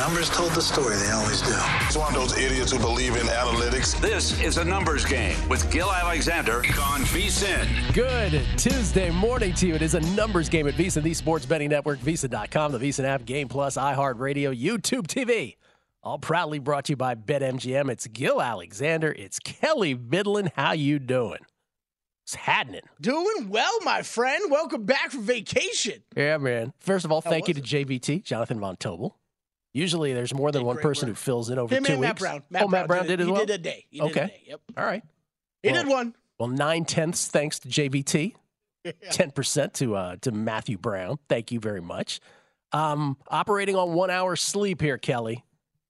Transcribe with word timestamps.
Numbers 0.00 0.30
told 0.30 0.52
the 0.52 0.62
story, 0.62 0.96
they 0.96 1.10
always 1.10 1.42
do. 1.42 1.52
It's 1.82 1.94
one 1.94 2.08
of 2.08 2.14
those 2.14 2.38
idiots 2.38 2.72
who 2.72 2.78
believe 2.78 3.16
in 3.16 3.26
analytics. 3.26 4.00
This 4.00 4.40
is 4.40 4.56
a 4.56 4.64
numbers 4.64 5.04
game 5.04 5.36
with 5.46 5.70
Gill 5.70 5.92
Alexander 5.92 6.60
on 6.82 7.02
VSIN. 7.02 7.92
Good 7.92 8.40
Tuesday 8.56 9.10
morning 9.10 9.52
to 9.52 9.66
you. 9.66 9.74
It 9.74 9.82
is 9.82 9.92
a 9.92 10.00
numbers 10.16 10.48
game 10.48 10.66
at 10.66 10.72
VSIN, 10.72 11.02
the 11.02 11.12
sports 11.12 11.44
betting 11.44 11.68
network, 11.68 11.98
VSIN.com, 11.98 12.72
the 12.72 12.78
VSIN 12.78 13.04
app, 13.04 13.26
Game 13.26 13.46
Plus, 13.46 13.76
iHeartRadio, 13.76 14.58
YouTube 14.58 15.06
TV. 15.06 15.56
All 16.02 16.18
proudly 16.18 16.60
brought 16.60 16.86
to 16.86 16.92
you 16.92 16.96
by 16.96 17.14
BetMGM. 17.14 17.90
It's 17.90 18.06
Gill 18.06 18.40
Alexander. 18.40 19.12
It's 19.12 19.38
Kelly 19.38 19.94
Vidlin. 19.94 20.50
How 20.56 20.72
you 20.72 20.98
doing? 20.98 21.40
It's 22.24 22.36
happening. 22.36 22.80
Doing 23.02 23.50
well, 23.50 23.78
my 23.82 24.00
friend. 24.00 24.50
Welcome 24.50 24.84
back 24.84 25.10
from 25.10 25.24
vacation. 25.24 26.04
Yeah, 26.16 26.38
man. 26.38 26.72
First 26.78 27.04
of 27.04 27.12
all, 27.12 27.20
How 27.20 27.28
thank 27.28 27.48
you 27.48 27.54
was 27.54 27.68
to 27.68 27.84
JVT, 27.84 28.24
Jonathan 28.24 28.58
Von 28.60 28.76
Tobel. 28.76 29.19
Usually 29.72 30.12
there's 30.12 30.34
more 30.34 30.50
than 30.50 30.64
one 30.64 30.78
person 30.78 31.08
work. 31.08 31.16
who 31.16 31.20
fills 31.22 31.50
in 31.50 31.58
over 31.58 31.74
Him 31.74 31.84
two 31.84 31.92
weeks. 31.92 32.00
Matt 32.00 32.18
Brown. 32.18 32.42
Matt 32.50 32.62
oh, 32.64 32.68
Matt 32.68 32.86
Brown 32.88 33.04
it. 33.04 33.08
did 33.08 33.20
as 33.20 33.26
well. 33.28 33.40
he 33.40 33.46
did 33.46 33.54
a 33.54 33.62
day. 33.62 33.86
He 33.90 34.00
did 34.00 34.10
Okay. 34.10 34.20
a 34.22 34.26
day. 34.26 34.42
Yep. 34.46 34.60
All 34.76 34.84
right. 34.84 35.02
He 35.62 35.70
Well- 35.70 35.82
did 35.84 35.90
one. 35.90 36.14
Well, 36.38 36.48
nine 36.48 36.86
tenths 36.86 37.28
thanks 37.28 37.58
to 37.60 37.68
JVT, 37.68 38.34
ten 39.10 39.30
percent 39.30 39.74
to 39.74 39.94
uh, 39.94 40.16
to 40.22 40.32
Matthew 40.32 40.78
Brown. 40.78 41.18
Thank 41.28 41.52
you 41.52 41.60
very 41.60 41.82
much. 41.82 42.18
Um, 42.72 43.18
operating 43.28 43.76
on 43.76 43.92
one 43.92 44.08
hour 44.10 44.36
sleep 44.36 44.80
here, 44.80 44.96
Kelly. 44.96 45.44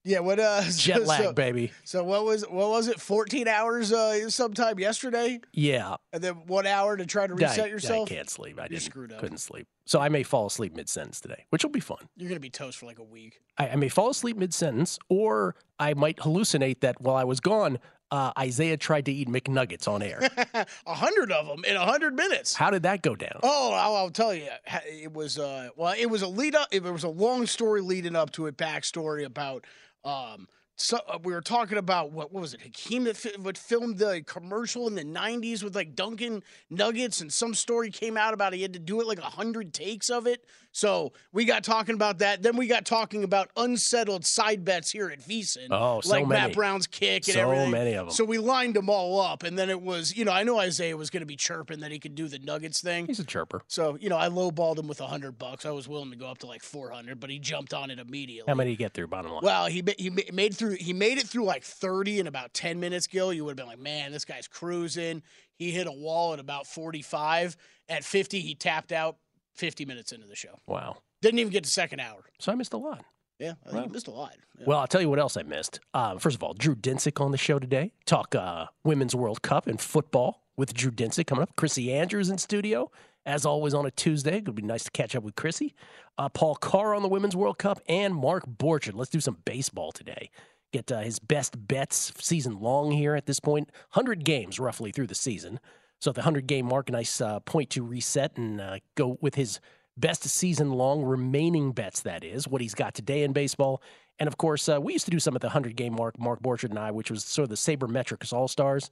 Yeah. 0.05 0.21
What? 0.21 0.41
Uh, 0.41 0.63
Jet 0.71 0.99
so, 0.99 1.05
lag, 1.05 1.23
so, 1.25 1.33
baby. 1.33 1.73
so 1.85 2.05
what 2.05 2.25
was 2.25 2.43
what 2.43 2.71
was 2.71 2.89
it? 2.89 3.01
Fourteen 3.01 3.49
hours 3.49 3.93
uh, 3.93 4.31
sometime 4.31 4.79
yesterday, 4.79 5.41
Yeah, 5.53 5.97
and 6.13 6.23
then 6.23 6.35
one 6.47 6.67
hour 6.67 6.97
to 6.97 7.07
try 7.07 7.27
to 7.27 7.35
I- 7.35 7.37
reset 7.37 7.71
yourself. 7.71 8.11
I 8.11 8.15
can't 8.15 8.31
sleep. 8.31 8.59
I 8.61 8.69
didn't, 8.69 8.83
screwed 8.83 9.13
up. 9.13 9.19
couldn't 9.21 9.39
sleep. 9.39 9.67
So 9.85 10.01
I 10.01 10.09
may 10.09 10.23
fall 10.23 10.47
asleep 10.47 10.75
mid 10.77 10.89
sentence 10.89 11.21
today, 11.21 11.47
which 11.51 11.65
will 11.65 11.71
be 11.71 11.81
fun. 11.81 12.09
You're 12.17 12.29
gonna 12.29 12.41
be 12.41 12.51
toast 12.51 12.79
for 12.79 12.87
like 12.87 12.99
a 12.99 13.05
week. 13.05 13.41
I, 13.59 13.71
I 13.71 13.77
may 13.77 13.89
fall 13.89 14.11
asleep 14.11 14.37
mid 14.37 14.55
sentence, 14.55 14.99
or 15.09 15.55
I 15.79 15.95
might 15.95 16.17
hallucinate 16.19 16.81
that 16.81 17.01
while 17.01 17.17
I 17.17 17.25
was 17.25 17.41
gone, 17.41 17.79
uh, 18.13 18.33
Isaiah 18.39 18.77
tried 18.77 19.05
to 19.07 19.13
eat 19.13 19.29
McNuggets 19.29 19.87
on 19.87 20.03
air. 20.03 20.21
A 20.87 20.95
hundred 20.95 21.31
of 21.31 21.47
them 21.47 21.65
in 21.65 21.77
a 21.77 21.85
hundred 21.85 22.15
minutes. 22.15 22.55
How 22.55 22.71
did 22.71 22.83
that 22.83 23.03
go 23.03 23.15
down? 23.15 23.39
Oh, 23.43 23.73
I'll, 23.73 23.95
I'll 23.97 24.11
tell 24.11 24.35
you. 24.35 24.49
It 24.87 25.13
was 25.13 25.39
uh, 25.39 25.69
well, 25.77 25.95
it 25.97 26.07
was 26.07 26.23
a 26.23 26.29
lead 26.29 26.55
up. 26.55 26.69
It 26.73 26.83
was 26.83 27.05
a 27.05 27.09
long 27.09 27.47
story 27.47 27.81
leading 27.83 28.17
up 28.17 28.31
to 28.33 28.47
it. 28.47 28.57
Backstory 28.57 29.25
about 29.25 29.65
um. 30.05 30.47
So 30.83 30.99
uh, 31.09 31.19
we 31.23 31.35
were 31.35 31.43
talking 31.43 31.77
about 31.77 32.11
what, 32.11 32.33
what 32.33 32.41
was 32.41 32.55
it? 32.55 32.63
Hakeem 32.63 33.05
that 33.05 33.17
fi- 33.17 33.37
would 33.39 33.59
filmed 33.59 33.99
the 33.99 34.23
commercial 34.27 34.87
in 34.89 34.95
the 34.95 35.05
'90s 35.05 35.63
with 35.63 35.77
like 35.77 35.95
Dunkin' 35.95 36.43
Nuggets, 36.71 37.21
and 37.21 37.31
some 37.33 37.53
story 37.55 37.91
came 37.91 38.17
out 38.17 38.33
about 38.33 38.55
he 38.55 38.63
had 38.63 38.73
to 38.73 38.79
do 38.79 39.01
it 39.01 39.07
like 39.07 39.19
a 39.19 39.23
hundred 39.23 39.75
takes 39.75 40.09
of 40.09 40.27
it. 40.27 40.45
So 40.73 41.13
we 41.33 41.45
got 41.45 41.65
talking 41.65 41.97
about 41.97 42.19
that. 42.19 42.43
Then 42.43 42.57
we 42.57 42.67
got 42.69 42.87
talking 42.87 43.25
about 43.25 43.51
unsettled 43.57 44.25
side 44.25 44.65
bets 44.65 44.91
here 44.93 45.11
at 45.11 45.21
VSiN. 45.21 45.67
Oh, 45.71 46.01
so 46.01 46.11
like 46.13 46.27
many. 46.29 46.41
Matt 46.47 46.53
Brown's 46.55 46.87
kick 46.87 47.27
and 47.27 47.35
So 47.35 47.41
everything. 47.41 47.71
many 47.73 47.95
of 47.95 48.07
'em. 48.07 48.13
So 48.13 48.25
we 48.25 48.39
lined 48.39 48.75
them 48.75 48.89
all 48.89 49.21
up, 49.21 49.43
and 49.43 49.59
then 49.59 49.69
it 49.69 49.83
was, 49.83 50.17
you 50.17 50.25
know, 50.25 50.33
I 50.33 50.45
know 50.45 50.59
Isaiah 50.61 50.97
was 50.97 51.11
going 51.11 51.23
to 51.23 51.27
be 51.27 51.37
chirping 51.37 51.81
that 51.81 51.91
he 51.91 51.99
could 51.99 52.15
do 52.15 52.29
the 52.29 52.39
Nuggets 52.39 52.81
thing. 52.81 53.07
He's 53.07 53.19
a 53.21 53.25
chirper. 53.25 53.61
So 53.67 53.99
you 54.01 54.09
know, 54.09 54.17
I 54.17 54.29
lowballed 54.29 54.79
him 54.79 54.87
with 54.89 55.01
a 55.03 55.07
hundred 55.09 55.39
bucks. 55.39 55.67
I 55.67 55.71
was 55.73 55.89
willing 55.89 56.11
to 56.11 56.17
go 56.17 56.27
up 56.29 56.39
to 56.39 56.47
like 56.47 56.63
four 56.63 56.91
hundred, 56.91 57.21
but 57.21 57.29
he 57.31 57.39
jumped 57.39 57.75
on 57.75 57.91
it 57.91 57.99
immediately. 57.99 58.49
How 58.51 58.55
many 58.55 58.71
did 58.71 58.73
you 58.81 58.85
get 58.87 58.95
through? 58.95 59.09
Bottom 59.09 59.33
line. 59.33 59.41
Well, 59.43 59.67
he 59.67 59.83
he 59.99 60.09
made 60.33 60.55
through 60.57 60.70
he 60.75 60.93
made 60.93 61.19
it 61.19 61.27
through 61.27 61.45
like 61.45 61.65
thirty 61.65 62.21
in 62.21 62.27
about 62.27 62.55
ten 62.55 62.81
minutes. 62.81 63.07
Gill, 63.07 63.33
you 63.33 63.45
would 63.45 63.53
have 63.53 63.57
been 63.57 63.67
like, 63.67 63.79
man, 63.79 64.13
this 64.13 64.25
guy's 64.25 64.49
cruising. 64.49 65.23
He 65.57 65.71
hit 65.71 65.87
a 65.87 65.93
wall 65.93 66.33
at 66.33 66.41
about 66.41 66.67
forty 66.67 67.03
five. 67.03 67.57
At 67.89 68.05
fifty, 68.05 68.41
he 68.41 68.55
tapped 68.55 68.93
out. 68.93 69.17
Fifty 69.57 69.85
minutes 69.85 70.13
into 70.13 70.27
the 70.27 70.37
show, 70.37 70.59
wow. 70.67 70.97
didn't 71.21 71.41
even 71.41 71.53
get 71.53 71.65
to 71.65 71.71
second 71.71 72.01
hour. 72.01 72.25
So 72.39 72.51
I 72.51 72.55
missed 72.55 72.73
a 72.73 72.79
lot. 72.79 73.05
Yeah, 73.39 73.55
I 73.67 73.73
think 73.73 73.93
missed 73.93 74.07
a 74.07 74.13
lot. 74.13 74.37
Yeah. 74.59 74.65
Well, 74.67 74.79
I'll 74.79 74.87
tell 74.87 75.03
you 75.03 75.11
what 75.11 75.19
else 75.19 75.37
I 75.37 75.43
missed. 75.43 75.81
Um, 75.93 76.19
first 76.19 76.37
of 76.37 76.43
all, 76.43 76.55
Drew 76.55 76.75
Dinsick 76.75 77.21
on 77.21 77.31
the 77.31 77.37
show 77.37 77.59
today. 77.59 77.93
Talk 78.07 78.35
uh, 78.35 78.67
Women's 78.85 79.15
World 79.15 79.43
Cup 79.43 79.67
and 79.67 79.79
football 79.79 80.45
with 80.57 80.73
Drew 80.73 80.91
Dinsick 80.91 81.27
coming 81.27 81.43
up. 81.43 81.57
Chrissy 81.57 81.93
Andrews 81.93 82.31
in 82.31 82.39
studio, 82.39 82.91
as 83.27 83.45
always 83.45 83.75
on 83.75 83.85
a 83.85 83.91
Tuesday. 83.91 84.39
It 84.39 84.47
would 84.47 84.55
be 84.55 84.63
nice 84.63 84.85
to 84.85 84.91
catch 84.93 85.17
up 85.17 85.25
with 85.25 85.35
Chrissy. 85.35 85.75
Uh, 86.17 86.29
Paul 86.29 86.55
Carr 86.55 86.95
on 86.95 87.03
the 87.03 87.09
Women's 87.09 87.37
World 87.37 87.59
Cup 87.59 87.81
and 87.89 88.15
Mark 88.15 88.47
Borchard. 88.47 88.95
Let's 88.95 89.11
do 89.11 89.21
some 89.21 89.39
baseball 89.45 89.91
today. 89.91 90.31
Get 90.73 90.91
uh, 90.93 91.01
his 91.01 91.19
best 91.19 91.67
bets 91.67 92.13
season 92.19 92.61
long 92.61 92.93
here 92.93 93.15
at 93.15 93.27
this 93.27 93.41
point. 93.41 93.71
100 93.93 94.25
games 94.25 94.61
roughly 94.61 94.93
through 94.93 95.09
the 95.09 95.15
season. 95.15 95.59
So 96.01 96.13
the 96.13 96.21
100 96.21 96.47
game 96.47 96.67
mark, 96.67 96.91
nice 96.91 97.21
uh, 97.21 97.41
point 97.41 97.71
to 97.71 97.83
reset 97.83 98.37
and 98.37 98.61
uh, 98.61 98.79
go 98.95 99.19
with 99.21 99.35
his 99.35 99.61
best 99.97 100.23
season 100.25 100.73
long 100.73 101.03
remaining 101.03 101.73
bets, 101.73 102.01
that 102.03 102.25
is, 102.25 102.49
what 102.49 102.63
he's 102.63 102.75
got 102.75 102.95
today 102.95 103.23
in 103.23 103.33
baseball. 103.33 103.83
And 104.19 104.27
of 104.27 104.39
course, 104.39 104.69
uh, 104.69 104.81
we 104.81 104.93
used 104.93 105.05
to 105.07 105.11
do 105.11 105.19
some 105.19 105.35
at 105.35 105.41
the 105.41 105.49
100 105.49 105.77
game 105.77 105.95
mark, 105.95 106.19
Mark 106.19 106.43
Borchardt 106.43 106.71
and 106.71 106.79
I, 106.79 106.91
which 106.91 107.11
was 107.11 107.25
sort 107.25 107.45
of 107.45 107.51
the 107.51 107.57
Sabermetrics 107.57 108.33
All 108.33 108.49
Stars, 108.49 108.91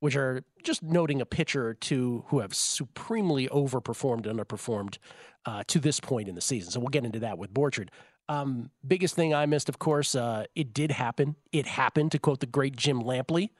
which 0.00 0.16
are 0.16 0.42
just 0.62 0.82
noting 0.82 1.20
a 1.20 1.26
pitcher 1.26 1.68
or 1.68 1.74
two 1.74 2.24
who 2.28 2.40
have 2.40 2.54
supremely 2.54 3.48
overperformed 3.48 4.26
and 4.26 4.38
underperformed 4.38 4.98
uh, 5.46 5.62
to 5.66 5.80
this 5.80 6.00
point 6.00 6.28
in 6.28 6.34
the 6.34 6.40
season. 6.40 6.70
So 6.70 6.80
we'll 6.80 6.88
get 6.88 7.04
into 7.04 7.20
that 7.20 7.38
with 7.38 7.52
Borchardt. 7.52 7.88
Um, 8.28 8.70
biggest 8.86 9.14
thing 9.14 9.34
I 9.34 9.46
missed, 9.46 9.68
of 9.68 9.78
course, 9.78 10.14
uh, 10.14 10.44
it 10.54 10.74
did 10.74 10.90
happen. 10.90 11.36
It 11.52 11.66
happened, 11.66 12.12
to 12.12 12.18
quote 12.18 12.40
the 12.40 12.46
great 12.46 12.76
Jim 12.76 13.02
Lampley, 13.02 13.50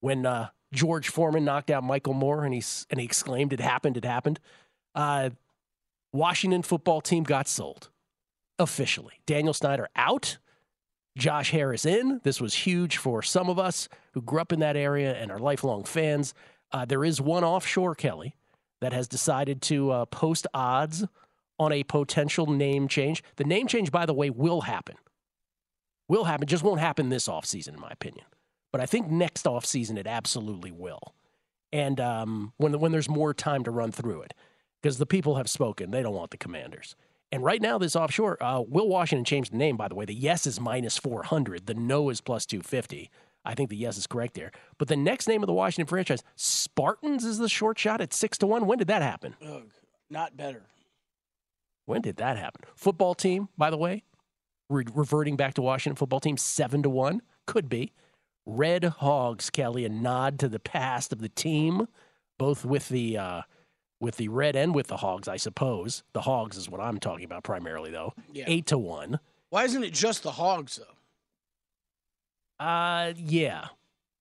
when 0.00 0.26
uh, 0.26 0.48
George 0.72 1.08
Foreman 1.08 1.44
knocked 1.44 1.70
out 1.70 1.82
Michael 1.82 2.14
Moorer, 2.14 2.44
and 2.44 2.54
he 2.54 2.62
and 2.90 3.00
he 3.00 3.06
exclaimed, 3.06 3.52
"It 3.52 3.60
happened! 3.60 3.96
It 3.96 4.04
happened!" 4.04 4.40
Uh, 4.94 5.30
Washington 6.12 6.62
football 6.62 7.00
team 7.00 7.24
got 7.24 7.48
sold 7.48 7.90
officially. 8.58 9.14
Daniel 9.26 9.54
Snyder 9.54 9.88
out. 9.96 10.38
Josh 11.18 11.50
Harris 11.50 11.84
in. 11.84 12.20
This 12.22 12.40
was 12.40 12.54
huge 12.54 12.96
for 12.96 13.20
some 13.20 13.48
of 13.50 13.58
us 13.58 13.88
who 14.12 14.22
grew 14.22 14.40
up 14.40 14.52
in 14.52 14.60
that 14.60 14.76
area 14.76 15.12
and 15.12 15.30
are 15.30 15.40
lifelong 15.40 15.84
fans. 15.84 16.34
Uh, 16.72 16.84
there 16.84 17.04
is 17.04 17.20
one 17.20 17.42
offshore, 17.42 17.96
Kelly, 17.96 18.36
that 18.80 18.92
has 18.92 19.08
decided 19.08 19.60
to 19.62 19.90
uh, 19.90 20.04
post 20.06 20.46
odds 20.54 21.04
on 21.60 21.72
a 21.72 21.84
potential 21.84 22.46
name 22.46 22.88
change. 22.88 23.22
The 23.36 23.44
name 23.44 23.66
change, 23.66 23.92
by 23.92 24.06
the 24.06 24.14
way, 24.14 24.30
will 24.30 24.62
happen. 24.62 24.96
Will 26.08 26.24
happen. 26.24 26.48
Just 26.48 26.64
won't 26.64 26.80
happen 26.80 27.10
this 27.10 27.28
offseason, 27.28 27.74
in 27.74 27.80
my 27.80 27.90
opinion. 27.90 28.24
But 28.72 28.80
I 28.80 28.86
think 28.86 29.10
next 29.10 29.44
offseason 29.44 29.98
it 29.98 30.06
absolutely 30.06 30.72
will. 30.72 31.14
And 31.70 32.00
um, 32.00 32.54
when, 32.56 32.80
when 32.80 32.92
there's 32.92 33.10
more 33.10 33.34
time 33.34 33.62
to 33.64 33.70
run 33.70 33.92
through 33.92 34.22
it, 34.22 34.32
because 34.80 34.96
the 34.96 35.06
people 35.06 35.34
have 35.34 35.50
spoken, 35.50 35.90
they 35.90 36.02
don't 36.02 36.14
want 36.14 36.30
the 36.30 36.38
commanders. 36.38 36.96
And 37.30 37.44
right 37.44 37.60
now, 37.60 37.76
this 37.76 37.94
offshore, 37.94 38.42
uh, 38.42 38.62
Will 38.66 38.88
Washington 38.88 39.24
changed 39.26 39.52
the 39.52 39.58
name, 39.58 39.76
by 39.76 39.86
the 39.86 39.94
way. 39.94 40.06
The 40.06 40.14
yes 40.14 40.46
is 40.46 40.58
minus 40.58 40.96
400, 40.96 41.66
the 41.66 41.74
no 41.74 42.08
is 42.08 42.22
plus 42.22 42.46
250. 42.46 43.10
I 43.44 43.54
think 43.54 43.68
the 43.68 43.76
yes 43.76 43.98
is 43.98 44.06
correct 44.06 44.34
there. 44.34 44.50
But 44.78 44.88
the 44.88 44.96
next 44.96 45.28
name 45.28 45.42
of 45.42 45.46
the 45.46 45.52
Washington 45.52 45.86
franchise, 45.86 46.22
Spartans, 46.36 47.24
is 47.24 47.36
the 47.36 47.48
short 47.50 47.78
shot 47.78 48.00
at 48.00 48.14
6 48.14 48.38
to 48.38 48.46
1. 48.46 48.66
When 48.66 48.78
did 48.78 48.88
that 48.88 49.02
happen? 49.02 49.36
Ugh, 49.46 49.70
not 50.08 50.36
better. 50.36 50.62
When 51.86 52.02
did 52.02 52.16
that 52.16 52.36
happen? 52.36 52.62
Football 52.74 53.14
team, 53.14 53.48
by 53.58 53.70
the 53.70 53.76
way, 53.76 54.04
re- 54.68 54.84
reverting 54.94 55.36
back 55.36 55.54
to 55.54 55.62
Washington 55.62 55.96
football 55.96 56.20
team, 56.20 56.36
7 56.36 56.82
to 56.82 56.90
1. 56.90 57.22
Could 57.46 57.68
be. 57.68 57.92
Red 58.46 58.84
Hogs, 58.84 59.50
Kelly, 59.50 59.84
a 59.84 59.88
nod 59.88 60.38
to 60.40 60.48
the 60.48 60.58
past 60.58 61.12
of 61.12 61.20
the 61.20 61.28
team, 61.28 61.86
both 62.38 62.64
with 62.64 62.88
the. 62.88 63.16
Uh, 63.18 63.42
with 64.00 64.16
the 64.16 64.28
red 64.28 64.56
and 64.56 64.74
with 64.74 64.86
the 64.86 64.96
hogs, 64.96 65.28
I 65.28 65.36
suppose. 65.36 66.04
The 66.14 66.22
hogs 66.22 66.56
is 66.56 66.70
what 66.70 66.80
I'm 66.80 66.98
talking 66.98 67.26
about 67.26 67.44
primarily, 67.44 67.90
though. 67.90 68.14
Yeah. 68.32 68.44
Eight 68.46 68.64
to 68.68 68.78
one. 68.78 69.20
Why 69.50 69.64
isn't 69.64 69.82
it 69.82 69.92
just 69.92 70.22
the 70.22 70.30
Hogs 70.30 70.78
though? 70.78 72.64
Uh, 72.64 73.12
yeah. 73.16 73.66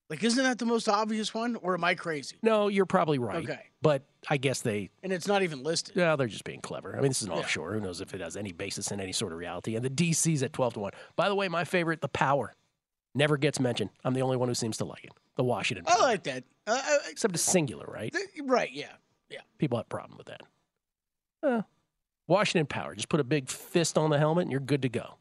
Like, 0.10 0.24
isn't 0.24 0.44
that 0.44 0.58
the 0.58 0.66
most 0.66 0.90
obvious 0.90 1.34
one, 1.36 1.56
or 1.58 1.76
am 1.76 1.84
I 1.84 1.94
crazy? 1.94 2.38
No, 2.42 2.68
you're 2.68 2.88
probably 2.88 3.20
right. 3.20 3.44
Okay. 3.48 3.60
But 3.82 4.02
I 4.28 4.38
guess 4.38 4.62
they, 4.62 4.90
And 5.04 5.14
it's 5.14 5.28
not 5.28 5.44
even 5.44 5.62
listed. 5.62 5.96
yeah, 5.96 6.16
they're 6.16 6.26
just 6.28 6.44
being 6.44 6.62
clever. 6.62 6.94
I 6.94 7.02
mean, 7.02 7.10
this 7.10 7.22
is 7.22 7.28
an 7.28 7.34
Yeah. 7.34 7.40
offshore. 7.40 7.74
Who 7.74 7.80
knows 7.80 8.02
if 8.02 8.14
it 8.16 8.22
has 8.22 8.36
any 8.36 8.52
basis 8.52 8.92
in 8.92 9.00
any 9.00 9.12
sort 9.12 9.32
of 9.34 9.38
reality? 9.38 9.76
And 9.76 9.86
the 9.86 9.90
DC's 9.90 10.42
at 10.42 10.52
12 10.52 10.74
to 10.74 10.80
1. 10.80 10.92
By 11.16 11.30
the 11.30 11.36
way, 11.36 11.48
my 11.48 11.64
favorite, 11.64 12.02
the 12.02 12.08
Power, 12.10 12.56
never 13.14 13.38
gets 13.38 13.60
mentioned. 13.60 13.92
I'm 14.04 14.16
the 14.16 14.22
only 14.24 14.36
one 14.36 14.48
who 14.50 14.56
seems 14.56 14.78
to 14.78 14.86
like 14.86 15.04
it. 15.06 15.12
The 15.36 15.44
Washington 15.44 15.86
I 15.88 16.02
like 16.02 16.24
that. 16.24 16.44
Uh, 16.66 16.82
uh, 16.84 16.98
Except 17.10 17.36
it's 17.36 17.44
singular, 17.44 17.86
right? 17.88 18.14
right? 18.44 18.72
Yeah. 18.72 18.92
Yeah. 19.30 19.42
People 19.60 19.78
have 19.78 19.86
a 19.86 19.90
problem 19.90 20.18
with 20.18 20.28
that. 20.28 20.42
Uh, 21.44 21.62
Washington 22.28 22.66
Power. 22.66 22.96
Just 22.96 23.10
put 23.10 23.20
a 23.20 23.24
big 23.24 23.48
fist 23.48 23.96
on 23.98 24.10
the 24.10 24.18
helmet 24.18 24.44
and 24.44 24.52
you're 24.52 24.60
good 24.60 24.82
to 24.82 24.90
go. 24.90 25.18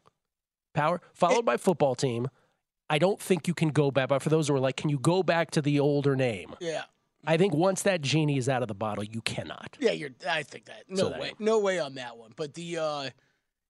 Power, 0.73 0.99
followed 1.13 1.45
by 1.45 1.57
football 1.57 1.95
team. 1.95 2.27
I 2.89 2.97
don't 2.97 3.19
think 3.19 3.47
you 3.47 3.53
can 3.53 3.69
go 3.69 3.91
back. 3.91 4.09
But 4.09 4.21
for 4.21 4.29
those 4.29 4.47
who 4.47 4.55
are 4.55 4.59
like, 4.59 4.77
can 4.77 4.89
you 4.89 4.99
go 4.99 5.23
back 5.23 5.51
to 5.51 5.61
the 5.61 5.79
older 5.79 6.15
name? 6.15 6.55
Yeah. 6.59 6.83
I 7.25 7.37
think 7.37 7.53
once 7.53 7.81
that 7.83 8.01
genie 8.01 8.37
is 8.37 8.47
out 8.47 8.61
of 8.61 8.67
the 8.67 8.73
bottle, 8.73 9.03
you 9.03 9.21
cannot. 9.21 9.77
Yeah, 9.79 9.91
you're. 9.91 10.11
I 10.27 10.43
think 10.43 10.65
that. 10.65 10.85
No 10.87 11.11
So 11.11 11.19
way. 11.19 11.33
No 11.37 11.59
way 11.59 11.77
on 11.79 11.95
that 11.95 12.17
one. 12.17 12.31
But 12.35 12.53
the. 12.53 12.77
uh 12.77 13.09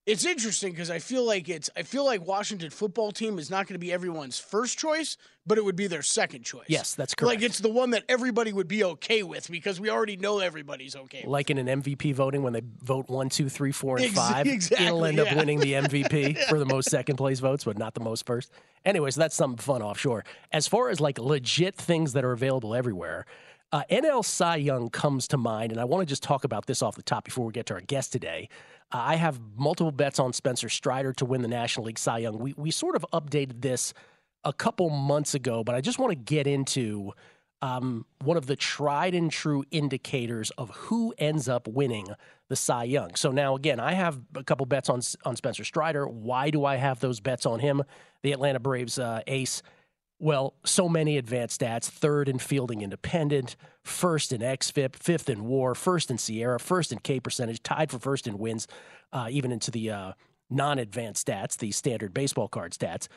It's 0.10 0.26
interesting 0.26 0.72
because 0.72 0.90
I 0.90 0.98
feel 0.98 1.24
like 1.24 1.50
it's. 1.50 1.70
I 1.78 1.84
feel 1.84 2.04
like 2.04 2.26
Washington 2.26 2.72
football 2.72 3.12
team 3.12 3.38
is 3.38 3.52
not 3.52 3.68
going 3.68 3.76
to 3.76 3.80
be 3.80 3.94
everyone's 3.94 4.40
first 4.40 4.80
choice, 4.80 5.18
but 5.46 5.60
it 5.60 5.64
would 5.64 5.76
be 5.76 5.86
their 5.86 6.02
second 6.02 6.44
choice. 6.44 6.66
Yes, 6.68 6.96
that's 6.96 7.14
correct. 7.14 7.36
Like 7.36 7.44
it's 7.44 7.60
the 7.60 7.70
one 7.70 7.92
that 7.92 8.06
everybody 8.10 8.52
would 8.52 8.68
be 8.68 8.84
okay 8.84 9.22
with 9.22 9.52
because 9.52 9.80
we 9.80 9.92
already 9.92 10.18
know 10.18 10.40
everybody's 10.40 10.96
okay. 10.96 11.22
with. 11.24 11.30
like 11.30 11.52
in 11.52 11.60
an 11.60 11.84
MVP 11.84 12.16
voting 12.16 12.42
when 12.42 12.54
they 12.54 12.64
vote 12.82 13.08
one, 13.08 13.30
two, 13.30 13.50
three, 13.50 13.72
four, 13.72 14.00
and 14.00 14.12
five, 14.12 14.48
exactly, 14.48 14.88
it'll 14.88 15.06
end 15.06 15.20
up 15.20 15.32
winning 15.36 15.60
the 15.60 15.74
MVP 15.74 16.40
for 16.50 16.58
the 16.58 16.66
most 16.66 16.90
second 16.90 17.18
place 17.18 17.40
votes, 17.40 17.66
but 17.66 17.78
not 17.78 17.94
the 17.94 18.00
most 18.00 18.26
first. 18.26 18.52
Anyway, 18.86 19.12
so 19.12 19.22
that's 19.22 19.36
something 19.36 19.60
fun 19.60 19.84
offshore. 19.84 20.26
As 20.52 20.68
far 20.68 20.90
as 20.90 21.00
like 21.00 21.20
legit 21.20 21.76
things 21.76 22.14
that 22.14 22.26
are 22.26 22.32
available 22.32 22.74
everywhere, 22.74 23.28
uh, 23.72 23.84
NL 23.92 24.26
Cy 24.26 24.56
Young 24.56 24.90
comes 24.90 25.28
to 25.28 25.38
mind, 25.38 25.72
and 25.72 25.80
I 25.80 25.86
want 25.86 26.02
to 26.02 26.08
just 26.08 26.24
talk 26.24 26.44
about 26.44 26.66
this 26.66 26.82
off 26.82 26.96
the 26.96 27.04
top 27.04 27.26
before 27.26 27.46
we 27.46 27.54
get 27.54 27.68
to 27.68 27.76
our 27.76 27.82
guest 27.82 28.12
today. 28.12 28.50
Uh, 28.92 28.98
I 28.98 29.16
have 29.16 29.40
multiple 29.56 29.92
bets 29.92 30.20
on 30.20 30.34
Spencer 30.34 30.70
Strider 30.70 31.14
to 31.14 31.26
win 31.26 31.42
the 31.42 31.48
National 31.48 31.86
League 31.86 32.00
Cy 32.00 32.20
Young. 32.20 32.40
We 32.40 32.54
we 32.58 32.72
sort 32.72 32.96
of 32.96 33.06
updated 33.14 33.62
this 33.62 33.94
a 34.44 34.54
couple 34.54 34.90
months 34.90 35.34
ago, 35.36 35.64
but 35.64 35.76
I 35.76 35.82
just 35.82 36.00
want 36.00 36.12
to 36.12 36.16
get 36.16 36.48
into 36.48 37.14
um, 37.62 38.06
one 38.24 38.38
of 38.38 38.48
the 38.48 38.56
tried 38.56 39.14
and 39.14 39.30
true 39.30 39.64
indicators 39.70 40.50
of 40.52 40.70
who 40.70 41.14
ends 41.18 41.50
up 41.50 41.68
winning 41.68 42.08
the 42.48 42.56
Cy 42.56 42.86
Young. 42.86 43.16
So 43.16 43.32
now, 43.32 43.56
again, 43.56 43.80
I 43.80 43.94
have 43.94 44.20
a 44.36 44.44
couple 44.44 44.66
bets 44.66 44.90
on 44.90 45.02
on 45.26 45.36
Spencer 45.36 45.64
Strider. 45.64 46.08
Why 46.08 46.50
do 46.50 46.66
I 46.66 46.78
have 46.78 47.00
those 47.00 47.20
bets 47.20 47.46
on 47.46 47.60
him? 47.60 47.84
The 48.24 48.32
Atlanta 48.32 48.60
Braves 48.60 48.98
uh, 48.98 49.22
ace. 49.28 49.62
Well, 50.22 50.54
so 50.66 50.90
many 50.90 51.18
advanced 51.18 51.62
stats 51.62 51.86
third 51.86 52.28
in 52.28 52.40
fielding 52.40 52.82
independent, 52.82 53.56
first 53.84 54.34
in 54.34 54.42
XFIP, 54.42 54.98
fifth 54.98 55.30
in 55.30 55.46
war, 55.46 55.74
first 55.76 56.12
in 56.12 56.18
SIERA, 56.18 56.60
first 56.60 56.92
in 56.92 57.00
K 57.00 57.22
percentage, 57.22 57.64
tied 57.64 57.90
for 57.90 58.00
first 58.00 58.28
in 58.28 58.38
wins, 58.38 58.68
uh, 59.14 59.28
even 59.32 59.54
into 59.54 59.72
the 59.72 59.90
uh, 59.90 60.12
non 60.50 60.78
advanced 60.78 61.26
stats, 61.26 61.58
the 61.58 61.72
standard 61.72 62.14
baseball 62.14 62.50
card 62.50 62.74
stats. 62.74 63.08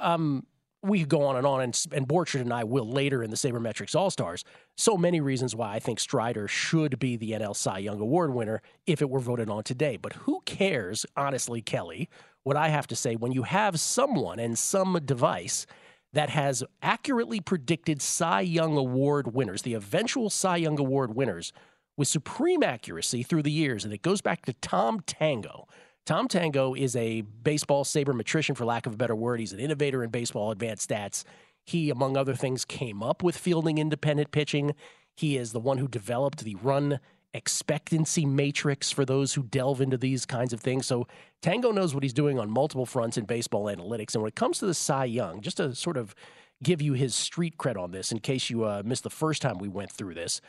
Um, 0.00 0.46
we 0.82 1.00
could 1.00 1.08
go 1.08 1.22
on 1.24 1.36
and 1.36 1.46
on, 1.46 1.60
and, 1.60 1.80
and 1.92 2.08
Borchard 2.08 2.40
and 2.40 2.52
I 2.52 2.64
will 2.64 2.88
later 2.88 3.22
in 3.22 3.30
the 3.30 3.36
Sabermetrics 3.36 3.96
All 3.96 4.10
Stars. 4.10 4.44
So 4.76 4.96
many 4.96 5.20
reasons 5.20 5.54
why 5.54 5.74
I 5.74 5.78
think 5.78 6.00
Strider 6.00 6.48
should 6.48 6.98
be 6.98 7.16
the 7.16 7.32
NL 7.32 7.54
Cy 7.54 7.78
Young 7.78 8.00
Award 8.00 8.32
winner 8.32 8.62
if 8.86 9.00
it 9.00 9.10
were 9.10 9.20
voted 9.20 9.48
on 9.48 9.64
today. 9.64 9.96
But 9.96 10.12
who 10.12 10.40
cares, 10.44 11.04
honestly, 11.16 11.62
Kelly, 11.62 12.08
what 12.42 12.56
I 12.56 12.68
have 12.68 12.86
to 12.88 12.96
say 12.96 13.16
when 13.16 13.32
you 13.32 13.42
have 13.42 13.80
someone 13.80 14.38
and 14.38 14.56
some 14.58 15.00
device 15.04 15.66
that 16.12 16.30
has 16.30 16.64
accurately 16.82 17.40
predicted 17.40 18.00
Cy 18.00 18.40
Young 18.40 18.76
Award 18.76 19.34
winners, 19.34 19.62
the 19.62 19.74
eventual 19.74 20.30
Cy 20.30 20.56
Young 20.56 20.78
Award 20.78 21.14
winners, 21.14 21.52
with 21.96 22.08
supreme 22.08 22.62
accuracy 22.62 23.22
through 23.22 23.42
the 23.42 23.52
years. 23.52 23.84
And 23.84 23.92
it 23.92 24.02
goes 24.02 24.20
back 24.20 24.46
to 24.46 24.52
Tom 24.54 25.00
Tango. 25.06 25.66
Tom 26.06 26.26
Tango 26.26 26.74
is 26.74 26.96
a 26.96 27.20
baseball 27.20 27.84
sabermetrician, 27.84 28.56
for 28.56 28.64
lack 28.64 28.86
of 28.86 28.94
a 28.94 28.96
better 28.96 29.16
word. 29.16 29.40
He's 29.40 29.52
an 29.52 29.60
innovator 29.60 30.02
in 30.02 30.10
baseball 30.10 30.50
advanced 30.50 30.88
stats. 30.88 31.24
He, 31.64 31.90
among 31.90 32.16
other 32.16 32.34
things, 32.34 32.64
came 32.64 33.02
up 33.02 33.22
with 33.22 33.36
fielding 33.36 33.76
independent 33.76 34.30
pitching. 34.30 34.74
He 35.14 35.36
is 35.36 35.52
the 35.52 35.60
one 35.60 35.76
who 35.76 35.88
developed 35.88 36.44
the 36.44 36.54
run 36.54 37.00
expectancy 37.34 38.24
matrix 38.24 38.90
for 38.90 39.04
those 39.04 39.34
who 39.34 39.42
delve 39.42 39.80
into 39.80 39.98
these 39.98 40.24
kinds 40.24 40.52
of 40.52 40.60
things. 40.60 40.86
So 40.86 41.06
Tango 41.42 41.70
knows 41.70 41.94
what 41.94 42.02
he's 42.02 42.12
doing 42.12 42.38
on 42.38 42.50
multiple 42.50 42.86
fronts 42.86 43.16
in 43.16 43.24
baseball 43.24 43.66
analytics. 43.66 44.14
And 44.14 44.22
when 44.22 44.28
it 44.28 44.34
comes 44.34 44.58
to 44.58 44.66
the 44.66 44.74
Cy 44.74 45.04
Young, 45.04 45.40
just 45.40 45.58
to 45.58 45.74
sort 45.74 45.96
of 45.96 46.14
give 46.62 46.82
you 46.82 46.94
his 46.94 47.14
street 47.14 47.56
cred 47.58 47.76
on 47.76 47.92
this, 47.92 48.10
in 48.10 48.18
case 48.20 48.50
you 48.50 48.64
uh, 48.64 48.82
missed 48.84 49.04
the 49.04 49.10
first 49.10 49.42
time 49.42 49.58
we 49.58 49.68
went 49.68 49.92
through 49.92 50.14
this, 50.14 50.40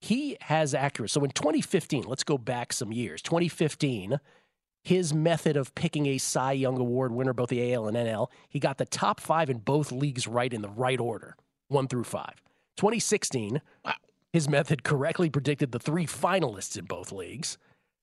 he 0.00 0.36
has 0.42 0.74
accuracy. 0.74 1.12
So 1.12 1.24
in 1.24 1.30
2015, 1.30 2.04
let's 2.04 2.24
go 2.24 2.38
back 2.38 2.72
some 2.72 2.92
years. 2.92 3.22
2015, 3.22 4.18
his 4.82 5.12
method 5.12 5.56
of 5.56 5.74
picking 5.74 6.06
a 6.06 6.18
Cy 6.18 6.52
Young 6.52 6.78
Award 6.78 7.12
winner, 7.12 7.32
both 7.32 7.48
the 7.50 7.74
AL 7.74 7.88
and 7.88 7.96
NL, 7.96 8.28
he 8.48 8.58
got 8.58 8.78
the 8.78 8.84
top 8.84 9.20
five 9.20 9.50
in 9.50 9.58
both 9.58 9.92
leagues 9.92 10.26
right 10.26 10.52
in 10.52 10.62
the 10.62 10.68
right 10.68 11.00
order, 11.00 11.36
one 11.68 11.88
through 11.88 12.04
five. 12.04 12.42
2016, 12.76 13.60
his 14.36 14.50
method 14.50 14.84
correctly 14.84 15.30
predicted 15.30 15.72
the 15.72 15.78
three 15.78 16.04
finalists 16.04 16.76
in 16.76 16.84
both 16.84 17.10
leagues. 17.10 17.56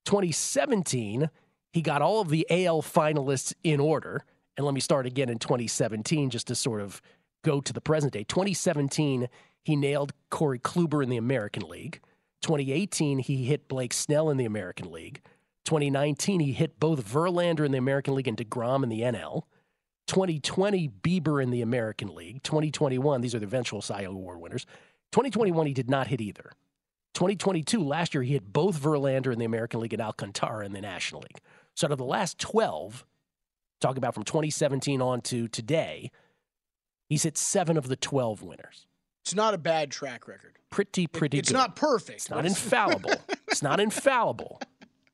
2017, 0.05 1.29
he 1.71 1.81
got 1.83 2.01
all 2.01 2.21
of 2.21 2.29
the 2.29 2.47
AL 2.49 2.81
finalists 2.81 3.53
in 3.63 3.79
order. 3.79 4.25
And 4.57 4.65
let 4.65 4.73
me 4.73 4.79
start 4.79 5.05
again 5.05 5.29
in 5.29 5.37
2017 5.37 6.31
just 6.31 6.47
to 6.47 6.55
sort 6.55 6.81
of 6.81 7.03
go 7.43 7.61
to 7.61 7.71
the 7.71 7.79
present 7.79 8.13
day. 8.13 8.23
2017, 8.23 9.29
he 9.63 9.75
nailed 9.75 10.11
Corey 10.31 10.57
Kluber 10.57 11.03
in 11.03 11.09
the 11.09 11.17
American 11.17 11.69
League. 11.69 11.99
2018, 12.41 13.19
he 13.19 13.45
hit 13.45 13.67
Blake 13.67 13.93
Snell 13.93 14.31
in 14.31 14.37
the 14.37 14.45
American 14.45 14.91
League. 14.91 15.21
2019, 15.65 16.39
he 16.39 16.53
hit 16.53 16.79
both 16.79 17.07
Verlander 17.07 17.63
in 17.63 17.71
the 17.71 17.77
American 17.77 18.15
League 18.15 18.27
and 18.27 18.37
DeGrom 18.37 18.81
in 18.81 18.89
the 18.89 19.01
NL. 19.01 19.43
2020, 20.07 20.89
Bieber 21.03 21.43
in 21.43 21.51
the 21.51 21.61
American 21.61 22.13
League. 22.15 22.41
2021, 22.41 23.21
these 23.21 23.35
are 23.35 23.39
the 23.39 23.45
eventual 23.45 23.83
Cy 23.83 24.01
Young 24.01 24.15
Award 24.15 24.39
winners. 24.41 24.65
2021, 25.13 25.67
he 25.67 25.73
did 25.73 25.89
not 25.89 26.07
hit 26.07 26.19
either. 26.19 26.51
2022, 27.13 27.83
last 27.83 28.13
year, 28.15 28.23
he 28.23 28.33
hit 28.33 28.51
both 28.51 28.81
Verlander 28.81 29.31
in 29.31 29.37
the 29.37 29.45
American 29.45 29.79
League 29.79 29.93
and 29.93 30.01
Alcantara 30.01 30.65
in 30.65 30.73
the 30.73 30.81
National 30.81 31.21
League. 31.21 31.39
So 31.75 31.85
out 31.85 31.91
of 31.91 31.99
the 31.99 32.03
last 32.03 32.39
12, 32.39 33.05
talking 33.79 33.99
about 33.99 34.15
from 34.15 34.23
2017 34.23 35.01
on 35.01 35.21
to 35.21 35.47
today, 35.47 36.09
he's 37.09 37.21
hit 37.23 37.37
seven 37.37 37.77
of 37.77 37.87
the 37.87 37.95
12 37.95 38.41
winners. 38.41 38.87
It's 39.21 39.35
not 39.35 39.53
a 39.53 39.59
bad 39.59 39.91
track 39.91 40.27
record. 40.27 40.57
Pretty, 40.71 41.05
pretty 41.05 41.37
good. 41.37 41.43
it's 41.43 41.51
good. 41.51 41.57
not 41.57 41.75
perfect. 41.75 42.17
It's 42.17 42.29
not 42.31 42.45
infallible. 42.45 43.13
it's 43.47 43.61
not 43.61 43.79
infallible, 43.79 44.59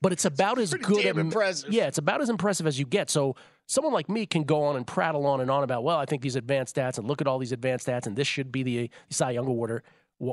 but 0.02 0.14
it's 0.14 0.24
about 0.24 0.58
as 0.60 0.70
pretty 0.70 0.86
good. 0.86 1.04
damn 1.04 1.20
impressive. 1.20 1.74
Yeah, 1.74 1.88
it's 1.88 1.98
about 1.98 2.22
as 2.22 2.30
impressive 2.30 2.66
as 2.66 2.80
you 2.80 2.86
get. 2.86 3.10
So 3.10 3.36
someone 3.70 3.94
like 3.94 4.10
me 4.10 4.26
can 4.26 4.44
go 4.44 4.64
on 4.64 4.76
and 4.76 4.86
prattle 4.86 5.28
on 5.28 5.40
and 5.40 5.52
on 5.52 5.64
about, 5.64 5.84
well, 5.84 5.98
I 5.98 6.06
think 6.06 6.24
these 6.24 6.36
advanced 6.36 6.76
stats 6.76 6.98
and 6.98 7.08
look 7.08 7.22
at 7.22 7.28
all 7.28 7.38
these 7.38 7.52
advanced 7.52 7.88
stats 7.88 8.08
and 8.08 8.16
this 8.16 8.28
should 8.28 8.52
be 8.52 8.64
the 8.64 8.90
Cy 9.12 9.32
Young 9.32 9.46
Award, 9.46 9.84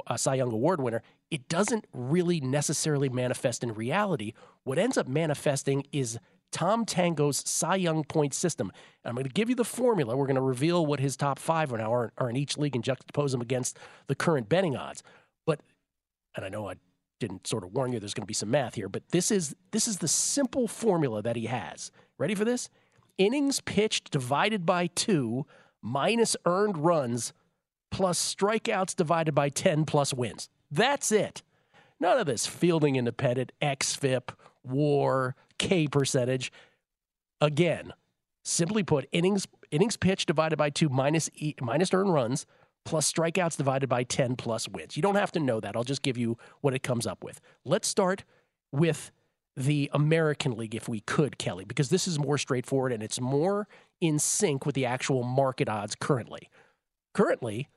uh, 0.07 0.17
Cy 0.17 0.37
Young 0.37 0.53
Award 0.53 0.81
winner. 0.81 1.03
It 1.31 1.47
doesn't 1.47 1.87
really 1.93 2.41
necessarily 2.41 3.11
manifest 3.11 3.63
in 3.63 3.75
reality. 3.75 4.33
What 4.65 4.79
ends 4.79 4.97
up 4.97 5.07
manifesting 5.07 5.85
is 5.93 6.19
Tom 6.51 6.87
Tango's 6.87 7.43
Cy 7.47 7.77
Young 7.77 8.05
point 8.05 8.33
system. 8.33 8.73
And 9.05 9.11
I'm 9.11 9.15
going 9.15 9.27
to 9.27 9.33
give 9.33 9.51
you 9.51 9.55
the 9.55 9.65
formula. 9.65 10.17
We're 10.17 10.27
going 10.27 10.37
to 10.37 10.41
reveal 10.41 10.87
what 10.87 11.01
his 11.01 11.15
top 11.15 11.39
five 11.39 11.73
are 11.75 11.79
now 11.79 11.93
are, 11.93 12.13
are 12.17 12.31
in 12.31 12.37
each 12.37 12.57
league 12.57 12.75
and 12.75 12.83
juxtapose 12.83 13.33
them 13.33 13.43
against 13.43 13.79
the 14.07 14.15
current 14.15 14.49
betting 14.49 14.77
odds. 14.77 15.03
But 15.45 15.61
and 16.35 16.45
I 16.45 16.49
know 16.49 16.71
I 16.71 16.77
didn't 17.21 17.47
sort 17.47 17.65
of 17.65 17.73
warn 17.73 17.93
you 17.93 18.01
there's 18.01 18.15
going 18.15 18.23
to 18.23 18.27
be 18.27 18.35
some 18.35 18.51
math 18.51 18.75
here, 18.75 18.89
but 18.89 19.03
this 19.11 19.31
is 19.31 19.55
this 19.73 19.87
is 19.87 19.99
the 19.99 20.09
simple 20.09 20.69
formula 20.69 21.21
that 21.21 21.37
he 21.37 21.47
has. 21.47 21.91
Ready 22.19 22.35
for 22.35 22.47
this? 22.47 22.71
Innings 23.19 23.61
pitched 23.61 24.11
divided 24.11 24.67
by 24.67 24.89
2 24.89 25.47
minus 25.83 26.37
earned 26.45 26.79
runs 26.79 27.33
plus 27.91 28.35
strikeouts 28.35 28.95
divided 28.95 29.35
by 29.35 29.49
10 29.49 29.85
plus 29.85 30.13
wins. 30.13 30.49
That's 30.71 31.11
it. 31.13 31.43
None 31.99 32.19
of 32.19 32.27
this 32.27 32.47
fielding 32.47 32.97
independent, 32.97 33.53
XFIP, 33.63 34.31
WAR, 34.63 35.35
K 35.59 35.87
percentage. 35.87 36.53
Again, 37.41 37.93
simply 38.45 38.83
put, 38.83 39.09
innings 39.13 39.47
innings 39.71 39.97
pitched 39.97 40.27
divided 40.27 40.57
by 40.57 40.71
2 40.71 40.89
minus 40.89 41.31
e, 41.35 41.55
minus 41.61 41.93
earned 41.95 42.13
runs 42.13 42.47
plus 42.85 43.11
strikeouts 43.11 43.57
divided 43.57 43.89
by 43.89 44.05
10 44.05 44.37
plus 44.37 44.69
wins. 44.69 44.97
You 44.97 45.03
don't 45.03 45.17
have 45.17 45.33
to 45.33 45.41
know 45.41 45.61
that. 45.61 45.75
I'll 45.75 45.85
just 45.85 46.03
give 46.03 46.17
you 46.17 46.39
what 46.61 46.75
it 46.75 46.83
comes 46.83 47.07
up 47.07 47.25
with. 47.25 47.41
Let's 47.65 47.89
start 47.89 48.25
with 48.71 49.11
the 49.57 49.91
American 49.93 50.53
League, 50.57 50.75
if 50.75 50.89
we 50.89 51.01
could, 51.01 51.39
Kelly, 51.39 51.65
because 51.65 51.89
this 51.89 52.07
is 52.07 52.19
more 52.19 52.39
straightforward 52.39 52.93
and 52.93 53.03
it's 53.03 53.21
more 53.21 53.67
in 54.01 54.19
sync 54.19 54.67
with 54.67 54.75
the 54.75 54.85
actual 54.85 55.23
market 55.23 55.69
odds 55.69 55.95
currently. 55.99 56.51
Currently, 57.15 57.69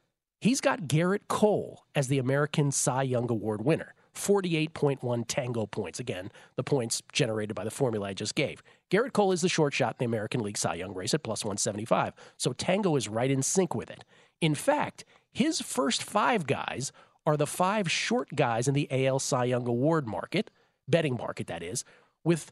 he's 0.41 0.59
got 0.59 0.83
Gerrit 0.83 1.27
Cole 1.29 1.85
as 1.95 2.07
the 2.07 2.19
American 2.19 2.71
Cy 2.71 3.03
Young 3.03 3.29
Award 3.31 3.63
winner. 3.63 3.93
48.1 4.15 5.23
tango 5.27 5.65
points. 5.65 5.99
Again, 5.99 6.29
the 6.57 6.63
points 6.63 7.01
generated 7.13 7.55
by 7.55 7.63
the 7.63 7.71
formula 7.71 8.07
I 8.07 8.13
just 8.13 8.35
gave. 8.35 8.61
Gerrit 8.91 9.13
Cole 9.13 9.31
is 9.31 9.41
the 9.41 9.47
short 9.47 9.73
shot 9.73 9.91
in 9.93 9.97
the 9.99 10.05
American 10.05 10.41
League 10.41 10.57
Cy 10.57 10.75
Young 10.75 10.93
race 10.93 11.13
at 11.13 11.23
plus 11.23 11.45
175. 11.45 12.13
So 12.35 12.51
Tango 12.51 12.95
is 12.97 13.07
right 13.07 13.31
in 13.31 13.41
sync 13.41 13.73
with 13.73 13.89
it. 13.89 14.03
In 14.41 14.55
fact, 14.55 15.05
his 15.31 15.61
first 15.61 16.03
five 16.03 16.47
guys 16.47 16.91
are 17.25 17.37
the 17.37 17.47
five 17.47 17.89
short 17.89 18.35
guys 18.35 18.67
in 18.67 18.73
the 18.73 18.87
AL 18.91 19.19
Cy 19.19 19.45
Young 19.45 19.67
Award 19.67 20.07
market, 20.07 20.49
betting 20.89 21.15
market, 21.15 21.47
that 21.47 21.63
is, 21.63 21.83
with 22.23 22.51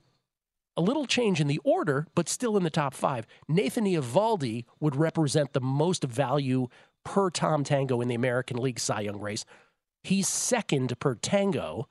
a 0.75 0.81
little 0.81 1.05
change 1.05 1.41
in 1.41 1.47
the 1.47 1.59
order, 1.63 2.05
but 2.13 2.29
still 2.29 2.55
in 2.55 2.63
the 2.63 2.69
top 2.69 2.93
five. 2.93 3.25
Nathan 3.47 3.85
Eovaldi 3.85 4.65
would 4.79 4.95
represent 4.95 5.53
the 5.53 5.61
most 5.61 6.03
value 6.03 6.67
per 7.03 7.29
Tom 7.29 7.63
Tango 7.63 7.99
in 7.99 8.07
the 8.07 8.15
American 8.15 8.57
League 8.57 8.79
Cy 8.79 9.01
Young 9.01 9.19
race. 9.19 9.43
He's 10.03 10.27
second 10.27 10.99
per 10.99 11.15
Tango, 11.15 11.87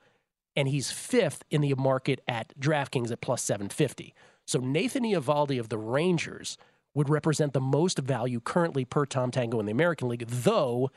and 0.55 0.67
he's 0.67 0.91
fifth 0.91 1.43
in 1.51 1.61
the 1.61 1.73
market 1.75 2.21
at 2.27 2.57
DraftKings 2.59 3.11
at 3.11 3.21
plus 3.21 3.43
750. 3.43 4.13
So 4.45 4.59
Nathan 4.59 5.03
Eovaldi 5.03 5.59
of 5.59 5.69
the 5.69 5.77
Rangers 5.77 6.57
would 6.93 7.09
represent 7.09 7.53
the 7.53 7.61
most 7.61 7.99
value 7.99 8.39
currently 8.39 8.85
per 8.85 9.05
Tom 9.05 9.29
Tango 9.29 9.59
in 9.59 9.65
the 9.65 9.71
American 9.71 10.07
League, 10.07 10.25
though 10.27 10.89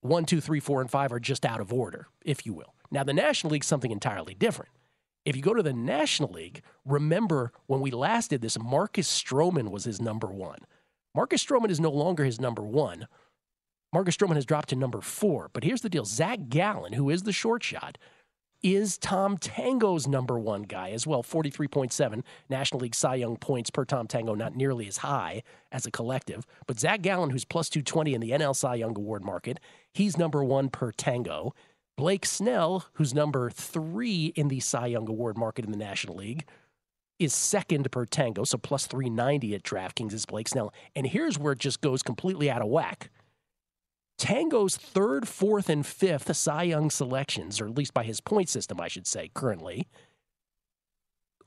one, 0.00 0.24
two, 0.24 0.40
three, 0.40 0.60
four, 0.60 0.80
and 0.80 0.90
five 0.90 1.12
are 1.12 1.20
just 1.20 1.44
out 1.44 1.60
of 1.60 1.72
order, 1.72 2.06
if 2.24 2.46
you 2.46 2.54
will. 2.54 2.74
Now, 2.90 3.04
the 3.04 3.12
National 3.12 3.52
League's 3.52 3.66
something 3.66 3.90
entirely 3.90 4.34
different. 4.34 4.72
If 5.24 5.36
you 5.36 5.42
go 5.42 5.54
to 5.54 5.62
the 5.62 5.72
National 5.72 6.32
League, 6.32 6.62
remember 6.84 7.52
when 7.66 7.80
we 7.80 7.90
last 7.90 8.30
did 8.30 8.40
this, 8.40 8.58
Marcus 8.58 9.08
Stroman 9.08 9.70
was 9.70 9.84
his 9.84 10.00
number 10.00 10.28
one. 10.28 10.58
Marcus 11.14 11.44
Stroman 11.44 11.70
is 11.70 11.80
no 11.80 11.90
longer 11.90 12.24
his 12.24 12.40
number 12.40 12.62
one. 12.62 13.06
Marcus 13.92 14.16
Stroman 14.16 14.36
has 14.36 14.46
dropped 14.46 14.68
to 14.70 14.76
number 14.76 15.00
four. 15.00 15.50
But 15.52 15.64
here's 15.64 15.82
the 15.82 15.90
deal 15.90 16.04
Zach 16.04 16.48
Gallen, 16.48 16.94
who 16.94 17.10
is 17.10 17.24
the 17.24 17.32
short 17.32 17.62
shot, 17.62 17.98
is 18.62 18.98
Tom 18.98 19.38
Tango's 19.38 20.06
number 20.06 20.38
one 20.38 20.62
guy 20.62 20.90
as 20.90 21.06
well. 21.06 21.22
43.7 21.22 22.22
National 22.48 22.80
League 22.80 22.94
Cy 22.94 23.16
Young 23.16 23.36
points 23.36 23.70
per 23.70 23.84
Tom 23.84 24.06
Tango, 24.06 24.34
not 24.34 24.54
nearly 24.54 24.86
as 24.86 24.98
high 24.98 25.42
as 25.72 25.86
a 25.86 25.90
collective. 25.90 26.46
But 26.66 26.78
Zach 26.78 27.02
Gallen, 27.02 27.30
who's 27.30 27.44
plus 27.44 27.68
220 27.68 28.14
in 28.14 28.20
the 28.20 28.30
NL 28.30 28.54
Cy 28.54 28.76
Young 28.76 28.96
Award 28.96 29.24
market, 29.24 29.58
he's 29.92 30.16
number 30.16 30.44
one 30.44 30.68
per 30.68 30.92
Tango. 30.92 31.54
Blake 32.00 32.24
Snell, 32.24 32.86
who's 32.94 33.12
number 33.12 33.50
three 33.50 34.32
in 34.34 34.48
the 34.48 34.58
Cy 34.58 34.86
Young 34.86 35.06
Award 35.06 35.36
market 35.36 35.66
in 35.66 35.70
the 35.70 35.76
National 35.76 36.16
League, 36.16 36.46
is 37.18 37.34
second 37.34 37.92
per 37.92 38.06
Tango, 38.06 38.42
so 38.44 38.56
plus 38.56 38.86
390 38.86 39.54
at 39.54 39.62
DraftKings 39.62 40.14
is 40.14 40.24
Blake 40.24 40.48
Snell. 40.48 40.72
And 40.96 41.06
here's 41.06 41.38
where 41.38 41.52
it 41.52 41.58
just 41.58 41.82
goes 41.82 42.02
completely 42.02 42.50
out 42.50 42.62
of 42.62 42.68
whack. 42.68 43.10
Tango's 44.16 44.78
third, 44.78 45.28
fourth, 45.28 45.68
and 45.68 45.84
fifth 45.84 46.34
Cy 46.34 46.62
Young 46.62 46.88
selections, 46.88 47.60
or 47.60 47.66
at 47.66 47.76
least 47.76 47.92
by 47.92 48.04
his 48.04 48.22
point 48.22 48.48
system, 48.48 48.80
I 48.80 48.88
should 48.88 49.06
say, 49.06 49.30
currently, 49.34 49.86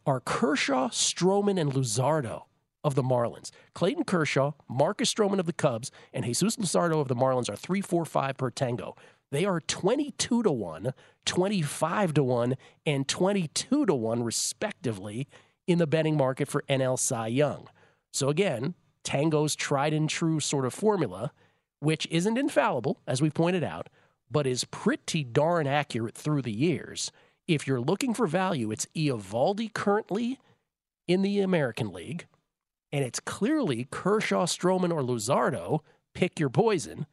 are 0.05 0.19
Kershaw, 0.19 0.89
Stroman, 0.89 1.59
and 1.59 1.73
Luzardo 1.73 2.43
of 2.83 2.93
the 2.93 3.01
Marlins. 3.01 3.49
Clayton 3.73 4.03
Kershaw, 4.03 4.51
Marcus 4.69 5.11
Stroman 5.11 5.39
of 5.39 5.47
the 5.47 5.53
Cubs, 5.53 5.89
and 6.13 6.23
Jesus 6.23 6.57
Luzardo 6.57 7.01
of 7.01 7.07
the 7.07 7.15
Marlins 7.15 7.49
are 7.49 7.55
3 7.55 7.81
4 7.81 8.05
5 8.05 8.37
per 8.37 8.51
Tango. 8.51 8.95
They 9.33 9.45
are 9.45 9.59
22 9.59 10.43
to 10.43 10.51
1, 10.51 10.93
25 11.25 12.13
to 12.13 12.23
1, 12.23 12.55
and 12.85 13.07
22 13.07 13.87
to 13.87 13.95
1, 13.95 14.23
respectively, 14.23 15.27
in 15.65 15.79
the 15.79 15.87
betting 15.87 16.15
market 16.15 16.47
for 16.47 16.63
NL 16.69 16.99
Cy 16.99 17.27
Young. 17.29 17.67
So 18.11 18.29
again, 18.29 18.75
Tango's 19.03 19.55
tried 19.55 19.91
and 19.91 20.07
true 20.07 20.39
sort 20.39 20.65
of 20.65 20.73
formula, 20.75 21.31
which 21.79 22.07
isn't 22.11 22.37
infallible, 22.37 23.01
as 23.07 23.23
we 23.23 23.31
pointed 23.31 23.63
out, 23.63 23.89
but 24.29 24.45
is 24.45 24.65
pretty 24.65 25.23
darn 25.23 25.65
accurate 25.65 26.15
through 26.15 26.43
the 26.43 26.53
years. 26.53 27.11
If 27.47 27.65
you're 27.65 27.81
looking 27.81 28.13
for 28.13 28.27
value, 28.27 28.69
it's 28.69 28.85
Eovaldi 28.95 29.73
currently 29.73 30.37
in 31.07 31.23
the 31.23 31.39
American 31.39 31.91
League, 31.91 32.27
and 32.91 33.03
it's 33.03 33.19
clearly 33.19 33.87
Kershaw, 33.89 34.45
Stroman, 34.45 34.93
or 34.93 35.01
Luzardo. 35.01 35.79
Pick 36.13 36.39
your 36.39 36.51
poison 36.51 37.07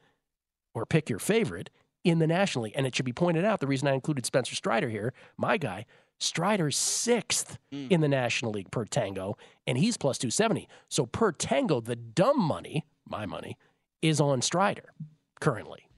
or 0.74 0.84
pick 0.84 1.08
your 1.08 1.18
favorite 1.18 1.70
in 2.04 2.18
the 2.18 2.26
National 2.26 2.64
League. 2.64 2.74
And 2.76 2.86
it 2.86 2.94
should 2.94 3.04
be 3.04 3.12
pointed 3.12 3.44
out 3.44 3.60
the 3.60 3.66
reason 3.66 3.88
I 3.88 3.94
included 3.94 4.26
Spencer 4.26 4.54
Strider 4.54 4.88
here, 4.88 5.12
my 5.36 5.56
guy, 5.56 5.86
Strider's 6.18 6.76
sixth 6.76 7.58
mm. 7.72 7.90
in 7.90 8.00
the 8.00 8.08
National 8.08 8.52
League 8.52 8.70
per 8.70 8.84
tango, 8.84 9.36
and 9.66 9.78
he's 9.78 9.96
plus 9.96 10.18
270. 10.18 10.68
So 10.88 11.06
per 11.06 11.32
tango, 11.32 11.80
the 11.80 11.96
dumb 11.96 12.40
money, 12.40 12.84
my 13.08 13.26
money, 13.26 13.56
is 14.02 14.20
on 14.20 14.42
Strider 14.42 14.92
currently. 15.40 15.88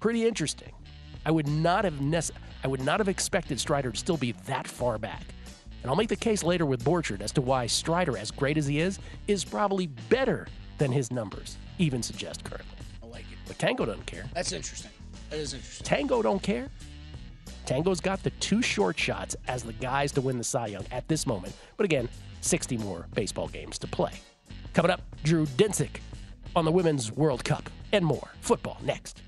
Pretty 0.00 0.26
interesting. 0.26 0.72
I 1.26 1.30
would 1.30 1.48
not 1.48 1.84
have 1.84 1.94
nece- 1.94 2.30
I 2.64 2.68
would 2.68 2.82
not 2.82 3.00
have 3.00 3.08
expected 3.08 3.60
Strider 3.60 3.90
to 3.90 3.98
still 3.98 4.16
be 4.16 4.32
that 4.46 4.66
far 4.66 4.98
back. 4.98 5.22
And 5.82 5.90
I'll 5.90 5.96
make 5.96 6.08
the 6.08 6.16
case 6.16 6.42
later 6.42 6.66
with 6.66 6.82
Borchard 6.82 7.20
as 7.20 7.32
to 7.32 7.40
why 7.40 7.66
Strider, 7.66 8.16
as 8.16 8.30
great 8.30 8.58
as 8.58 8.66
he 8.66 8.80
is, 8.80 8.98
is 9.28 9.44
probably 9.44 9.86
better 9.86 10.48
than 10.78 10.90
his 10.90 11.12
numbers 11.12 11.56
even 11.78 12.02
suggest 12.02 12.44
currently. 12.44 12.76
I 13.02 13.06
like 13.06 13.20
it. 13.30 13.38
But 13.46 13.58
Tango 13.58 13.84
doesn't 13.84 14.06
care. 14.06 14.24
That's 14.34 14.52
interesting. 14.52 14.90
That 15.30 15.38
is 15.38 15.54
interesting. 15.54 15.84
Tango 15.84 16.22
don't 16.22 16.42
care. 16.42 16.68
Tango's 17.64 18.00
got 18.00 18.22
the 18.22 18.30
two 18.30 18.62
short 18.62 18.98
shots 18.98 19.34
as 19.48 19.64
the 19.64 19.72
guys 19.72 20.12
to 20.12 20.20
win 20.20 20.38
the 20.38 20.44
Cy 20.44 20.68
Young 20.68 20.86
at 20.92 21.06
this 21.08 21.26
moment. 21.26 21.54
But 21.76 21.84
again, 21.84 22.08
60 22.42 22.78
more 22.78 23.06
baseball 23.14 23.48
games 23.48 23.78
to 23.80 23.86
play. 23.88 24.12
Coming 24.72 24.90
up, 24.90 25.02
Drew 25.24 25.46
Dinsick 25.46 26.00
on 26.54 26.64
the 26.64 26.70
Women's 26.70 27.10
World 27.10 27.44
Cup 27.44 27.68
and 27.92 28.04
more. 28.04 28.30
Football 28.40 28.78
next. 28.82 29.22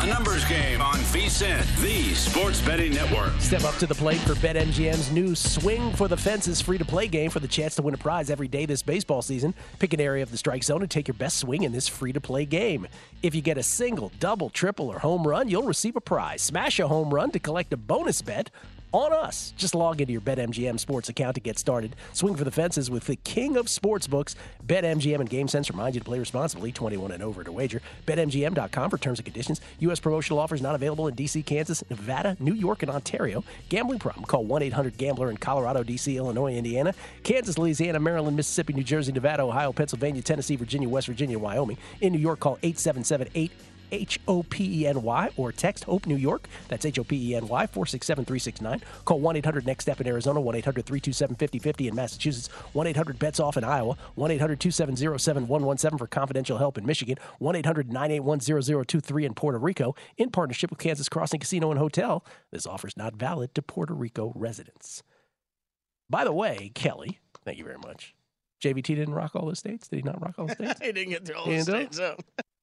A 0.00 0.06
numbers 0.06 0.46
game 0.46 0.80
on 0.80 0.94
VSIN, 0.94 1.62
the 1.82 2.14
sports 2.14 2.62
betting 2.62 2.94
network. 2.94 3.38
Step 3.38 3.64
up 3.64 3.76
to 3.76 3.86
the 3.86 3.94
plate 3.94 4.20
for 4.20 4.32
BetMGM's 4.36 5.12
new 5.12 5.34
Swing 5.34 5.92
for 5.92 6.08
the 6.08 6.16
Fences 6.16 6.58
free 6.58 6.78
to 6.78 6.86
play 6.86 7.06
game 7.06 7.28
for 7.28 7.38
the 7.38 7.46
chance 7.46 7.74
to 7.74 7.82
win 7.82 7.92
a 7.92 7.98
prize 7.98 8.30
every 8.30 8.48
day 8.48 8.64
this 8.64 8.82
baseball 8.82 9.20
season. 9.20 9.52
Pick 9.78 9.92
an 9.92 10.00
area 10.00 10.22
of 10.22 10.30
the 10.30 10.38
strike 10.38 10.64
zone 10.64 10.80
and 10.80 10.90
take 10.90 11.06
your 11.06 11.16
best 11.16 11.36
swing 11.36 11.64
in 11.64 11.72
this 11.72 11.86
free 11.86 12.14
to 12.14 12.20
play 12.20 12.46
game. 12.46 12.88
If 13.22 13.34
you 13.34 13.42
get 13.42 13.58
a 13.58 13.62
single, 13.62 14.10
double, 14.18 14.48
triple, 14.48 14.88
or 14.88 15.00
home 15.00 15.26
run, 15.28 15.50
you'll 15.50 15.64
receive 15.64 15.96
a 15.96 16.00
prize. 16.00 16.40
Smash 16.40 16.80
a 16.80 16.88
home 16.88 17.12
run 17.12 17.30
to 17.32 17.38
collect 17.38 17.70
a 17.74 17.76
bonus 17.76 18.22
bet 18.22 18.48
on 18.92 19.12
us. 19.12 19.52
Just 19.56 19.74
log 19.74 20.00
into 20.00 20.12
your 20.12 20.20
BetMGM 20.20 20.78
sports 20.78 21.08
account 21.08 21.34
to 21.34 21.40
get 21.40 21.58
started. 21.58 21.96
Swing 22.12 22.34
for 22.34 22.44
the 22.44 22.50
fences 22.50 22.90
with 22.90 23.06
the 23.06 23.16
king 23.16 23.56
of 23.56 23.66
sportsbooks. 23.66 24.34
BetMGM 24.66 25.20
and 25.20 25.30
GameSense 25.30 25.70
remind 25.70 25.94
you 25.94 26.00
to 26.00 26.04
play 26.04 26.18
responsibly. 26.18 26.72
21 26.72 27.12
and 27.12 27.22
over 27.22 27.44
to 27.44 27.52
wager. 27.52 27.80
BetMGM.com 28.06 28.90
for 28.90 28.98
terms 28.98 29.18
and 29.18 29.26
conditions. 29.26 29.60
U.S. 29.80 30.00
promotional 30.00 30.38
offers 30.38 30.62
not 30.62 30.74
available 30.74 31.08
in 31.08 31.14
D.C., 31.14 31.42
Kansas, 31.42 31.82
Nevada, 31.90 32.36
New 32.40 32.54
York, 32.54 32.82
and 32.82 32.90
Ontario. 32.90 33.44
Gambling 33.68 33.98
problem? 33.98 34.24
Call 34.24 34.44
1-800-GAMBLER 34.44 35.30
in 35.30 35.36
Colorado, 35.36 35.82
D.C., 35.82 36.16
Illinois, 36.16 36.54
Indiana, 36.54 36.94
Kansas, 37.22 37.58
Louisiana, 37.58 38.00
Maryland, 38.00 38.36
Mississippi, 38.36 38.72
New 38.72 38.84
Jersey, 38.84 39.12
Nevada, 39.12 39.42
Ohio, 39.42 39.72
Pennsylvania, 39.72 40.22
Tennessee, 40.22 40.56
Virginia, 40.56 40.88
West 40.88 41.06
Virginia, 41.06 41.38
Wyoming. 41.38 41.78
In 42.00 42.12
New 42.12 42.18
York, 42.18 42.40
call 42.40 42.58
877 42.62 43.28
8 43.34 43.52
H 43.92 44.20
O 44.28 44.42
P 44.42 44.82
E 44.82 44.86
N 44.86 45.02
Y, 45.02 45.30
or 45.36 45.52
text 45.52 45.84
Hope 45.84 46.06
New 46.06 46.16
York. 46.16 46.48
That's 46.68 46.84
H 46.84 46.98
O 46.98 47.04
P 47.04 47.30
E 47.30 47.34
N 47.34 47.48
Y, 47.48 47.66
467 47.66 48.24
369. 48.24 48.82
Call 49.04 49.20
1 49.20 49.36
800 49.36 49.66
Next 49.66 49.84
Step 49.84 50.00
in 50.00 50.06
Arizona, 50.06 50.40
1 50.40 50.54
800 50.56 50.86
327 50.86 51.36
5050 51.36 51.88
in 51.88 51.94
Massachusetts, 51.94 52.48
1 52.72 52.86
800 52.86 53.18
Bets 53.18 53.40
Off 53.40 53.56
in 53.56 53.64
Iowa, 53.64 53.96
1 54.14 54.30
800 54.30 54.60
270 54.60 55.18
7117 55.18 55.98
for 55.98 56.06
confidential 56.06 56.58
help 56.58 56.78
in 56.78 56.86
Michigan, 56.86 57.16
1 57.38 57.56
800 57.56 57.92
981 57.92 58.40
0023 58.84 59.24
in 59.24 59.34
Puerto 59.34 59.58
Rico, 59.58 59.94
in 60.16 60.30
partnership 60.30 60.70
with 60.70 60.78
Kansas 60.78 61.08
Crossing 61.08 61.40
Casino 61.40 61.70
and 61.70 61.78
Hotel. 61.78 62.24
This 62.50 62.66
offer 62.66 62.88
is 62.88 62.96
not 62.96 63.16
valid 63.16 63.54
to 63.54 63.62
Puerto 63.62 63.94
Rico 63.94 64.32
residents. 64.34 65.02
By 66.08 66.24
the 66.24 66.32
way, 66.32 66.72
Kelly, 66.74 67.20
thank 67.44 67.58
you 67.58 67.64
very 67.64 67.78
much. 67.78 68.14
JVT 68.60 68.84
didn't 68.84 69.14
rock 69.14 69.34
all 69.34 69.46
the 69.46 69.56
states. 69.56 69.88
Did 69.88 69.96
he 69.96 70.02
not 70.02 70.20
rock 70.20 70.34
all 70.38 70.46
the 70.46 70.54
states? 70.54 70.80
he 70.82 70.92
didn't 70.92 71.10
get 71.10 71.24
through 71.24 71.36
all 71.36 71.46
the 71.46 71.60
states. 71.62 72.00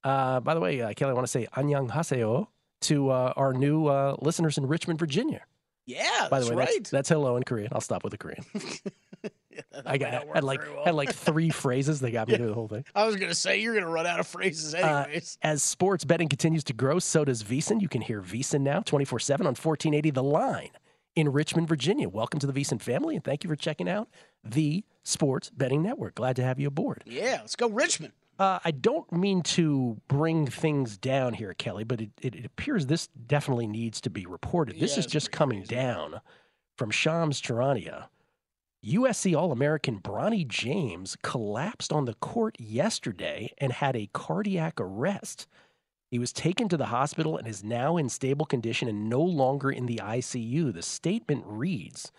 Uh, 0.04 0.40
by 0.40 0.54
the 0.54 0.60
way, 0.60 0.82
uh, 0.82 0.94
Kelly, 0.94 1.12
I 1.12 1.14
want 1.14 1.26
to 1.26 1.32
say 1.32 1.48
Anyang 1.56 1.90
Haseo 1.90 2.48
to 2.82 3.10
uh, 3.10 3.34
our 3.36 3.54
new 3.54 3.88
uh, 3.88 4.16
listeners 4.20 4.58
in 4.58 4.68
Richmond, 4.68 5.00
Virginia. 5.00 5.42
Yeah, 5.86 6.28
by 6.30 6.42
the 6.42 6.50
way, 6.50 6.56
right. 6.56 6.70
that's, 6.76 6.90
that's, 6.90 7.10
hello 7.10 7.38
in 7.38 7.44
Korean. 7.44 7.70
I'll 7.72 7.80
stop 7.80 8.04
with 8.04 8.12
the 8.12 8.18
Korean. 8.18 8.44
yeah, 9.24 9.62
I 9.86 9.98
got 9.98 10.28
had 10.34 10.44
like 10.44 10.60
well. 10.60 10.84
had 10.84 10.96
like 10.96 11.14
three 11.14 11.50
phrases. 11.64 12.02
They 12.02 12.12
got 12.12 12.28
me 12.28 12.34
yeah. 12.34 12.40
through 12.40 12.48
the 12.48 12.54
whole 12.54 12.68
thing. 12.68 12.84
I 12.94 13.06
was 13.06 13.16
gonna 13.16 13.34
say 13.34 13.62
you're 13.62 13.74
gonna 13.74 13.90
run 13.90 14.06
out 14.06 14.20
of 14.20 14.28
phrases 14.28 14.76
uh, 14.76 15.06
anyways. 15.06 15.38
as 15.42 15.64
sports 15.64 16.04
betting 16.04 16.28
continues 16.28 16.66
to 16.66 16.74
grow, 16.74 17.00
so 17.00 17.24
does 17.24 17.42
VSIN. 17.42 17.82
You 17.82 17.88
can 17.88 18.02
hear 18.02 18.22
VSIN 18.22 18.62
now 18.62 18.82
24 18.82 19.20
seven 19.20 19.48
on 19.48 19.52
1480 19.52 20.10
The 20.12 20.24
Line 20.24 20.72
in 21.16 21.32
Richmond, 21.32 21.70
Virginia. 21.70 22.10
Welcome 22.10 22.42
to 22.42 22.48
the 22.48 22.54
VSIN 22.54 22.82
family, 22.82 23.16
and 23.16 23.24
thank 23.24 23.46
you 23.46 23.50
for 23.50 23.56
checking 23.56 23.88
out 23.88 24.10
the 24.44 24.84
Sports 25.04 25.50
Betting 25.50 25.82
Network. 25.82 26.16
Glad 26.16 26.36
to 26.36 26.44
have 26.44 26.60
you 26.60 26.68
aboard. 26.68 27.04
Yeah, 27.06 27.38
let's 27.40 27.56
go 27.56 27.70
Richmond. 27.70 28.12
Uh, 28.40 28.60
I 28.64 28.72
don't 28.72 29.12
mean 29.12 29.42
to 29.44 30.00
bring 30.08 30.46
things 30.46 30.98
down 30.98 31.34
here, 31.34 31.54
Kelly, 31.54 31.84
but 31.84 32.02
it, 32.02 32.12
it, 32.22 32.36
it 32.36 32.46
appears 32.46 32.86
this 32.86 33.08
definitely 33.08 33.68
needs 33.68 34.00
to 34.02 34.10
be 34.10 34.26
reported. 34.26 34.80
This 34.80 34.94
yeah, 34.94 35.00
is 35.00 35.06
just 35.08 35.32
coming 35.32 35.60
crazy. 35.60 35.76
down 35.76 36.22
from 36.78 36.92
Shams 36.92 37.42
Charania. 37.42 38.10
USC 38.86 39.36
All 39.36 39.52
American 39.52 40.00
Bronny 40.00 40.48
James 40.48 41.18
collapsed 41.24 41.92
on 41.92 42.06
the 42.06 42.14
court 42.14 42.56
yesterday 42.60 43.52
and 43.58 43.74
had 43.74 43.96
a 43.96 44.10
cardiac 44.14 44.80
arrest. 44.80 45.48
He 46.12 46.20
was 46.20 46.32
taken 46.32 46.70
to 46.70 46.78
the 46.78 46.86
hospital 46.86 47.38
and 47.38 47.48
is 47.48 47.64
now 47.64 47.98
in 47.98 48.08
stable 48.08 48.46
condition 48.46 48.88
and 48.88 49.10
no 49.10 49.22
longer 49.22 49.72
in 49.72 49.88
the 49.88 50.00
ICU. 50.02 50.74
The 50.74 50.84
statement 50.84 51.44
reads 51.46 52.12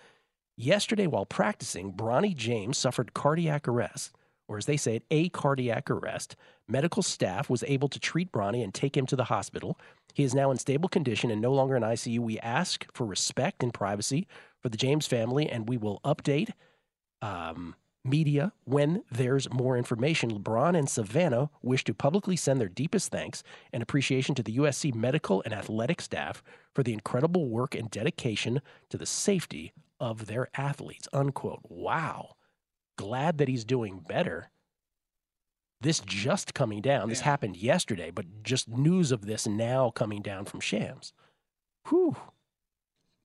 Yesterday, 0.57 1.07
while 1.07 1.25
practicing, 1.25 1.93
Bronny 1.93 2.35
James 2.35 2.77
suffered 2.77 3.15
cardiac 3.15 3.69
arrest, 3.69 4.17
or 4.49 4.57
as 4.57 4.67
they 4.67 4.77
say 4.77 4.97
it, 4.97 5.05
a 5.11 5.29
cardiac 5.29 5.91
arrest. 5.91 6.35
Medical 6.67 7.03
staff 7.03 7.49
was 7.49 7.63
able 7.67 7.89
to 7.89 8.01
treat 8.01 8.33
Bronny 8.33 8.65
and 8.65 8.75
take 8.75 8.97
him 8.97 9.07
to 9.07 9.17
the 9.17 9.25
hospital. 9.25 9.79
He 10.15 10.25
is 10.25 10.35
now 10.35 10.51
in 10.51 10.59
stable 10.59 10.89
condition 10.89 11.31
and 11.31 11.41
no 11.41 11.53
longer 11.53 11.77
in 11.77 11.83
ICU. 11.83 12.19
We 12.19 12.39
ask 12.41 12.87
for 12.93 13.07
respect 13.07 13.63
and 13.63 13.73
privacy 13.73 14.27
for 14.61 14.69
the 14.69 14.79
James 14.79 15.07
family, 15.07 15.49
and 15.49 15.69
we 15.69 15.77
will 15.77 16.01
update 16.05 16.51
um, 17.23 17.77
media 18.05 18.53
when 18.65 19.05
there's 19.11 19.51
more 19.53 19.77
information. 19.77 20.31
LeBron 20.31 20.77
and 20.77 20.89
Savannah 20.89 21.51
wish 21.63 21.85
to 21.85 21.95
publicly 21.95 22.37
send 22.37 22.61
their 22.61 22.69
deepest 22.69 23.11
thanks 23.11 23.43
and 23.73 23.83
appreciation 23.83 24.35
to 24.35 24.43
the 24.43 24.57
USC 24.57 24.95
medical 24.95 25.43
and 25.45 25.53
athletic 25.53 26.01
staff 26.01 26.43
for 26.75 26.83
the 26.83 26.93
incredible 26.93 27.49
work 27.49 27.75
and 27.75 27.91
dedication 27.91 28.61
to 28.89 28.97
the 28.97 29.07
safety 29.07 29.73
of 30.01 30.27
their 30.27 30.49
athletes. 30.57 31.09
Unquote. 31.13 31.61
Wow. 31.69 32.37
Glad 32.99 33.39
that 33.39 33.49
he's 33.49 33.65
doing 33.65 34.05
better. 34.07 34.51
This 35.81 36.01
just 36.01 36.53
coming 36.53 36.83
down. 36.83 37.09
This 37.09 37.21
Yeah. 37.21 37.27
happened 37.27 37.57
yesterday, 37.57 38.11
but 38.11 38.43
just 38.43 38.69
news 38.69 39.13
of 39.13 39.25
this 39.25 39.47
now 39.47 39.91
coming 39.91 40.21
down 40.21 40.45
from 40.45 40.59
Shams. 40.61 41.13
Whew. 41.89 42.17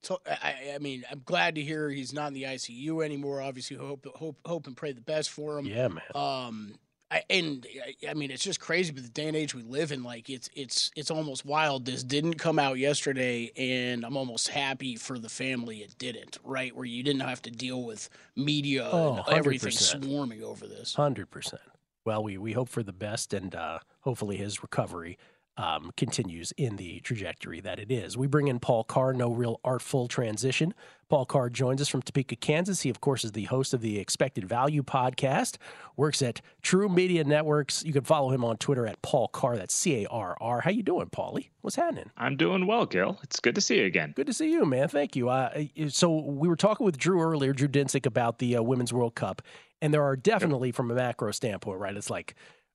So 0.04 0.20
I, 0.26 0.74
I 0.76 0.78
mean, 0.80 1.04
I'm 1.10 1.24
glad 1.26 1.56
to 1.56 1.62
hear 1.62 1.90
he's 1.90 2.14
not 2.14 2.28
in 2.28 2.34
the 2.34 2.44
ICU 2.44 3.04
anymore. 3.04 3.42
Obviously, 3.42 3.78
hope 3.78 4.06
hope 4.16 4.38
hope 4.46 4.68
and 4.68 4.78
pray 4.78 4.92
the 4.92 5.02
best 5.02 5.30
for 5.32 5.58
him. 5.58 5.66
Yeah, 5.66 5.88
man. 5.88 6.04
Um, 6.14 6.76
I, 7.14 7.24
and 7.30 7.66
I- 7.86 8.10
I 8.10 8.14
mean, 8.16 8.32
it's 8.32 8.44
just 8.44 8.60
crazy, 8.60 8.92
but 8.92 9.04
the 9.04 9.10
day 9.10 9.28
and 9.28 9.36
age 9.38 9.54
we 9.54 9.62
live 9.64 9.92
in, 9.92 10.04
like 10.04 10.30
it's 10.30 10.50
it's 10.56 10.92
it's 10.96 11.12
almost 11.12 11.46
wild. 11.46 11.86
This 11.86 12.04
didn't 12.04 12.36
come 12.36 12.58
out 12.60 12.78
yesterday, 12.80 13.52
and 13.56 14.04
I'm 14.04 14.18
almost 14.18 14.48
happy 14.50 14.96
for 14.96 15.20
the 15.20 15.30
family 15.30 15.78
it 15.80 15.96
didn't. 15.98 16.40
Right, 16.44 16.76
where 16.76 16.86
you 16.86 17.04
didn't 17.04 17.22
have 17.22 17.42
to 17.44 17.52
deal 17.52 17.84
with 17.84 18.10
media 18.36 18.90
Oh, 18.92 19.24
and 19.28 19.38
everything 19.38 19.72
swarming 19.72 20.44
over 20.44 20.66
this. 20.68 20.96
Hundred 20.96 21.30
percent. 21.30 21.62
Well, 22.06 22.24
we 22.24 22.38
we 22.38 22.52
hope 22.54 22.68
for 22.70 22.84
the 22.84 22.92
best, 22.94 23.34
and 23.34 23.54
uh, 23.56 23.80
hopefully 24.02 24.38
his 24.38 24.62
recovery 24.62 25.18
um, 25.58 25.92
continues 25.96 26.52
in 26.58 26.78
the 26.78 27.00
trajectory 27.02 27.60
that 27.62 27.80
it 27.80 27.92
is. 27.92 28.18
We 28.18 28.28
bring 28.28 28.48
in 28.48 28.60
Paul 28.60 28.84
Carr. 28.84 29.14
No 29.14 29.32
real 29.32 29.60
artful 29.64 30.08
transition. 30.08 30.74
Paul 31.10 31.26
Carr 31.26 31.50
joins 31.52 31.80
us 31.80 31.90
from 31.90 32.02
Topeka, 32.02 32.38
Kansas. 32.38 32.82
He, 32.82 32.90
of 32.90 33.00
course, 33.00 33.24
is 33.24 33.34
the 33.34 33.44
host 33.44 33.74
of 33.74 33.82
the 33.82 34.00
Expected 34.00 34.46
Value 34.46 34.82
podcast. 34.82 35.58
Works 35.96 36.24
at 36.24 36.42
TruMedia 36.64 37.24
Networks. 37.24 37.84
You 37.84 37.94
can 37.94 38.04
follow 38.04 38.32
him 38.32 38.44
on 38.44 38.58
Twitter 38.58 38.88
at 38.88 39.00
Paul 39.04 39.28
Carr. 39.28 39.56
That's 39.56 39.76
C 39.76 40.04
A 40.04 40.08
R 40.08 40.36
R. 40.42 40.62
How 40.62 40.72
you 40.72 40.82
doing, 40.82 41.10
Paulie? 41.10 41.50
What's 41.62 41.76
happening? 41.76 42.10
I'm 42.18 42.36
doing 42.36 42.66
well, 42.66 42.88
Gill. 42.88 43.20
It's 43.22 43.40
good 43.40 43.54
to 43.56 43.62
see 43.62 43.80
you 43.80 43.86
again. 43.86 44.14
Good 44.16 44.28
to 44.28 44.34
see 44.34 44.52
you, 44.52 44.66
man. 44.66 44.88
Thank 44.88 45.16
you. 45.16 45.30
Uh, 45.30 45.66
so 45.90 46.20
we 46.20 46.48
were 46.48 46.56
talking 46.56 46.84
with 46.84 46.98
Drew 46.98 47.22
earlier, 47.22 47.54
Drew 47.54 47.68
Dinsick, 47.68 48.08
about 48.08 48.40
the 48.40 48.56
uh, 48.56 48.64
Women's 48.64 48.92
World 48.92 49.14
Cup, 49.14 49.44
and 49.84 49.94
there 49.94 50.04
are 50.04 50.16
definitely, 50.16 50.72
from 50.72 50.90
a 50.90 50.96
macro 50.96 51.32
standpoint, 51.32 51.80
right? 51.80 51.96
It's 51.96 52.10
like 52.10 52.34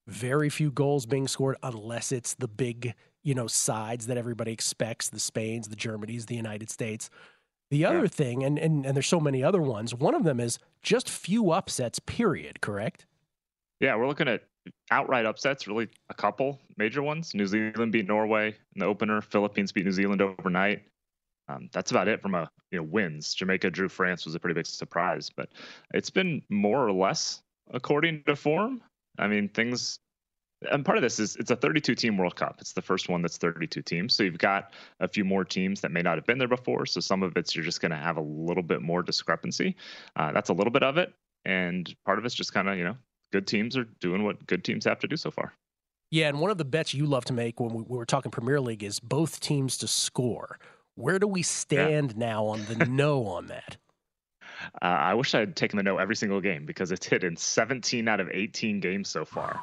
very 0.09 0.49
few 0.49 0.71
goals 0.71 1.07
being 1.07 1.29
scored 1.29 1.57
unless 1.63 2.13
it's 2.13 2.35
the 2.35 2.49
big, 2.49 2.95
you 3.23 3.35
know, 3.35 3.47
sides 3.47 4.07
that 4.07 4.17
everybody 4.17 4.53
expects: 4.53 5.09
the 5.09 5.21
Spains, 5.21 5.69
the 5.69 5.77
Germanys, 5.77 6.27
the 6.27 6.37
United 6.37 6.71
States. 6.71 7.11
The 7.71 7.85
other 7.85 8.09
thing, 8.09 8.45
and, 8.45 8.59
and 8.59 8.87
and 8.87 8.97
there's 8.97 9.07
so 9.07 9.21
many 9.21 9.45
other 9.45 9.61
ones. 9.61 9.95
One 9.95 10.15
of 10.15 10.25
them 10.25 10.41
is 10.41 10.59
just 10.83 11.11
few 11.11 11.53
upsets. 11.53 11.99
Period. 11.99 12.63
Correct. 12.63 13.05
Yeah, 13.81 13.95
we're 13.97 14.09
looking 14.09 14.29
at 14.29 14.45
outright 14.91 15.27
upsets, 15.27 15.69
really 15.69 15.89
a 16.09 16.15
couple 16.15 16.61
major 16.79 17.03
ones. 17.03 17.35
New 17.35 17.47
Zealand 17.47 17.93
beat 17.93 18.09
Norway 18.09 18.49
in 18.49 18.81
the 18.81 18.87
opener. 18.87 19.21
Philippines 19.21 19.73
beat 19.73 19.85
New 19.85 19.93
Zealand 19.93 20.23
overnight. 20.23 20.83
Um, 21.49 21.69
that's 21.73 21.91
about 21.91 22.09
it 22.09 22.21
from 22.23 22.35
a 22.35 22.51
you 22.71 22.79
know 22.79 22.85
wins. 22.85 23.35
Jamaica 23.35 23.71
drew 23.71 23.89
France 23.89 24.25
was 24.25 24.35
a 24.35 24.41
pretty 24.41 24.55
big 24.55 24.67
surprise, 24.67 25.31
but 25.35 25.51
it's 25.95 26.11
been 26.11 26.43
more 26.49 26.87
or 26.87 26.93
less 26.93 27.43
according 27.71 28.23
to 28.25 28.37
form. 28.37 28.83
I 29.19 29.29
mean, 29.29 29.49
things. 29.49 29.99
And 30.73 30.85
part 30.85 30.99
of 30.99 31.03
this 31.03 31.21
is 31.21 31.37
it's 31.37 31.53
a 31.53 31.57
32 31.57 31.95
team 31.95 32.17
World 32.17 32.35
Cup. 32.35 32.57
It's 32.61 32.73
the 32.73 32.83
first 32.83 33.09
one 33.09 33.23
that's 33.23 33.37
32 33.37 33.81
teams. 33.83 34.15
So 34.15 34.25
you've 34.25 34.39
got 34.39 34.73
a 34.99 35.07
few 35.07 35.25
more 35.25 35.45
teams 35.45 35.81
that 35.83 35.93
may 35.93 36.03
not 36.03 36.17
have 36.17 36.27
been 36.27 36.39
there 36.39 36.49
before. 36.49 36.85
So 36.85 36.99
some 37.01 37.23
of 37.23 37.37
it's 37.37 37.55
you're 37.55 37.65
just 37.65 37.81
going 37.81 37.93
to 37.93 37.97
have 37.97 38.17
a 38.17 38.23
little 38.23 38.65
bit 38.65 38.83
more 38.83 39.03
discrepancy. 39.03 39.77
Uh, 40.17 40.33
that's 40.33 40.51
a 40.51 40.53
little 40.53 40.73
bit 40.73 40.83
of 40.83 40.99
it. 40.99 41.15
And 41.45 41.95
part 42.05 42.19
of 42.19 42.25
it's 42.25 42.35
just 42.35 42.53
kind 42.53 42.69
of, 42.69 42.77
you 42.77 42.83
know, 42.83 42.97
good 43.33 43.47
teams 43.47 43.77
are 43.77 43.85
doing 44.01 44.25
what 44.25 44.45
good 44.47 44.65
teams 44.65 44.85
have 44.85 44.99
to 45.01 45.07
do 45.07 45.17
so 45.17 45.31
far. 45.31 45.53
Yeah, 46.11 46.29
and 46.29 46.41
one 46.41 46.51
of 46.51 46.59
the 46.59 46.65
bets 46.65 46.95
you 46.95 47.07
love 47.07 47.27
to 47.27 47.35
make 47.35 47.61
when 47.61 47.75
we, 47.75 47.83
we 47.83 47.99
were 47.99 48.07
talking 48.07 48.31
Premier 48.31 48.61
League 48.61 48.83
is 48.83 48.99
both 48.99 49.41
teams 49.41 49.77
to 49.79 49.87
score. 49.87 50.59
Where 50.95 51.19
do 51.19 51.29
we 51.29 51.43
stand 51.43 52.17
now 52.17 52.47
on 52.47 52.65
the 52.65 52.87
no 52.91 53.27
on 53.27 53.47
that? 53.49 53.77
Uh, 54.75 54.85
I 54.85 55.15
wish 55.15 55.35
I 55.35 55.41
had 55.41 55.57
taken 55.57 55.77
the 55.77 55.83
no 55.83 55.99
every 55.99 56.17
single 56.17 56.41
game 56.41 56.67
because 56.67 56.93
it's 56.93 57.07
hit 57.07 57.25
in 57.25 57.37
17 57.37 58.07
out 58.09 58.21
of 58.21 58.29
18 58.31 58.81
games 58.81 59.09
so 59.09 59.25
far. 59.25 59.61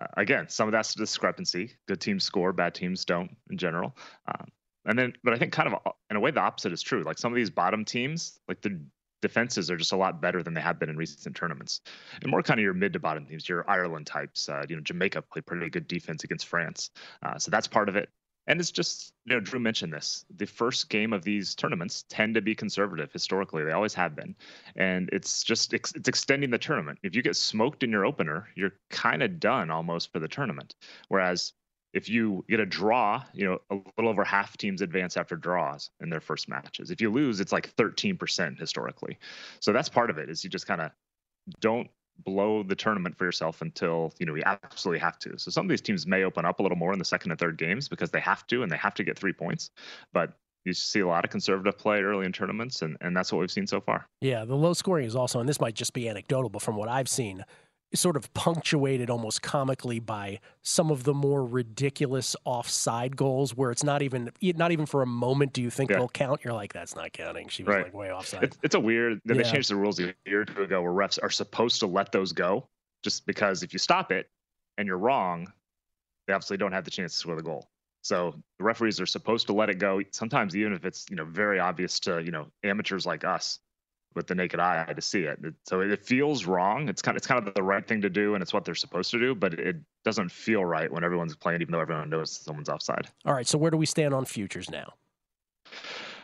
Uh, 0.00 0.06
again, 0.16 0.48
some 0.48 0.68
of 0.68 0.72
that's 0.72 0.94
a 0.94 0.98
discrepancy. 0.98 1.72
Good 1.86 2.00
teams 2.00 2.24
score, 2.24 2.52
bad 2.52 2.74
teams 2.74 3.04
don't 3.04 3.36
in 3.50 3.58
general. 3.58 3.96
Um, 4.26 4.48
and 4.84 4.98
then, 4.98 5.14
but 5.24 5.34
I 5.34 5.38
think 5.38 5.52
kind 5.52 5.72
of 5.72 5.80
uh, 5.86 5.90
in 6.10 6.16
a 6.16 6.20
way 6.20 6.30
the 6.30 6.40
opposite 6.40 6.72
is 6.72 6.82
true. 6.82 7.02
Like 7.02 7.18
some 7.18 7.32
of 7.32 7.36
these 7.36 7.50
bottom 7.50 7.84
teams, 7.84 8.38
like 8.48 8.60
the 8.60 8.80
defenses 9.22 9.70
are 9.70 9.76
just 9.76 9.92
a 9.92 9.96
lot 9.96 10.20
better 10.20 10.42
than 10.42 10.54
they 10.54 10.60
have 10.60 10.78
been 10.78 10.88
in 10.88 10.96
recent 10.96 11.34
tournaments. 11.34 11.80
And 12.22 12.30
more 12.30 12.42
kind 12.42 12.60
of 12.60 12.64
your 12.64 12.74
mid 12.74 12.92
to 12.92 13.00
bottom 13.00 13.26
teams, 13.26 13.48
your 13.48 13.68
Ireland 13.68 14.06
types. 14.06 14.48
Uh, 14.48 14.64
you 14.68 14.76
know, 14.76 14.82
Jamaica 14.82 15.22
played 15.22 15.46
pretty 15.46 15.70
good 15.70 15.88
defense 15.88 16.24
against 16.24 16.46
France, 16.46 16.90
uh, 17.22 17.38
so 17.38 17.50
that's 17.50 17.66
part 17.66 17.88
of 17.88 17.96
it. 17.96 18.08
And 18.46 18.60
it's 18.60 18.70
just, 18.70 19.12
you 19.24 19.34
know, 19.34 19.40
Drew 19.40 19.58
mentioned 19.58 19.92
this. 19.92 20.24
The 20.36 20.46
first 20.46 20.88
game 20.88 21.12
of 21.12 21.24
these 21.24 21.54
tournaments 21.54 22.04
tend 22.08 22.34
to 22.34 22.40
be 22.40 22.54
conservative 22.54 23.12
historically. 23.12 23.64
They 23.64 23.72
always 23.72 23.94
have 23.94 24.14
been. 24.14 24.36
And 24.76 25.08
it's 25.12 25.42
just, 25.42 25.72
it's 25.72 25.92
extending 26.08 26.50
the 26.50 26.58
tournament. 26.58 26.98
If 27.02 27.14
you 27.16 27.22
get 27.22 27.36
smoked 27.36 27.82
in 27.82 27.90
your 27.90 28.04
opener, 28.04 28.48
you're 28.54 28.74
kind 28.90 29.22
of 29.22 29.40
done 29.40 29.70
almost 29.70 30.12
for 30.12 30.20
the 30.20 30.28
tournament. 30.28 30.74
Whereas 31.08 31.52
if 31.92 32.08
you 32.08 32.44
get 32.48 32.60
a 32.60 32.66
draw, 32.66 33.24
you 33.32 33.46
know, 33.46 33.58
a 33.70 33.76
little 33.96 34.10
over 34.10 34.22
half 34.22 34.56
teams 34.56 34.82
advance 34.82 35.16
after 35.16 35.34
draws 35.34 35.90
in 36.00 36.10
their 36.10 36.20
first 36.20 36.48
matches. 36.48 36.90
If 36.90 37.00
you 37.00 37.10
lose, 37.10 37.40
it's 37.40 37.52
like 37.52 37.74
13% 37.76 38.58
historically. 38.58 39.18
So 39.60 39.72
that's 39.72 39.88
part 39.88 40.10
of 40.10 40.18
it 40.18 40.28
is 40.28 40.44
you 40.44 40.50
just 40.50 40.66
kind 40.66 40.82
of 40.82 40.90
don't 41.60 41.88
blow 42.24 42.62
the 42.62 42.74
tournament 42.74 43.16
for 43.16 43.24
yourself 43.24 43.62
until 43.62 44.12
you 44.18 44.26
know 44.26 44.34
you 44.34 44.42
absolutely 44.44 45.00
have 45.00 45.18
to. 45.20 45.38
So 45.38 45.50
some 45.50 45.66
of 45.66 45.70
these 45.70 45.80
teams 45.80 46.06
may 46.06 46.24
open 46.24 46.44
up 46.44 46.60
a 46.60 46.62
little 46.62 46.78
more 46.78 46.92
in 46.92 46.98
the 46.98 47.04
second 47.04 47.30
and 47.30 47.40
third 47.40 47.58
games 47.58 47.88
because 47.88 48.10
they 48.10 48.20
have 48.20 48.46
to 48.48 48.62
and 48.62 48.70
they 48.70 48.76
have 48.76 48.94
to 48.94 49.04
get 49.04 49.18
three 49.18 49.32
points. 49.32 49.70
But 50.12 50.32
you 50.64 50.72
see 50.72 51.00
a 51.00 51.06
lot 51.06 51.24
of 51.24 51.30
conservative 51.30 51.78
play 51.78 52.02
early 52.02 52.26
in 52.26 52.32
tournaments, 52.32 52.82
and, 52.82 52.96
and 53.00 53.16
that's 53.16 53.32
what 53.32 53.38
we've 53.38 53.50
seen 53.50 53.68
so 53.68 53.80
far. 53.80 54.08
Yeah, 54.20 54.44
the 54.44 54.56
low 54.56 54.72
scoring 54.72 55.06
is 55.06 55.14
also, 55.14 55.38
and 55.38 55.48
this 55.48 55.60
might 55.60 55.74
just 55.74 55.92
be 55.92 56.08
anecdotal, 56.08 56.50
but 56.50 56.60
from 56.60 56.76
what 56.76 56.88
I've 56.88 57.08
seen, 57.08 57.44
sort 57.94 58.16
of 58.16 58.32
punctuated 58.34 59.08
almost 59.10 59.42
comically 59.42 60.00
by 60.00 60.40
some 60.62 60.90
of 60.90 61.04
the 61.04 61.14
more 61.14 61.44
ridiculous 61.44 62.34
offside 62.44 63.16
goals 63.16 63.56
where 63.56 63.70
it's 63.70 63.84
not 63.84 64.02
even 64.02 64.30
not 64.42 64.72
even 64.72 64.86
for 64.86 65.02
a 65.02 65.06
moment 65.06 65.52
do 65.52 65.62
you 65.62 65.70
think 65.70 65.90
Yeah. 65.90 65.98
they'll 65.98 66.08
count. 66.08 66.40
You're 66.44 66.52
like, 66.54 66.72
that's 66.72 66.96
not 66.96 67.12
counting. 67.12 67.48
She 67.48 67.62
was 67.62 67.74
Right. 67.74 67.84
like 67.84 67.94
way 67.94 68.12
offside. 68.12 68.42
It's, 68.44 68.58
it's 68.62 68.74
a 68.74 68.80
weird. 68.80 69.20
Then 69.24 69.36
they 69.38 69.44
changed 69.44 69.70
the 69.70 69.76
rules 69.76 70.00
a 70.00 70.14
year 70.26 70.40
or 70.42 70.44
two 70.44 70.62
ago 70.62 70.82
where 70.82 70.92
refs 70.92 71.18
are 71.22 71.30
supposed 71.30 71.80
to 71.80 71.86
let 71.86 72.12
those 72.12 72.32
go, 72.32 72.68
just 73.02 73.24
because 73.26 73.62
if 73.62 73.72
you 73.72 73.78
stop 73.78 74.10
it 74.10 74.28
and 74.78 74.86
you're 74.86 74.98
wrong, 74.98 75.52
they 76.26 76.32
obviously 76.32 76.56
don't 76.56 76.72
have 76.72 76.84
the 76.84 76.90
chance 76.90 77.12
to 77.12 77.18
score 77.18 77.36
the 77.36 77.42
goal. 77.42 77.68
So 78.02 78.34
the 78.58 78.64
referees 78.64 79.00
are 79.00 79.06
supposed 79.06 79.46
to 79.46 79.52
let 79.52 79.70
it 79.70 79.78
go. 79.78 80.00
Sometimes 80.10 80.56
even 80.56 80.72
if 80.72 80.84
it's 80.84 81.06
you 81.08 81.16
know 81.16 81.24
very 81.24 81.58
obvious 81.60 82.00
to 82.00 82.22
you 82.22 82.30
know 82.32 82.48
amateurs 82.64 83.06
like 83.06 83.24
us 83.24 83.60
with 84.16 84.26
the 84.26 84.34
naked 84.34 84.58
eye 84.58 84.92
to 84.92 85.02
see 85.02 85.20
it. 85.20 85.38
So 85.64 85.80
it 85.80 86.04
feels 86.04 86.46
wrong. 86.46 86.88
It's 86.88 87.02
kind 87.02 87.14
of 87.14 87.18
it's 87.18 87.26
kind 87.26 87.46
of 87.46 87.54
the 87.54 87.62
right 87.62 87.86
thing 87.86 88.00
to 88.00 88.10
do, 88.10 88.34
and 88.34 88.42
it's 88.42 88.52
what 88.52 88.64
they're 88.64 88.74
supposed 88.74 89.10
to 89.12 89.18
do. 89.18 89.34
But 89.34 89.54
it 89.54 89.76
doesn't 90.04 90.32
feel 90.32 90.64
right 90.64 90.90
when 90.90 91.04
everyone's 91.04 91.36
playing, 91.36 91.60
even 91.60 91.72
though 91.72 91.80
everyone 91.80 92.10
knows 92.10 92.32
someone's 92.32 92.68
offside. 92.68 93.08
All 93.24 93.34
right, 93.34 93.46
so 93.46 93.58
where 93.58 93.70
do 93.70 93.76
we 93.76 93.86
stand 93.86 94.14
on 94.14 94.24
futures 94.24 94.70
now? 94.70 94.94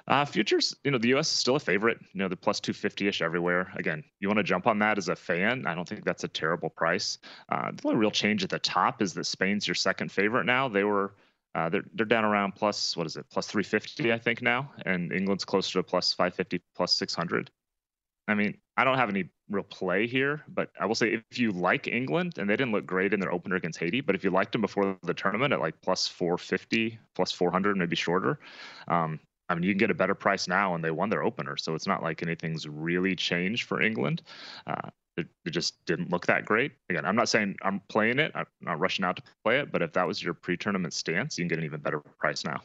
Uh, 0.09 0.25
futures, 0.25 0.75
you 0.83 0.91
know, 0.91 0.99
the 0.99 1.09
U.S. 1.09 1.31
is 1.31 1.39
still 1.39 1.57
a 1.57 1.61
favorite. 1.61 1.99
You 2.13 2.19
know, 2.19 2.29
the 2.29 2.37
plus 2.37 2.59
250-ish 2.61 3.23
everywhere. 3.23 3.73
Again, 3.77 4.03
you 4.19 4.29
want 4.29 4.39
to 4.39 4.43
jump 4.43 4.67
on 4.67 4.79
that 4.81 4.99
as 4.99 5.09
a 5.09 5.15
fan. 5.15 5.67
I 5.67 5.75
don't 5.75 5.89
think 5.89 6.05
that's 6.05 6.25
a 6.25 6.29
terrible 6.29 6.71
price. 6.71 7.19
Uh, 7.49 7.71
the 7.71 7.83
only 7.89 7.99
real 7.99 8.11
change 8.11 8.43
at 8.43 8.51
the 8.51 8.59
top 8.59 9.01
is 9.01 9.15
that 9.15 9.25
Spain's 9.25 9.67
your 9.67 9.77
second 9.77 10.11
favorite 10.11 10.45
now. 10.45 10.69
They 10.69 10.83
were, 10.83 11.15
uh, 11.55 11.69
they're 11.69 11.85
they're 11.95 12.07
down 12.07 12.25
around 12.25 12.57
plus 12.57 12.97
what 12.97 13.07
is 13.07 13.17
it, 13.17 13.27
plus 13.31 13.47
350 13.47 14.13
I 14.13 14.19
think 14.19 14.43
now, 14.43 14.73
and 14.85 15.13
England's 15.13 15.45
closer 15.45 15.79
to 15.79 15.83
plus 15.85 16.13
550, 16.13 16.61
plus 16.75 16.95
600. 16.95 17.51
I 18.33 18.35
mean, 18.35 18.57
I 18.77 18.85
don't 18.85 18.97
have 18.97 19.11
any 19.11 19.29
real 19.51 19.63
play 19.65 20.07
here, 20.07 20.43
but 20.49 20.71
I 20.81 20.87
will 20.87 20.95
say 20.95 21.23
if 21.31 21.39
you 21.39 21.53
like 21.53 21.87
England, 21.87 22.39
and 22.39 22.49
they 22.49 22.57
didn't 22.57 22.73
look 22.73 22.87
great 22.87 23.13
in 23.13 23.21
their 23.21 23.33
opener 23.33 23.57
against 23.57 23.79
Haiti, 23.79 24.01
but 24.01 24.15
if 24.15 24.25
you 24.25 24.31
liked 24.31 24.53
them 24.53 24.63
before 24.63 24.97
the 25.03 25.15
tournament 25.15 25.53
at 25.53 25.61
like 25.61 25.81
plus 25.83 26.09
450, 26.09 26.99
plus 27.15 27.31
400, 27.31 27.77
maybe 27.77 27.95
shorter, 27.95 28.41
um, 28.89 29.21
I 29.49 29.55
mean, 29.55 29.65
you 29.65 29.73
can 29.73 29.79
get 29.79 29.91
a 29.91 29.95
better 29.95 30.15
price 30.15 30.49
now, 30.49 30.75
and 30.75 30.83
they 30.83 30.91
won 30.91 31.11
their 31.11 31.23
opener, 31.23 31.59
so 31.59 31.75
it's 31.75 31.87
not 31.87 32.03
like 32.03 32.23
anything's 32.23 32.67
really 32.67 33.15
changed 33.15 33.69
for 33.69 33.83
England. 33.83 34.23
Uh, 34.67 34.89
it, 35.19 35.27
it 35.45 35.51
just 35.51 35.85
didn't 35.85 36.11
look 36.11 36.25
that 36.27 36.47
great. 36.47 36.73
Again, 36.89 37.05
I'm 37.05 37.17
not 37.17 37.29
saying 37.29 37.57
I'm 37.61 37.81
playing 37.89 38.19
it. 38.19 38.33
I'm 38.35 38.47
not 38.63 38.81
rushing 38.81 39.05
out 39.05 39.17
to 39.17 39.23
play 39.45 39.59
it. 39.59 39.71
But 39.71 39.83
if 39.83 39.93
that 39.93 40.07
was 40.07 40.23
your 40.23 40.33
pre-tournament 40.33 40.95
stance, 40.95 41.37
you 41.37 41.43
can 41.43 41.49
get 41.49 41.59
an 41.59 41.65
even 41.67 41.81
better 41.81 42.01
price 42.01 42.45
now. 42.47 42.63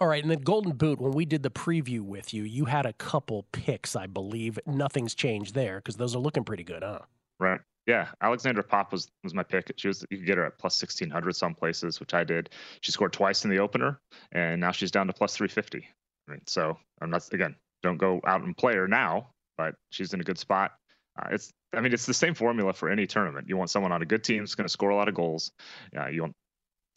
All 0.00 0.06
right, 0.06 0.22
and 0.22 0.30
then 0.30 0.40
Golden 0.40 0.72
Boot. 0.72 1.00
When 1.00 1.12
we 1.12 1.24
did 1.24 1.42
the 1.42 1.50
preview 1.50 2.00
with 2.00 2.32
you, 2.32 2.44
you 2.44 2.66
had 2.66 2.86
a 2.86 2.92
couple 2.92 3.46
picks, 3.52 3.96
I 3.96 4.06
believe. 4.06 4.58
Nothing's 4.64 5.14
changed 5.14 5.54
there 5.54 5.78
because 5.78 5.96
those 5.96 6.14
are 6.14 6.20
looking 6.20 6.44
pretty 6.44 6.62
good, 6.64 6.82
huh? 6.84 7.00
Right. 7.40 7.60
Yeah, 7.86 8.08
Alexandra 8.20 8.62
Popp 8.62 8.92
was 8.92 9.08
was 9.24 9.32
my 9.34 9.42
pick. 9.42 9.72
She 9.76 9.88
was 9.88 10.04
you 10.10 10.18
could 10.18 10.26
get 10.26 10.36
her 10.36 10.44
at 10.44 10.58
plus 10.58 10.76
sixteen 10.76 11.08
hundred 11.10 11.34
some 11.34 11.54
places, 11.54 12.00
which 12.00 12.12
I 12.14 12.22
did. 12.22 12.50
She 12.82 12.92
scored 12.92 13.12
twice 13.12 13.44
in 13.44 13.50
the 13.50 13.58
opener, 13.58 13.98
and 14.30 14.60
now 14.60 14.72
she's 14.72 14.90
down 14.90 15.06
to 15.06 15.12
plus 15.12 15.34
three 15.34 15.48
fifty. 15.48 15.88
Mean, 16.28 16.42
so 16.46 16.78
I'm 17.00 17.10
not 17.10 17.32
again. 17.32 17.56
Don't 17.82 17.96
go 17.96 18.20
out 18.26 18.42
and 18.42 18.56
play 18.56 18.74
her 18.74 18.86
now, 18.86 19.30
but 19.56 19.74
she's 19.90 20.12
in 20.12 20.20
a 20.20 20.24
good 20.24 20.38
spot. 20.38 20.72
Uh, 21.18 21.28
it's 21.30 21.50
I 21.74 21.80
mean, 21.80 21.92
it's 21.92 22.06
the 22.06 22.14
same 22.14 22.34
formula 22.34 22.72
for 22.72 22.90
any 22.90 23.06
tournament. 23.06 23.48
You 23.48 23.56
want 23.56 23.70
someone 23.70 23.92
on 23.92 24.02
a 24.02 24.06
good 24.06 24.22
team 24.22 24.40
that's 24.40 24.54
going 24.54 24.66
to 24.66 24.72
score 24.72 24.90
a 24.90 24.96
lot 24.96 25.08
of 25.08 25.14
goals. 25.14 25.50
Uh, 25.96 26.08
you 26.08 26.22
want 26.22 26.34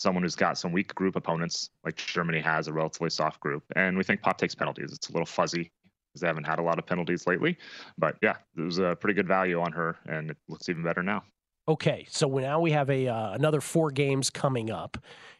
someone 0.01 0.23
who's 0.23 0.35
got 0.35 0.57
some 0.57 0.71
weak 0.71 0.93
group 0.95 1.15
opponents, 1.15 1.69
like 1.85 1.95
Germany 1.95 2.39
has 2.39 2.67
a 2.67 2.73
relatively 2.73 3.09
soft 3.09 3.39
group, 3.39 3.63
and 3.75 3.97
we 3.97 4.03
think 4.03 4.21
Popp 4.21 4.37
takes 4.37 4.55
penalties. 4.55 4.91
It's 4.91 5.09
a 5.09 5.11
little 5.11 5.25
fuzzy 5.25 5.71
because 6.09 6.21
they 6.21 6.27
haven't 6.27 6.45
had 6.45 6.59
a 6.59 6.63
lot 6.63 6.79
of 6.79 6.85
penalties 6.85 7.27
lately. 7.27 7.57
But 7.97 8.17
yeah, 8.21 8.35
it 8.57 8.61
was 8.61 8.79
a 8.79 8.97
pretty 8.99 9.13
good 9.13 9.27
value 9.27 9.61
on 9.61 9.71
her, 9.73 9.97
and 10.07 10.31
it 10.31 10.37
looks 10.49 10.67
even 10.69 10.83
better 10.83 11.03
now. 11.03 11.23
Okay, 11.67 12.07
so 12.09 12.27
now 12.27 12.59
we 12.59 12.71
have 12.71 12.89
a 12.89 13.07
uh, 13.07 13.33
another 13.33 13.61
four 13.61 13.91
games 13.91 14.29
coming 14.29 14.71
up. 14.71 14.97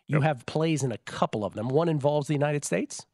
You 0.07 0.17
yep. 0.17 0.23
have 0.23 0.45
plays 0.45 0.83
in 0.83 0.91
a 0.91 0.97
couple 0.99 1.43
of 1.43 1.53
them. 1.55 1.67
One 1.67 1.89
involves 1.89 2.27
the 2.27 2.33
United 2.33 2.63
States. 2.63 3.05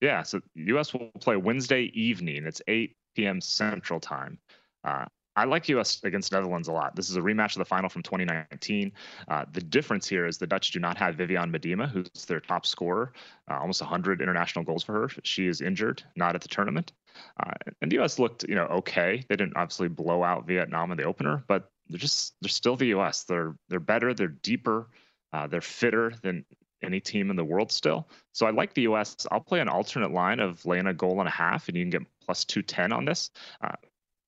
Yeah, 0.00 0.22
so 0.22 0.40
U.S. 0.54 0.92
will 0.92 1.10
play 1.20 1.36
Wednesday 1.36 1.84
evening. 1.94 2.44
It's 2.44 2.60
8 2.66 2.94
p.m. 3.14 3.40
Central 3.40 4.00
Time. 4.00 4.38
Uh, 4.84 5.06
I 5.34 5.44
like 5.44 5.68
U.S. 5.70 6.00
against 6.04 6.32
Netherlands 6.32 6.68
a 6.68 6.72
lot. 6.72 6.94
This 6.94 7.08
is 7.08 7.16
a 7.16 7.20
rematch 7.20 7.56
of 7.56 7.60
the 7.60 7.64
final 7.64 7.88
from 7.88 8.02
2019. 8.02 8.92
Uh, 9.28 9.44
the 9.52 9.60
difference 9.60 10.06
here 10.06 10.26
is 10.26 10.38
the 10.38 10.46
Dutch 10.46 10.72
do 10.72 10.80
not 10.80 10.96
have 10.98 11.16
Vivianne 11.16 11.54
Miedema, 11.54 11.88
who's 11.88 12.24
their 12.26 12.40
top 12.40 12.66
scorer, 12.66 13.12
uh, 13.50 13.58
almost 13.58 13.80
100 13.80 14.20
international 14.20 14.64
goals 14.64 14.82
for 14.82 14.92
her. 14.92 15.08
She 15.22 15.46
is 15.46 15.60
injured, 15.60 16.02
not 16.16 16.34
at 16.34 16.42
the 16.42 16.48
tournament. 16.48 16.92
Uh, 17.42 17.52
and 17.80 17.90
the 17.90 17.96
U.S. 17.96 18.18
looked, 18.18 18.44
you 18.48 18.54
know, 18.54 18.66
okay. 18.66 19.24
They 19.28 19.36
didn't 19.36 19.56
obviously 19.56 19.88
blow 19.88 20.22
out 20.22 20.46
Vietnam 20.46 20.90
in 20.92 20.98
the 20.98 21.04
opener, 21.04 21.42
but 21.46 21.70
they're 21.88 21.98
just 21.98 22.34
they're 22.40 22.48
still 22.48 22.76
the 22.76 22.86
U.S. 22.86 23.24
They're 23.24 23.54
they're 23.68 23.80
better. 23.80 24.14
They're 24.14 24.28
deeper. 24.28 24.88
Uh, 25.32 25.46
they're 25.46 25.60
fitter 25.60 26.12
than 26.22 26.44
any 26.82 27.00
team 27.00 27.30
in 27.30 27.36
the 27.36 27.44
world 27.44 27.70
still. 27.70 28.08
So 28.32 28.46
I 28.46 28.50
like 28.50 28.74
the 28.74 28.82
U.S. 28.82 29.26
I'll 29.30 29.40
play 29.40 29.60
an 29.60 29.68
alternate 29.68 30.12
line 30.12 30.40
of 30.40 30.64
laying 30.66 30.86
a 30.86 30.94
goal 30.94 31.20
and 31.20 31.28
a 31.28 31.32
half, 31.32 31.68
and 31.68 31.76
you 31.76 31.84
can 31.84 31.90
get 31.90 32.02
plus 32.24 32.44
210 32.44 32.92
on 32.92 33.04
this. 33.04 33.30
Uh, 33.62 33.72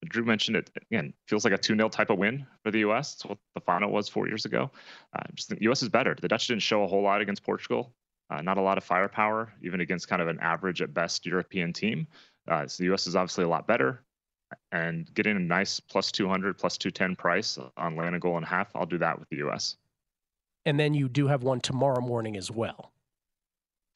Drew 0.09 0.25
mentioned 0.25 0.57
it 0.57 0.71
again. 0.90 1.12
Feels 1.29 1.45
like 1.45 1.53
a 1.53 1.59
2 1.59 1.77
0 1.77 1.88
type 1.88 2.11
of 2.11 2.19
win 2.19 2.47
for 2.62 2.71
the 2.71 2.81
U.S. 2.81 3.14
That's 3.14 3.27
what 3.27 3.38
the 3.55 3.61
final 3.61 3.90
was 3.90 4.09
four 4.09 4.29
years 4.29 4.45
ago. 4.45 4.71
Uh, 5.17 5.23
just 5.35 5.49
the 5.49 5.59
U.S. 5.62 5.83
is 5.83 5.88
better. 5.88 6.17
The 6.21 6.29
Dutch 6.29 6.47
didn't 6.47 6.62
show 6.62 6.85
a 6.85 6.87
whole 6.87 7.03
lot 7.03 7.21
against 7.21 7.43
Portugal. 7.43 7.93
Uh, 8.31 8.40
not 8.40 8.57
a 8.57 8.61
lot 8.61 8.79
of 8.79 8.85
firepower, 8.85 9.53
even 9.62 9.81
against 9.81 10.09
kind 10.09 10.23
of 10.23 10.29
an 10.29 10.38
average 10.40 10.81
at 10.81 10.95
best 10.95 11.27
European 11.27 11.73
team. 11.73 12.07
Uh, 12.49 12.67
so 12.67 12.83
the 12.83 12.87
U.S. 12.87 13.07
is 13.07 13.17
obviously 13.17 13.45
a 13.45 13.49
lot 13.49 13.67
better. 13.67 14.03
And 14.73 15.12
getting 15.14 15.37
a 15.37 15.40
nice 15.40 15.81
plus 15.81 16.12
200, 16.12 16.57
plus 16.57 16.79
210 16.79 17.17
price 17.17 17.59
on 17.77 17.97
land 17.97 18.14
a 18.14 18.19
goal 18.19 18.37
and 18.37 18.45
a 18.45 18.49
half, 18.49 18.75
I'll 18.75 18.87
do 18.87 18.99
that 18.99 19.19
with 19.19 19.29
the 19.29 19.37
U.S. 19.38 19.77
And 20.64 20.79
then 20.79 20.95
you 20.95 21.09
do 21.09 21.27
have 21.27 21.43
one 21.43 21.61
tomorrow 21.61 22.01
morning 22.01 22.37
as 22.37 22.51
well. 22.51 22.93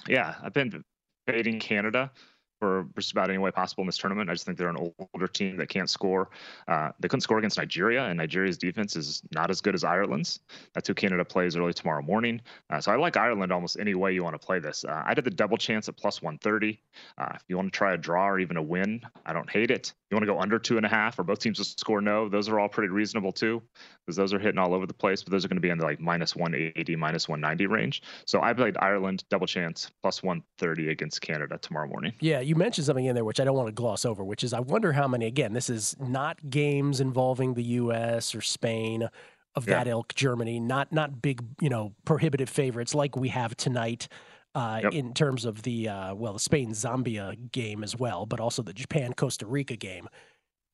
Yeah, 0.07 0.35
I've 0.43 0.53
been 0.53 0.85
fading 1.27 1.61
Canada 1.61 2.11
for 2.59 2.87
just 2.97 3.13
about 3.13 3.31
any 3.31 3.39
way 3.39 3.51
possible 3.51 3.83
in 3.83 3.87
this 3.87 3.99
tournament. 3.99 4.31
I 4.31 4.35
just 4.35 4.47
think 4.47 4.59
they're 4.59 4.69
an 4.69 4.93
older 5.13 5.29
team 5.29 5.57
that 5.59 5.69
can't 5.69 5.89
score. 5.89 6.31
Uh, 6.67 6.91
they 7.01 7.09
couldn't 7.09 7.23
score 7.23 7.39
against 7.39 7.59
Nigeria, 7.59 8.05
and 8.05 8.19
Nigeria's 8.19 8.59
defense 8.59 8.97
is 8.97 9.23
not 9.33 9.51
as 9.51 9.61
good 9.61 9.75
as 9.75 9.85
Ireland's. 9.85 10.41
That's 10.75 10.89
who 10.89 10.95
Canada 10.95 11.25
plays 11.25 11.57
early 11.57 11.73
tomorrow 11.73 12.03
morning. 12.03 12.41
Uh, 12.71 12.81
so 12.81 12.93
I 12.93 12.97
like 12.97 13.17
Ireland 13.17 13.53
almost 13.53 13.79
any 13.79 13.95
way 13.95 14.13
you 14.13 14.25
want 14.25 14.41
to 14.41 14.45
play 14.45 14.59
this. 14.59 14.85
Uh, 14.85 15.03
I 15.05 15.15
did 15.15 15.25
the 15.25 15.31
double 15.31 15.57
chance 15.57 15.89
at 15.89 15.97
plus 15.97 16.23
130. 16.23 16.81
Uh, 17.17 17.33
if 17.35 17.43
you 17.49 17.57
want 17.57 17.73
to 17.73 17.77
try 17.77 17.95
a 17.95 17.97
draw 17.97 18.29
or 18.29 18.39
even 18.39 18.57
a 18.57 18.63
win, 18.63 19.03
I 19.25 19.33
don't 19.33 19.49
hate 19.49 19.71
it. 19.71 19.93
You 20.11 20.17
want 20.17 20.23
to 20.23 20.33
go 20.33 20.41
under 20.41 20.59
two 20.59 20.79
and 20.79 20.87
a 20.87 20.89
half, 20.89 21.19
or 21.19 21.25
both 21.25 21.39
teams 21.39 21.59
to 21.59 21.65
score 21.65 22.01
no. 22.01 22.29
Those 22.29 22.49
are 22.49 22.59
all 22.59 22.69
pretty 22.69 22.89
reasonable 22.89 23.33
too, 23.33 23.63
because 24.07 24.17
those 24.17 24.33
are 24.33 24.39
hitting 24.39 24.59
all 24.59 24.75
over 24.75 24.87
the 24.87 24.95
place. 24.95 25.23
But 25.23 25.33
those 25.33 25.45
are 25.45 25.49
going 25.49 25.59
to 25.59 25.61
be 25.61 25.69
in 25.69 25.79
the 25.79 25.85
like 25.85 26.01
minus 26.01 26.35
180, 26.35 26.97
minus 26.97 27.29
190 27.29 27.67
range. 27.67 28.03
So 28.25 28.41
I 28.41 28.53
played 28.55 28.77
Ireland 28.81 29.25
double 29.31 29.47
chance 29.47 29.91
plus 30.03 30.23
130 30.23 30.89
against 30.89 31.21
Canada 31.21 31.59
tomorrow 31.61 31.89
morning. 31.89 32.15
Yeah, 32.21 32.41
you 32.49 32.55
mentioned 32.55 32.87
something 32.87 33.05
in 33.05 33.15
there 33.15 33.25
which 33.25 33.41
I 33.41 33.45
don't 33.45 33.57
want 33.57 33.69
to 33.69 33.73
gloss 33.73 34.05
over, 34.07 34.25
which 34.25 34.43
is 34.43 34.53
I 34.55 34.61
wonder 34.61 34.93
how 34.93 35.07
many. 35.07 35.27
Again, 35.27 35.53
this 35.53 35.69
is 35.69 35.95
not 36.01 36.39
games 36.49 37.01
involving 37.01 37.55
the 37.55 37.63
U.S. 37.63 38.35
or 38.35 38.41
Spain 38.41 39.09
of 39.55 39.67
that 39.67 39.87
yeah. 39.87 39.93
ilk, 39.93 40.15
Germany, 40.15 40.59
not 40.59 40.91
not 40.91 41.21
big, 41.21 41.45
you 41.61 41.69
know, 41.69 41.93
prohibitive 42.05 42.49
favorites 42.49 42.95
like 42.95 43.17
we 43.17 43.29
have 43.29 43.57
tonight. 43.57 44.09
Uh, 44.55 44.81
yep. 44.83 44.93
In 44.95 45.13
terms 45.13 45.45
of 45.45 45.63
the 45.63 45.89
uh, 45.89 46.15
well, 46.15 46.33
the 46.33 46.39
Spain 46.39 46.71
Zambia 46.71 47.37
game 47.53 47.85
as 47.85 47.97
well, 47.97 48.25
but 48.25 48.41
also 48.41 48.63
the 48.63 48.73
Japan 48.73 49.13
Costa 49.13 49.47
Rica 49.47 49.77
game. 49.77 50.09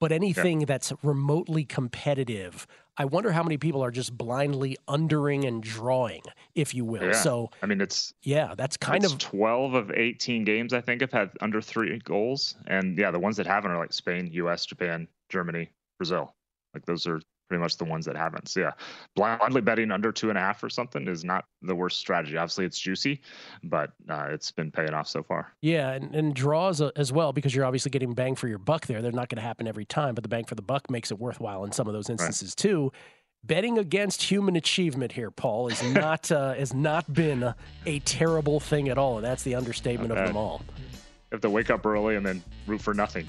But 0.05 0.13
anything 0.13 0.59
that's 0.67 0.93
remotely 1.03 1.65
competitive, 1.65 2.67
I 2.99 3.07
wonder 3.07 3.33
how 3.33 3.43
many 3.43 3.57
people 3.57 3.83
are 3.83 3.91
just 3.91 4.15
blindly 4.15 4.77
undering 4.87 5.47
and 5.47 5.63
drawing, 5.63 6.21
if 6.55 6.75
you 6.75 6.85
will. 6.85 7.05
Yeah. 7.05 7.13
So 7.13 7.51
I 7.63 7.67
mean, 7.67 7.81
it's 7.81 8.13
yeah, 8.23 8.55
that's 8.55 8.77
kind 8.77 9.03
of 9.07 9.17
twelve 9.17 9.73
of 9.73 9.91
eighteen 9.93 10.45
games 10.45 10.75
I 10.75 10.83
think 10.83 11.01
have 11.01 11.11
had 11.11 11.31
under 11.41 11.63
three 11.63 11.99
goals, 12.05 12.55
and 12.67 12.99
yeah, 12.99 13.13
the 13.13 13.19
ones 13.19 13.39
that 13.39 13.47
haven't 13.47 13.71
are 13.71 13.79
like 13.79 13.95
Spain, 13.95 14.29
U.S., 14.31 14.67
Japan, 14.67 15.09
Germany, 15.31 15.71
Brazil. 15.97 16.35
Like 16.75 16.85
those 16.85 17.07
are 17.07 17.23
pretty 17.55 17.63
much 17.63 17.77
the 17.77 17.85
ones 17.85 18.05
that 18.07 18.17
haven't. 18.17 18.49
So 18.49 18.61
yeah, 18.61 18.73
blindly 19.15 19.61
betting 19.61 19.93
under 19.93 20.11
two 20.11 20.29
and 20.29 20.37
a 20.37 20.41
half 20.41 20.63
or 20.65 20.69
something 20.69 21.07
is 21.07 21.25
not 21.25 21.45
the 21.63 21.75
worst 21.75 22.01
strategy. 22.01 22.37
Obviously, 22.37 22.65
it's 22.65 22.79
juicy, 22.79 23.21
but 23.63 23.93
uh, 24.09 24.27
it's 24.31 24.51
been 24.51 24.73
paying 24.73 24.93
off 24.93 25.07
so 25.07 25.23
far. 25.23 25.53
Yeah, 25.61 25.93
and, 25.93 26.13
and 26.17 26.35
draws 26.35 26.81
uh, 26.81 26.91
as 26.97 27.13
well 27.13 27.33
because 27.33 27.55
you're 27.55 27.65
obviously 27.65 27.91
getting 27.91 28.13
bang 28.13 28.35
for 28.35 28.49
your 28.49 28.59
buck 28.59 28.87
there. 28.87 29.03
They're 29.03 29.13
not 29.13 29.29
going 29.29 29.37
to 29.37 29.47
happen 29.47 29.69
every 29.69 29.85
time, 29.85 30.17
but 30.17 30.25
the 30.25 30.29
bang 30.29 30.45
for 30.45 30.57
the 30.57 30.63
buck 30.63 30.91
makes 30.91 31.13
it 31.13 31.19
worthwhile 31.21 31.65
in 31.65 31.71
some 31.71 31.87
of 31.87 31.93
those 31.93 32.11
instances 32.11 32.51
right. 32.51 32.57
too. 32.57 32.93
Betting 33.45 33.79
against 33.79 34.23
human 34.23 34.57
achievement 34.57 35.13
here, 35.13 35.31
Paul, 35.31 35.69
is 35.69 35.81
not 35.95 36.33
uh, 36.33 36.55
has 36.55 36.75
not 36.75 37.13
been 37.13 37.45
a, 37.45 37.55
a, 37.87 38.01
terrible 38.01 38.59
thing 38.59 38.89
at 38.89 38.99
all, 38.99 39.17
and 39.17 39.25
that's 39.25 39.45
the 39.45 39.55
understatement 39.55 40.11
of 40.11 40.27
them 40.27 40.37
all. 40.37 40.63
You 40.67 41.37
have 41.37 41.41
to 41.43 41.51
wake 41.51 41.71
up 41.71 41.87
early 41.87 42.17
and 42.17 42.27
then 42.27 42.43
root 42.67 42.81
for 42.81 42.95
nothing. 42.95 43.29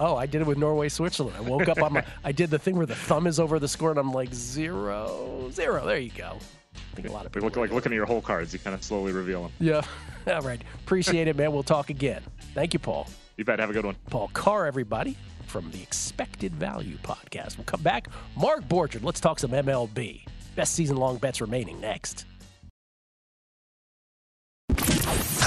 Oh, 0.00 0.16
I 0.16 0.26
did 0.26 0.40
it 0.40 0.46
with 0.46 0.58
Norway, 0.58 0.88
Switzerland. 0.88 1.36
I 1.36 1.40
woke 1.40 1.68
up 1.68 1.82
on 1.82 1.94
my, 1.94 2.04
I 2.24 2.32
did 2.32 2.50
the 2.50 2.58
thing 2.58 2.76
where 2.76 2.86
the 2.86 2.94
thumb 2.94 3.26
is 3.26 3.40
over 3.40 3.58
the 3.58 3.68
score, 3.68 3.90
and 3.90 3.98
I'm 3.98 4.12
like 4.12 4.32
zero, 4.32 5.50
zero. 5.52 5.84
There 5.84 5.98
you 5.98 6.10
go. 6.10 6.38
I 6.74 6.94
think 6.94 7.08
a 7.08 7.12
lot 7.12 7.26
of 7.26 7.32
people 7.32 7.46
look 7.48 7.56
like 7.56 7.72
looking 7.72 7.92
at 7.92 7.96
your 7.96 8.06
whole 8.06 8.20
cards. 8.20 8.52
You 8.52 8.60
kind 8.60 8.74
of 8.74 8.82
slowly 8.82 9.12
reveal 9.12 9.42
them. 9.42 9.52
Yeah. 9.58 9.82
All 10.32 10.42
right. 10.42 10.60
Appreciate 10.84 11.26
it, 11.26 11.36
man. 11.36 11.52
We'll 11.52 11.62
talk 11.62 11.90
again. 11.90 12.22
Thank 12.54 12.74
you, 12.74 12.78
Paul. 12.78 13.08
You 13.36 13.44
bet. 13.44 13.58
Have 13.58 13.70
a 13.70 13.72
good 13.72 13.84
one. 13.84 13.96
Paul 14.10 14.30
Carr, 14.32 14.66
everybody, 14.66 15.16
from 15.46 15.70
the 15.72 15.82
Expected 15.82 16.54
Value 16.54 16.96
podcast. 16.98 17.56
We'll 17.56 17.64
come 17.64 17.82
back. 17.82 18.08
Mark 18.36 18.68
Borchard. 18.68 19.02
Let's 19.02 19.20
talk 19.20 19.38
some 19.38 19.50
MLB. 19.50 20.26
Best 20.54 20.74
season 20.74 20.96
long 20.96 21.18
bets 21.18 21.40
remaining 21.40 21.80
next. 21.80 22.24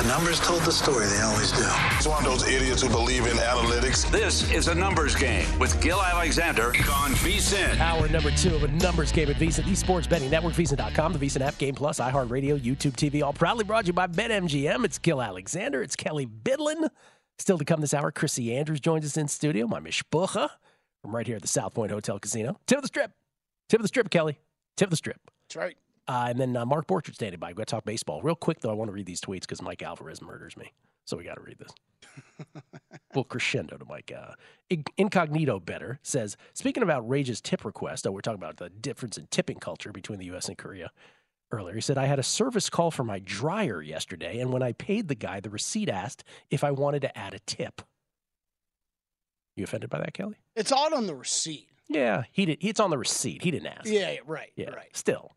The 0.02 0.08
numbers 0.08 0.40
told 0.40 0.64
the 0.64 0.72
story, 0.72 1.06
they 1.06 1.22
always 1.22 1.52
do. 1.52 1.64
He's 1.96 2.08
one 2.08 2.26
of 2.26 2.32
those 2.32 2.48
idiots 2.48 2.82
who 2.82 2.90
believe 2.90 3.28
in 3.28 3.38
analytics. 3.38 4.10
This 4.10 4.52
is 4.52 4.68
a 4.68 4.74
numbers 4.74 5.14
game 5.14 5.46
with 5.60 5.80
Gill 5.80 6.02
Alexander 6.02 6.70
on 6.70 7.12
VSIN. 7.22 7.80
Hour 7.80 8.08
number 8.10 8.32
two 8.32 8.56
of 8.56 8.64
a 8.64 8.68
numbers 8.70 9.12
game 9.12 9.30
at 9.30 9.36
VSIN, 9.36 9.64
the 9.64 9.76
Sports 9.76 10.08
Betting 10.08 10.32
Network, 10.32 10.54
VSIN.com, 10.54 11.14
the 11.14 11.20
VSIN 11.20 11.42
app, 11.42 11.56
Game 11.60 11.76
Plus, 11.76 12.00
iHeartRadio, 12.00 12.60
YouTube 12.60 12.94
TV, 12.94 13.22
all 13.22 13.32
proudly 13.32 13.64
brought 13.64 13.82
to 13.82 13.88
you 13.90 13.94
by 13.94 14.08
BetMGM. 14.08 14.84
It's 14.86 14.98
Gill 14.98 15.22
Alexander, 15.22 15.84
it's 15.84 15.96
Kelly 15.96 16.26
Bidlin. 16.26 16.90
Still 17.38 17.60
to 17.60 17.66
come 17.66 17.80
this 17.80 17.94
hour, 17.94 18.12
Chrissy 18.12 18.56
Andrews 18.56 18.80
joins 18.80 19.06
us 19.06 19.18
in 19.18 19.28
studio, 19.28 19.68
my 19.68 19.80
mishpucha 19.80 20.50
from 21.04 21.16
right 21.16 21.28
here 21.28 21.36
at 21.36 21.44
the 21.44 21.48
South 21.48 21.76
Point 21.76 21.92
Hotel 21.92 22.18
Casino. 22.18 22.60
Tip 22.66 22.80
of 22.80 22.82
the 22.82 22.88
strip. 22.88 23.12
Tip 23.70 23.80
of 23.80 23.84
the 23.84 23.88
strip, 23.88 24.10
Kelly. 24.10 24.40
Tip 24.78 24.88
of 24.88 24.92
the 24.92 24.98
strip. 24.98 25.22
That's 25.44 25.58
right. 25.58 25.78
Uh, 26.08 26.28
and 26.30 26.40
then 26.40 26.58
uh, 26.58 26.66
Mark 26.66 26.88
Borchard 26.88 27.16
standing 27.16 27.40
by. 27.40 27.48
We've 27.48 27.56
got 27.58 27.68
to 27.68 27.72
talk 27.72 27.86
baseball. 27.86 28.22
Real 28.22 28.36
quick, 28.36 28.60
though, 28.62 28.70
I 28.70 28.74
want 28.74 28.90
to 28.90 28.94
read 28.94 29.06
these 29.06 29.22
tweets 29.22 29.42
because 29.42 29.62
Mike 29.62 29.82
Alvarez 29.82 30.22
murders 30.22 30.58
me. 30.58 30.74
So 31.06 31.18
we 31.18 31.24
got 31.24 31.36
to 31.36 31.42
read 31.42 31.58
this. 31.60 31.72
Full 33.14 33.24
crescendo 33.24 33.78
to 33.78 33.86
Mike. 33.86 34.12
Uh, 34.16 34.34
Incognito 34.98 35.60
Better 35.60 36.00
says, 36.04 36.38
speaking 36.54 36.84
of 36.84 36.90
outrageous 36.90 37.42
tip 37.42 37.66
requests, 37.66 38.06
oh, 38.06 38.12
we're 38.12 38.22
talking 38.22 38.42
about 38.42 38.58
the 38.58 38.70
difference 38.70 39.18
in 39.18 39.28
tipping 39.28 39.60
culture 39.60 39.92
between 39.92 40.20
the 40.20 40.26
U.S. 40.28 40.48
and 40.48 40.58
Korea 40.58 40.92
earlier. 41.52 41.76
He 41.76 41.82
said, 41.82 41.98
I 41.98 42.06
had 42.06 42.20
a 42.20 42.24
service 42.24 42.70
call 42.70 42.92
for 42.92 43.04
my 43.04 43.20
dryer 43.20 43.82
yesterday, 43.82 44.40
and 44.40 44.52
when 44.52 44.64
I 44.64 44.72
paid 44.74 45.08
the 45.08 45.16
guy, 45.16 45.40
the 45.40 45.50
receipt 45.50 45.90
asked 45.90 46.24
if 46.50 46.64
I 46.64 46.72
wanted 46.72 47.02
to 47.02 47.18
add 47.18 47.34
a 47.34 47.40
tip. 47.40 47.82
You 49.56 49.66
offended 49.66 49.90
by 49.90 50.00
that, 50.00 50.14
Kelly? 50.14 50.36
It's 50.56 50.72
odd 50.72 50.94
on 50.94 51.08
the 51.08 51.16
receipt. 51.16 51.68
Yeah, 51.90 52.24
he 52.32 52.46
did. 52.46 52.60
It's 52.62 52.80
on 52.80 52.90
the 52.90 52.98
receipt. 52.98 53.44
He 53.44 53.52
didn't 53.52 53.68
ask. 53.68 53.86
Yeah, 53.86 54.16
right. 54.26 54.52
Yeah, 54.56 54.70
right. 54.70 54.96
Still, 54.96 55.34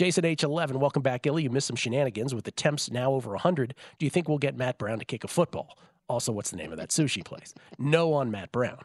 Jason 0.00 0.24
H11, 0.24 0.76
welcome 0.76 1.02
back, 1.02 1.26
Illy. 1.26 1.42
You 1.42 1.50
missed 1.50 1.66
some 1.66 1.76
shenanigans 1.76 2.34
with 2.34 2.44
the 2.46 2.50
temps 2.50 2.90
now 2.90 3.12
over 3.12 3.32
100. 3.32 3.74
Do 3.98 4.06
you 4.06 4.08
think 4.08 4.30
we'll 4.30 4.38
get 4.38 4.56
Matt 4.56 4.78
Brown 4.78 4.98
to 4.98 5.04
kick 5.04 5.24
a 5.24 5.28
football? 5.28 5.76
Also, 6.08 6.32
what's 6.32 6.50
the 6.50 6.56
name 6.56 6.72
of 6.72 6.78
that 6.78 6.88
sushi 6.88 7.22
place? 7.22 7.52
No 7.78 8.14
on 8.14 8.30
Matt 8.30 8.50
Brown. 8.50 8.78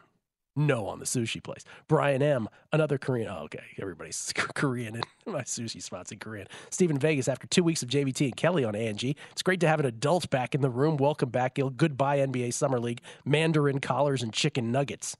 No 0.54 0.86
on 0.88 0.98
the 0.98 1.06
sushi 1.06 1.42
place. 1.42 1.64
Brian 1.88 2.20
M, 2.20 2.50
another 2.70 2.98
Korean. 2.98 3.28
Oh, 3.28 3.44
okay. 3.44 3.64
Everybody's 3.80 4.30
Korean 4.54 4.96
and 4.96 5.04
my 5.26 5.40
sushi 5.40 5.82
spot's 5.82 6.12
in 6.12 6.18
Korean. 6.18 6.48
Stephen 6.68 6.98
Vegas, 6.98 7.28
after 7.28 7.46
two 7.46 7.64
weeks 7.64 7.82
of 7.82 7.88
JVT 7.88 8.20
and 8.26 8.36
Kelly 8.36 8.62
on 8.62 8.76
Angie, 8.76 9.16
it's 9.32 9.42
great 9.42 9.60
to 9.60 9.68
have 9.68 9.80
an 9.80 9.86
adult 9.86 10.28
back 10.28 10.54
in 10.54 10.60
the 10.60 10.68
room. 10.68 10.98
Welcome 10.98 11.30
back, 11.30 11.54
Gill. 11.54 11.70
Goodbye, 11.70 12.18
NBA 12.18 12.52
Summer 12.52 12.78
League. 12.78 13.00
Mandarin 13.24 13.80
collars 13.80 14.22
and 14.22 14.34
chicken 14.34 14.70
nuggets. 14.70 15.16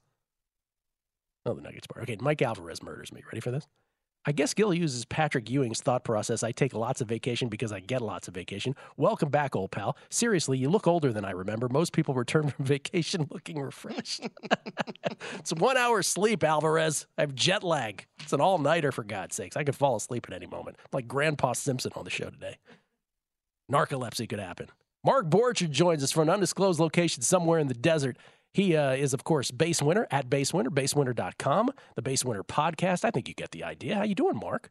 Oh, 1.46 1.54
the 1.54 1.62
Nuggets 1.62 1.87
bar. 1.87 2.02
Okay, 2.02 2.18
Mike 2.20 2.42
Alvarez 2.42 2.82
murders 2.82 3.14
me. 3.14 3.22
Ready 3.24 3.40
for 3.40 3.50
this? 3.50 3.66
I 4.29 4.33
guess 4.33 4.55
Gill 4.55 4.75
uses 4.75 5.05
Patrick 5.05 5.49
Ewing's 5.49 5.81
thought 5.81 6.03
process. 6.03 6.43
I 6.43 6.51
take 6.51 6.75
lots 6.75 7.01
of 7.01 7.07
vacation 7.07 7.49
because 7.49 7.71
I 7.71 7.79
get 7.79 8.03
lots 8.03 8.27
of 8.27 8.35
vacation. 8.35 8.75
Welcome 8.97 9.29
back, 9.29 9.55
old 9.55 9.71
pal. 9.71 9.97
Seriously, 10.11 10.59
you 10.59 10.69
look 10.69 10.89
older 10.89 11.12
than 11.12 11.25
I 11.25 11.31
remember. 11.31 11.69
Most 11.69 11.93
people 11.93 12.12
return 12.12 12.49
from 12.49 12.65
vacation 12.65 13.29
looking 13.31 13.61
refreshed. 13.61 14.27
it's 15.39 15.53
one 15.53 15.77
hour 15.77 16.03
sleep, 16.03 16.43
Alvarez. 16.43 17.07
I 17.17 17.21
have 17.21 17.37
jet 17.37 17.62
lag. 17.62 18.05
It's 18.21 18.33
an 18.33 18.41
all 18.41 18.59
nighter, 18.59 18.91
for 18.91 19.05
God's 19.05 19.37
sakes. 19.37 19.57
I 19.57 19.62
could 19.62 19.77
fall 19.77 19.95
asleep 19.95 20.27
at 20.29 20.35
any 20.35 20.47
moment. 20.47 20.77
like 20.93 21.07
Grandpa 21.07 21.53
Simpson 21.53 21.93
on 21.95 22.03
the 22.03 22.11
show 22.11 22.29
today. 22.29 22.57
Narcolepsy 23.71 24.29
could 24.29 24.41
happen. 24.41 24.71
Mark 25.05 25.31
Borchard 25.31 25.71
joins 25.71 26.03
us 26.03 26.11
from 26.11 26.23
an 26.23 26.31
undisclosed 26.31 26.81
location 26.81 27.23
somewhere 27.23 27.61
in 27.61 27.69
the 27.69 27.75
desert. 27.75 28.17
He 28.57 28.75
uh, 28.75 28.92
is, 28.92 29.12
of 29.12 29.23
course, 29.23 29.51
Base 29.51 29.83
Winner 29.83 30.07
at 30.11 30.31
Base 30.31 30.55
Winner, 30.55 30.71
basewinner.com, 30.71 31.69
the 31.95 32.01
Base 32.01 32.25
Winner 32.25 32.42
podcast. 32.42 33.05
I 33.05 33.11
think 33.11 33.29
you 33.29 33.35
get 33.35 33.51
the 33.51 33.62
idea. 33.62 33.97
How 33.97 34.05
you 34.05 34.14
doing, 34.14 34.38
Mark? 34.38 34.71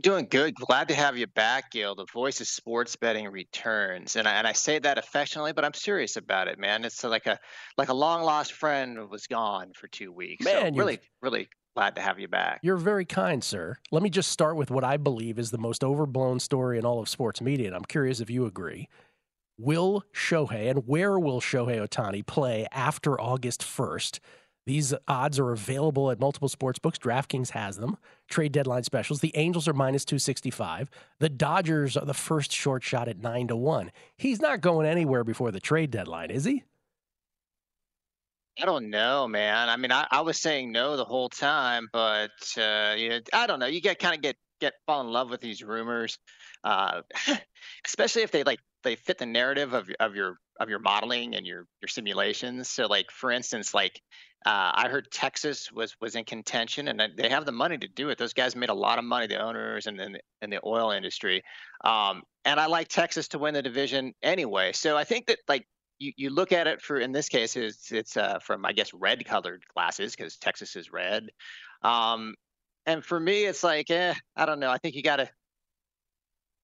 Doing 0.00 0.26
good. 0.30 0.54
Glad 0.54 0.88
to 0.88 0.94
have 0.94 1.18
you 1.18 1.26
back, 1.26 1.70
Gill. 1.70 1.94
The 1.94 2.06
voice 2.10 2.40
of 2.40 2.48
sports 2.48 2.96
betting 2.96 3.28
returns, 3.28 4.16
and 4.16 4.26
I, 4.26 4.36
and 4.36 4.46
I 4.46 4.52
say 4.52 4.78
that 4.78 4.96
affectionately, 4.96 5.52
but 5.52 5.66
I'm 5.66 5.74
serious 5.74 6.16
about 6.16 6.48
it, 6.48 6.58
man. 6.58 6.86
It's 6.86 7.04
like 7.04 7.26
a 7.26 7.38
like 7.76 7.90
a 7.90 7.94
long 7.94 8.22
lost 8.22 8.54
friend 8.54 9.10
was 9.10 9.26
gone 9.26 9.72
for 9.74 9.86
two 9.88 10.10
weeks. 10.10 10.46
Man, 10.46 10.72
so 10.72 10.78
really, 10.78 11.00
really 11.20 11.50
glad 11.76 11.94
to 11.96 12.00
have 12.00 12.18
you 12.18 12.28
back. 12.28 12.60
You're 12.62 12.78
very 12.78 13.04
kind, 13.04 13.44
sir. 13.44 13.76
Let 13.90 14.02
me 14.02 14.08
just 14.08 14.30
start 14.30 14.56
with 14.56 14.70
what 14.70 14.82
I 14.82 14.96
believe 14.96 15.38
is 15.38 15.50
the 15.50 15.58
most 15.58 15.84
overblown 15.84 16.40
story 16.40 16.78
in 16.78 16.86
all 16.86 17.00
of 17.00 17.08
sports 17.10 17.42
media, 17.42 17.66
and 17.66 17.76
I'm 17.76 17.84
curious 17.84 18.20
if 18.20 18.30
you 18.30 18.46
agree 18.46 18.88
will 19.58 20.04
Shohei 20.14 20.70
and 20.70 20.86
where 20.86 21.18
will 21.18 21.40
Shohei 21.40 21.86
Ohtani 21.86 22.24
play 22.24 22.66
after 22.72 23.20
August 23.20 23.60
1st? 23.60 24.20
These 24.66 24.92
odds 25.08 25.38
are 25.38 25.50
available 25.52 26.10
at 26.10 26.20
multiple 26.20 26.48
sports 26.48 26.78
books. 26.78 26.98
DraftKings 26.98 27.50
has 27.50 27.78
them. 27.78 27.96
Trade 28.28 28.52
deadline 28.52 28.84
specials. 28.84 29.20
The 29.20 29.34
Angels 29.34 29.66
are 29.66 29.72
minus 29.72 30.04
265. 30.04 30.90
The 31.20 31.30
Dodgers 31.30 31.96
are 31.96 32.04
the 32.04 32.12
first 32.12 32.52
short 32.52 32.82
shot 32.82 33.08
at 33.08 33.18
9 33.18 33.48
to 33.48 33.56
1. 33.56 33.90
He's 34.18 34.40
not 34.40 34.60
going 34.60 34.86
anywhere 34.86 35.24
before 35.24 35.50
the 35.50 35.58
trade 35.58 35.90
deadline, 35.90 36.30
is 36.30 36.44
he? 36.44 36.64
I 38.60 38.66
don't 38.66 38.90
know, 38.90 39.26
man. 39.26 39.70
I 39.70 39.76
mean, 39.76 39.90
I, 39.92 40.06
I 40.10 40.20
was 40.20 40.38
saying 40.38 40.70
no 40.70 40.96
the 40.96 41.04
whole 41.04 41.30
time, 41.30 41.88
but 41.92 42.30
uh, 42.58 42.94
you 42.96 43.08
know, 43.08 43.20
I 43.32 43.46
don't 43.46 43.60
know. 43.60 43.66
You 43.66 43.80
get 43.80 43.98
kind 43.98 44.16
of 44.16 44.20
get 44.20 44.36
get 44.60 44.74
fall 44.84 45.00
in 45.00 45.06
love 45.06 45.30
with 45.30 45.40
these 45.40 45.62
rumors, 45.62 46.18
uh, 46.64 47.02
especially 47.86 48.22
if 48.22 48.32
they 48.32 48.42
like 48.42 48.58
they 48.84 48.96
fit 48.96 49.18
the 49.18 49.26
narrative 49.26 49.72
of 49.72 49.90
of 50.00 50.14
your 50.14 50.38
of 50.60 50.68
your 50.68 50.78
modeling 50.78 51.34
and 51.34 51.46
your 51.46 51.66
your 51.80 51.88
simulations. 51.88 52.68
So 52.68 52.86
like 52.86 53.10
for 53.10 53.30
instance, 53.30 53.74
like 53.74 54.00
uh, 54.46 54.70
I 54.74 54.88
heard 54.88 55.10
Texas 55.10 55.70
was 55.72 55.96
was 56.00 56.14
in 56.14 56.24
contention, 56.24 56.88
and 56.88 57.02
they 57.16 57.28
have 57.28 57.44
the 57.44 57.52
money 57.52 57.78
to 57.78 57.88
do 57.88 58.08
it. 58.10 58.18
Those 58.18 58.32
guys 58.32 58.54
made 58.54 58.68
a 58.68 58.74
lot 58.74 58.98
of 58.98 59.04
money, 59.04 59.26
the 59.26 59.38
owners 59.38 59.86
and 59.86 60.00
in 60.00 60.50
the 60.50 60.60
oil 60.64 60.90
industry. 60.90 61.42
Um, 61.84 62.22
and 62.44 62.60
I 62.60 62.66
like 62.66 62.88
Texas 62.88 63.28
to 63.28 63.38
win 63.38 63.54
the 63.54 63.62
division 63.62 64.14
anyway. 64.22 64.72
So 64.72 64.96
I 64.96 65.04
think 65.04 65.26
that 65.26 65.38
like 65.48 65.66
you, 65.98 66.12
you 66.16 66.30
look 66.30 66.52
at 66.52 66.66
it 66.66 66.80
for 66.80 66.98
in 66.98 67.12
this 67.12 67.28
case 67.28 67.56
it's 67.56 67.90
it's 67.90 68.16
uh, 68.16 68.38
from 68.40 68.64
I 68.64 68.72
guess 68.72 68.94
red 68.94 69.24
colored 69.24 69.62
glasses 69.74 70.14
because 70.14 70.36
Texas 70.36 70.76
is 70.76 70.92
red. 70.92 71.28
Um, 71.82 72.34
and 72.86 73.04
for 73.04 73.18
me, 73.18 73.44
it's 73.44 73.64
like 73.64 73.90
eh, 73.90 74.14
I 74.36 74.46
don't 74.46 74.60
know. 74.60 74.70
I 74.70 74.78
think 74.78 74.94
you 74.94 75.02
gotta 75.02 75.28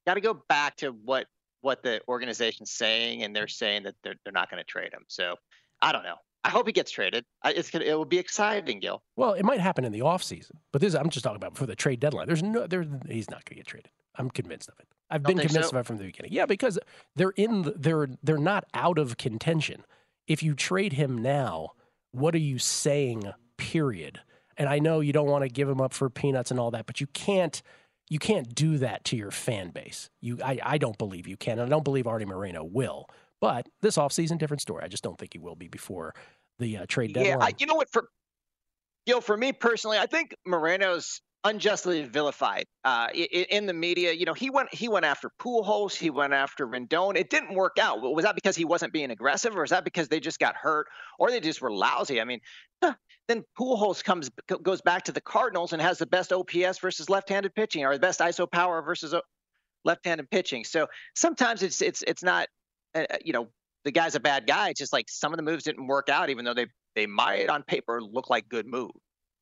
got 0.07 0.15
to 0.15 0.21
go 0.21 0.43
back 0.49 0.77
to 0.77 0.91
what 0.91 1.27
what 1.65 1.83
the 1.83 2.01
organization's 2.09 2.71
saying, 2.71 3.23
and 3.23 3.35
they're 3.35 3.49
saying 3.49 3.85
that 3.85 3.95
they're 4.05 4.17
they're 4.23 4.33
not 4.33 4.51
going 4.51 4.61
to 4.61 4.67
trade 4.67 4.93
him. 4.93 5.05
So 5.09 5.37
I 5.81 5.93
don't 5.93 6.03
know. 6.03 6.17
I 6.45 6.51
hope 6.51 6.67
he 6.67 6.73
gets 6.75 6.91
traded. 6.91 7.25
I, 7.43 7.53
it's 7.53 7.71
gonna, 7.71 7.87
it 7.87 7.95
will 7.95 8.05
be 8.05 8.19
exciting, 8.19 8.79
Gill. 8.81 9.03
Well, 9.17 9.33
it 9.33 9.45
might 9.45 9.61
happen 9.61 9.85
in 9.85 9.93
the 9.93 10.01
offseason, 10.01 10.53
but 10.73 10.83
this 10.83 10.95
I'm 10.95 11.09
just 11.09 11.25
talking 11.25 11.37
about 11.37 11.57
for 11.57 11.65
the 11.65 11.75
trade 11.75 12.01
deadline. 12.01 12.27
There's 12.27 12.43
no 12.43 12.67
there 12.67 12.85
he's 13.09 13.31
not 13.31 13.45
going 13.47 13.57
to 13.57 13.63
get 13.63 13.67
traded. 13.67 13.91
I'm 14.17 14.31
convinced 14.31 14.69
of 14.69 14.75
it. 14.79 14.87
I've 15.11 15.23
Don't 15.23 15.37
been 15.37 15.47
convinced 15.47 15.71
so? 15.71 15.77
of 15.77 15.81
it 15.81 15.87
from 15.87 15.97
the 15.97 16.05
beginning. 16.05 16.33
Yeah, 16.33 16.47
because 16.47 16.79
they're 17.17 17.31
in 17.31 17.63
the, 17.63 17.73
they're 17.73 18.09
they're 18.23 18.37
not 18.37 18.65
out 18.75 18.99
of 18.99 19.17
contention. 19.17 19.85
If 20.27 20.43
you 20.43 20.55
trade 20.55 20.93
him 20.93 21.19
now, 21.23 21.71
what 22.13 22.35
are 22.35 22.39
you 22.39 22.59
saying? 22.59 23.33
Period. 23.57 24.21
And 24.57 24.69
I 24.69 24.79
know 24.79 25.01
you 25.01 25.13
don't 25.13 25.29
want 25.29 25.43
to 25.43 25.49
give 25.49 25.69
him 25.69 25.81
up 25.81 25.93
for 25.93 26.09
peanuts 26.11 26.51
and 26.51 26.61
all 26.61 26.71
that, 26.73 26.87
but 26.87 27.01
you 27.01 27.07
can't 27.09 27.63
you 28.09 28.19
can't 28.19 28.55
do 28.55 28.79
that 28.79 29.05
to 29.05 29.17
your 29.17 29.31
fan 29.31 29.71
base. 29.71 30.11
You, 30.21 30.39
I, 30.45 30.59
I 30.63 30.79
don't 30.79 30.99
believe 30.99 31.27
you 31.27 31.37
can. 31.37 31.59
And 31.59 31.63
I 31.63 31.69
don't 31.69 31.85
believe 31.85 32.07
Arte 32.07 32.25
Moreno 32.25 32.65
will. 32.65 33.07
But 33.41 33.69
this 33.83 33.97
offseason, 33.97 34.39
different 34.39 34.61
story. 34.61 34.85
I 34.85 34.89
just 34.89 35.03
don't 35.03 35.19
think 35.19 35.33
he 35.33 35.39
will 35.39 35.57
be 35.57 35.69
before 35.69 36.15
the 36.59 36.79
uh, 36.79 36.87
trade 36.89 37.15
deadline. 37.15 37.39
Yeah, 37.39 37.45
I, 37.45 37.53
you 37.59 37.67
know 37.67 37.75
what? 37.75 37.91
For 37.91 38.09
you 39.07 39.15
know, 39.15 39.21
for 39.21 39.37
me 39.37 39.53
personally, 39.53 39.99
I 39.99 40.07
think 40.07 40.35
Moreno's 40.47 41.21
unjustly 41.45 42.03
vilified 42.05 42.65
uh, 42.85 43.09
in, 43.13 43.67
the 43.67 43.73
media. 43.73 44.13
You 44.13 44.25
know, 44.25 44.33
he 44.33 44.51
went 44.51 44.73
he 44.73 44.89
went 44.89 45.05
after 45.05 45.31
Pujols, 45.39 45.95
he 45.95 46.11
went 46.11 46.33
after 46.33 46.67
Rendon. 46.67 47.17
It 47.17 47.31
didn't 47.31 47.55
work 47.55 47.79
out. 47.79 48.01
Was 48.01 48.25
that 48.25 48.35
because 48.35 48.57
he 48.57 48.65
wasn't 48.65 48.93
being 48.93 49.11
aggressive, 49.11 49.57
or 49.57 49.63
is 49.63 49.71
that 49.71 49.85
because 49.85 50.09
they 50.09 50.21
just 50.21 50.39
got 50.39 50.57
hurt, 50.57 50.87
or 51.19 51.31
they 51.31 51.41
just 51.41 51.61
were 51.61 51.73
lousy? 51.73 52.21
I 52.21 52.25
mean, 52.25 52.41
then 53.29 53.45
Pujols 53.59 54.03
comes 54.03 54.31
goes 54.63 54.81
back 54.81 55.05
to 55.05 55.13
the 55.13 55.21
Cardinals 55.21 55.73
and 55.73 55.81
has 55.81 55.99
the 55.99 56.07
best 56.07 56.33
OPS 56.33 56.79
versus 56.79 57.09
left-handed 57.11 57.55
pitching, 57.55 57.85
or 57.85 57.93
the 57.93 58.01
best 58.01 58.21
ISO 58.21 58.51
power 58.51 58.83
versus 58.83 59.15
uh, 59.15 59.21
left-handed 59.85 60.31
pitching. 60.31 60.65
So 60.65 60.89
sometimes 61.15 61.63
it's 61.63 61.83
it's 61.83 62.03
it's 62.03 62.23
not, 62.23 62.49
uh, 62.95 63.05
you 63.25 63.33
know, 63.33 63.49
the 63.85 63.93
guy's 63.93 64.15
a 64.15 64.21
bad 64.21 64.47
guy. 64.47 64.71
It's 64.71 64.81
just 64.81 64.93
like 64.93 65.11
some 65.11 65.33
of 65.33 65.37
the 65.37 65.43
moves 65.43 65.65
didn't 65.65 65.87
work 65.87 66.09
out, 66.09 66.31
even 66.31 66.45
though 66.45 66.55
they 66.55 66.67
they 66.95 67.07
might 67.07 67.49
on 67.49 67.63
paper 67.63 68.01
look 68.03 68.31
like 68.31 68.49
good 68.49 68.67
moves. 68.67 68.95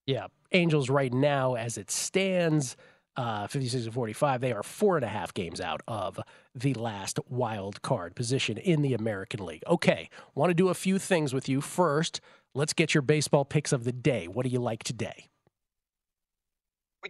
Yeah. 0.06 0.26
Angels 0.52 0.90
right 0.90 1.12
now, 1.12 1.54
as 1.54 1.78
it 1.78 1.90
stands, 1.90 2.76
uh, 3.16 3.46
56 3.46 3.84
and 3.84 3.94
45, 3.94 4.40
they 4.40 4.52
are 4.52 4.62
four 4.62 4.96
and 4.96 5.04
a 5.04 5.08
half 5.08 5.34
games 5.34 5.60
out 5.60 5.80
of 5.86 6.18
the 6.54 6.74
last 6.74 7.18
wild 7.28 7.82
card 7.82 8.14
position 8.14 8.58
in 8.58 8.82
the 8.82 8.94
American 8.94 9.44
League. 9.44 9.62
Okay. 9.66 10.08
Want 10.34 10.50
to 10.50 10.54
do 10.54 10.68
a 10.68 10.74
few 10.74 10.98
things 10.98 11.32
with 11.32 11.48
you. 11.48 11.60
First, 11.60 12.20
let's 12.54 12.72
get 12.72 12.94
your 12.94 13.02
baseball 13.02 13.44
picks 13.44 13.72
of 13.72 13.84
the 13.84 13.92
day. 13.92 14.28
What 14.28 14.44
do 14.44 14.50
you 14.50 14.60
like 14.60 14.82
today? 14.82 15.28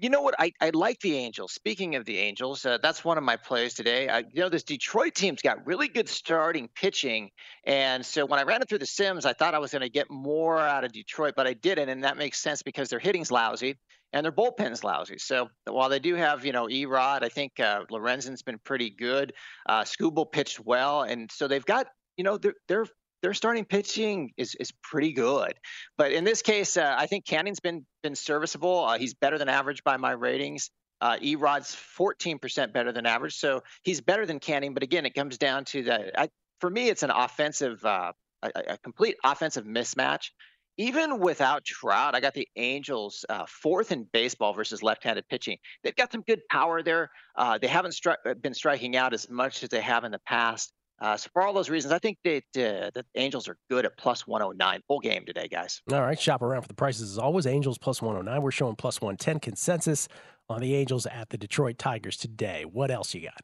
You 0.01 0.09
know 0.09 0.23
what? 0.23 0.35
I, 0.39 0.53
I 0.61 0.71
like 0.71 1.01
the 1.01 1.17
Angels. 1.17 1.53
Speaking 1.53 1.97
of 1.97 2.07
the 2.07 2.17
Angels, 2.19 2.65
uh, 2.65 2.79
that's 2.83 3.05
one 3.05 3.19
of 3.19 3.25
my 3.25 3.37
plays 3.37 3.75
today. 3.75 4.09
I, 4.09 4.21
you 4.21 4.41
know, 4.41 4.49
this 4.49 4.63
Detroit 4.63 5.15
team's 5.15 5.43
got 5.43 5.67
really 5.67 5.89
good 5.89 6.09
starting 6.09 6.69
pitching. 6.75 7.31
And 7.65 8.05
so 8.05 8.25
when 8.25 8.41
I 8.41 8.45
ran 8.45 8.63
it 8.63 8.71
through 8.71 8.79
the 8.79 8.87
Sims, 8.87 9.27
I 9.27 9.35
thought 9.35 9.55
I 9.55 9.59
was 9.59 9.73
going 9.73 9.83
to 9.83 9.91
get 9.91 10.11
more 10.11 10.59
out 10.59 10.85
of 10.85 10.93
Detroit, 10.93 11.35
but 11.37 11.47
I 11.47 11.53
didn't. 11.53 11.91
And 11.91 12.05
that 12.05 12.17
makes 12.17 12.39
sense 12.39 12.63
because 12.63 12.89
their 12.89 13.01
hitting's 13.01 13.31
lousy 13.31 13.79
and 14.15 14.25
their 14.25 14.33
bullpen's 14.33 14.83
lousy. 14.83 15.19
So 15.19 15.51
while 15.67 15.91
they 15.91 15.99
do 15.99 16.15
have, 16.15 16.47
you 16.47 16.53
know, 16.53 16.69
Erod, 16.69 17.23
I 17.23 17.29
think 17.29 17.61
uh, 17.61 17.83
Lorenzen's 17.91 18.43
been 18.43 18.59
pretty 18.65 18.89
good. 18.89 19.35
Uh, 19.69 19.83
Skubal 19.83 20.31
pitched 20.31 20.59
well. 20.61 21.03
And 21.03 21.31
so 21.31 21.49
they've 21.49 21.65
got, 21.65 21.87
you 22.17 22.25
know, 22.25 22.39
they're, 22.39 22.55
they're 22.67 22.87
their 23.23 23.35
starting 23.35 23.65
pitching 23.65 24.33
is 24.37 24.55
is 24.57 24.73
pretty 24.83 25.13
good. 25.13 25.55
But 25.97 26.13
in 26.13 26.25
this 26.25 26.43
case, 26.43 26.77
uh, 26.77 26.95
I 26.99 27.07
think 27.07 27.25
Canning's 27.25 27.61
been 27.61 27.87
been 28.03 28.15
serviceable. 28.17 28.85
Uh, 28.85 28.99
he's 28.99 29.15
better 29.15 29.39
than 29.39 29.49
average 29.49 29.83
by 29.85 29.97
my 29.97 30.13
ratings. 30.13 30.71
Uh, 31.01 31.17
Erod's 31.21 31.77
14% 31.99 32.73
better 32.73 32.93
than 32.93 33.07
average, 33.07 33.35
so 33.35 33.63
he's 33.83 34.01
better 34.01 34.25
than 34.25 34.39
Canning. 34.39 34.73
But 34.73 34.85
again, 34.85 35.05
it 35.05 35.15
comes 35.15 35.37
down 35.37 35.65
to 35.67 35.83
that. 35.85 36.13
I, 36.17 36.29
for 36.61 36.71
me, 36.71 36.89
it's 36.89 37.03
an 37.03 37.11
offensive, 37.11 37.85
uh, 37.85 38.13
a, 38.41 38.51
a, 38.69 38.79
complete 38.79 39.17
offensive 39.25 39.65
mismatch. 39.65 40.27
Even 40.79 41.19
without 41.19 41.65
Trout, 41.65 42.15
I 42.15 42.21
got 42.21 42.35
the 42.35 42.47
Angels 42.55 43.25
uh, 43.29 43.47
fourth 43.49 43.91
in 43.91 44.07
baseball 44.13 44.55
versus 44.55 44.81
left-handed 44.81 45.29
pitching. 45.29 45.59
They've 45.83 45.97
got 45.97 46.13
some 46.13 46.23
good 46.23 46.41
power 46.49 46.85
there. 46.85 47.11
Uh, 47.37 47.59
they 47.59 47.67
haven't 47.67 47.95
stri- 47.95 48.41
been 48.41 48.55
striking 48.55 48.97
out 48.97 49.13
as 49.13 49.29
much 49.29 49.65
as 49.65 49.71
they 49.71 49.81
have 49.81 50.05
in 50.05 50.13
the 50.13 50.21
past. 50.21 50.73
Uh, 51.03 51.17
so 51.17 51.29
for 51.33 51.43
all 51.43 51.53
those 51.53 51.69
reasons, 51.69 51.93
I 51.93 51.99
think 51.99 52.19
that 52.23 52.45
uh, 52.55 52.91
the 52.95 53.05
Angels 53.17 53.49
are 53.49 53.57
good 53.69 53.85
at 53.85 53.97
plus 53.97 54.25
109 54.25 54.83
full 54.87 55.01
game 55.01 55.27
today, 55.27 55.49
guys. 55.49 55.83
All 55.93 56.01
right, 56.01 56.19
shop 56.19 56.43
around 56.43 56.63
for 56.63 56.69
the 56.69 56.75
prices 56.75 57.11
as 57.11 57.19
always. 57.19 57.45
Angels 57.45 57.77
plus 57.77 58.01
109. 58.01 58.41
We're 58.41 58.53
showing 58.53 58.77
plus 58.77 59.01
110 59.01 59.41
consensus 59.41 60.07
on 60.49 60.61
the 60.61 60.77
Angels 60.77 61.07
at 61.07 61.31
the 61.31 61.37
Detroit 61.37 61.77
Tigers 61.77 62.17
today. 62.17 62.65
What 62.65 62.93
else 62.93 63.15
you 63.15 63.23
got? 63.23 63.41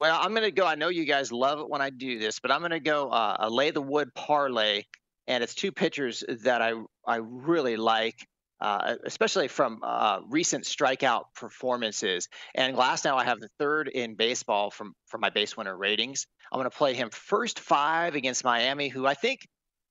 Well, 0.00 0.18
I'm 0.18 0.30
going 0.30 0.44
to 0.44 0.50
go. 0.50 0.66
I 0.66 0.74
know 0.74 0.88
you 0.88 1.04
guys 1.04 1.32
love 1.32 1.60
it 1.60 1.68
when 1.68 1.82
I 1.82 1.90
do 1.90 2.18
this, 2.18 2.40
but 2.40 2.50
I'm 2.50 2.60
going 2.60 2.70
to 2.70 2.80
go 2.80 3.10
uh, 3.10 3.36
a 3.40 3.50
lay 3.50 3.70
the 3.70 3.82
wood 3.82 4.14
parlay, 4.14 4.84
and 5.26 5.44
it's 5.44 5.54
two 5.54 5.70
pitchers 5.70 6.24
that 6.44 6.62
I 6.62 6.72
I 7.06 7.16
really 7.16 7.76
like 7.76 8.26
uh, 8.60 8.96
especially 9.04 9.48
from 9.48 9.80
uh, 9.82 10.20
recent 10.28 10.64
strikeout 10.64 11.24
performances. 11.34 12.28
And 12.54 12.76
Glasnow, 12.76 13.14
I 13.14 13.24
have 13.24 13.40
the 13.40 13.48
third 13.58 13.88
in 13.88 14.14
baseball 14.14 14.70
from 14.70 14.94
from 15.06 15.20
my 15.20 15.30
base 15.30 15.56
winner 15.56 15.76
ratings. 15.76 16.26
I'm 16.50 16.58
going 16.58 16.70
to 16.70 16.76
play 16.76 16.94
him 16.94 17.10
first 17.10 17.60
five 17.60 18.14
against 18.14 18.44
Miami, 18.44 18.88
who 18.88 19.06
I 19.06 19.14
think 19.14 19.40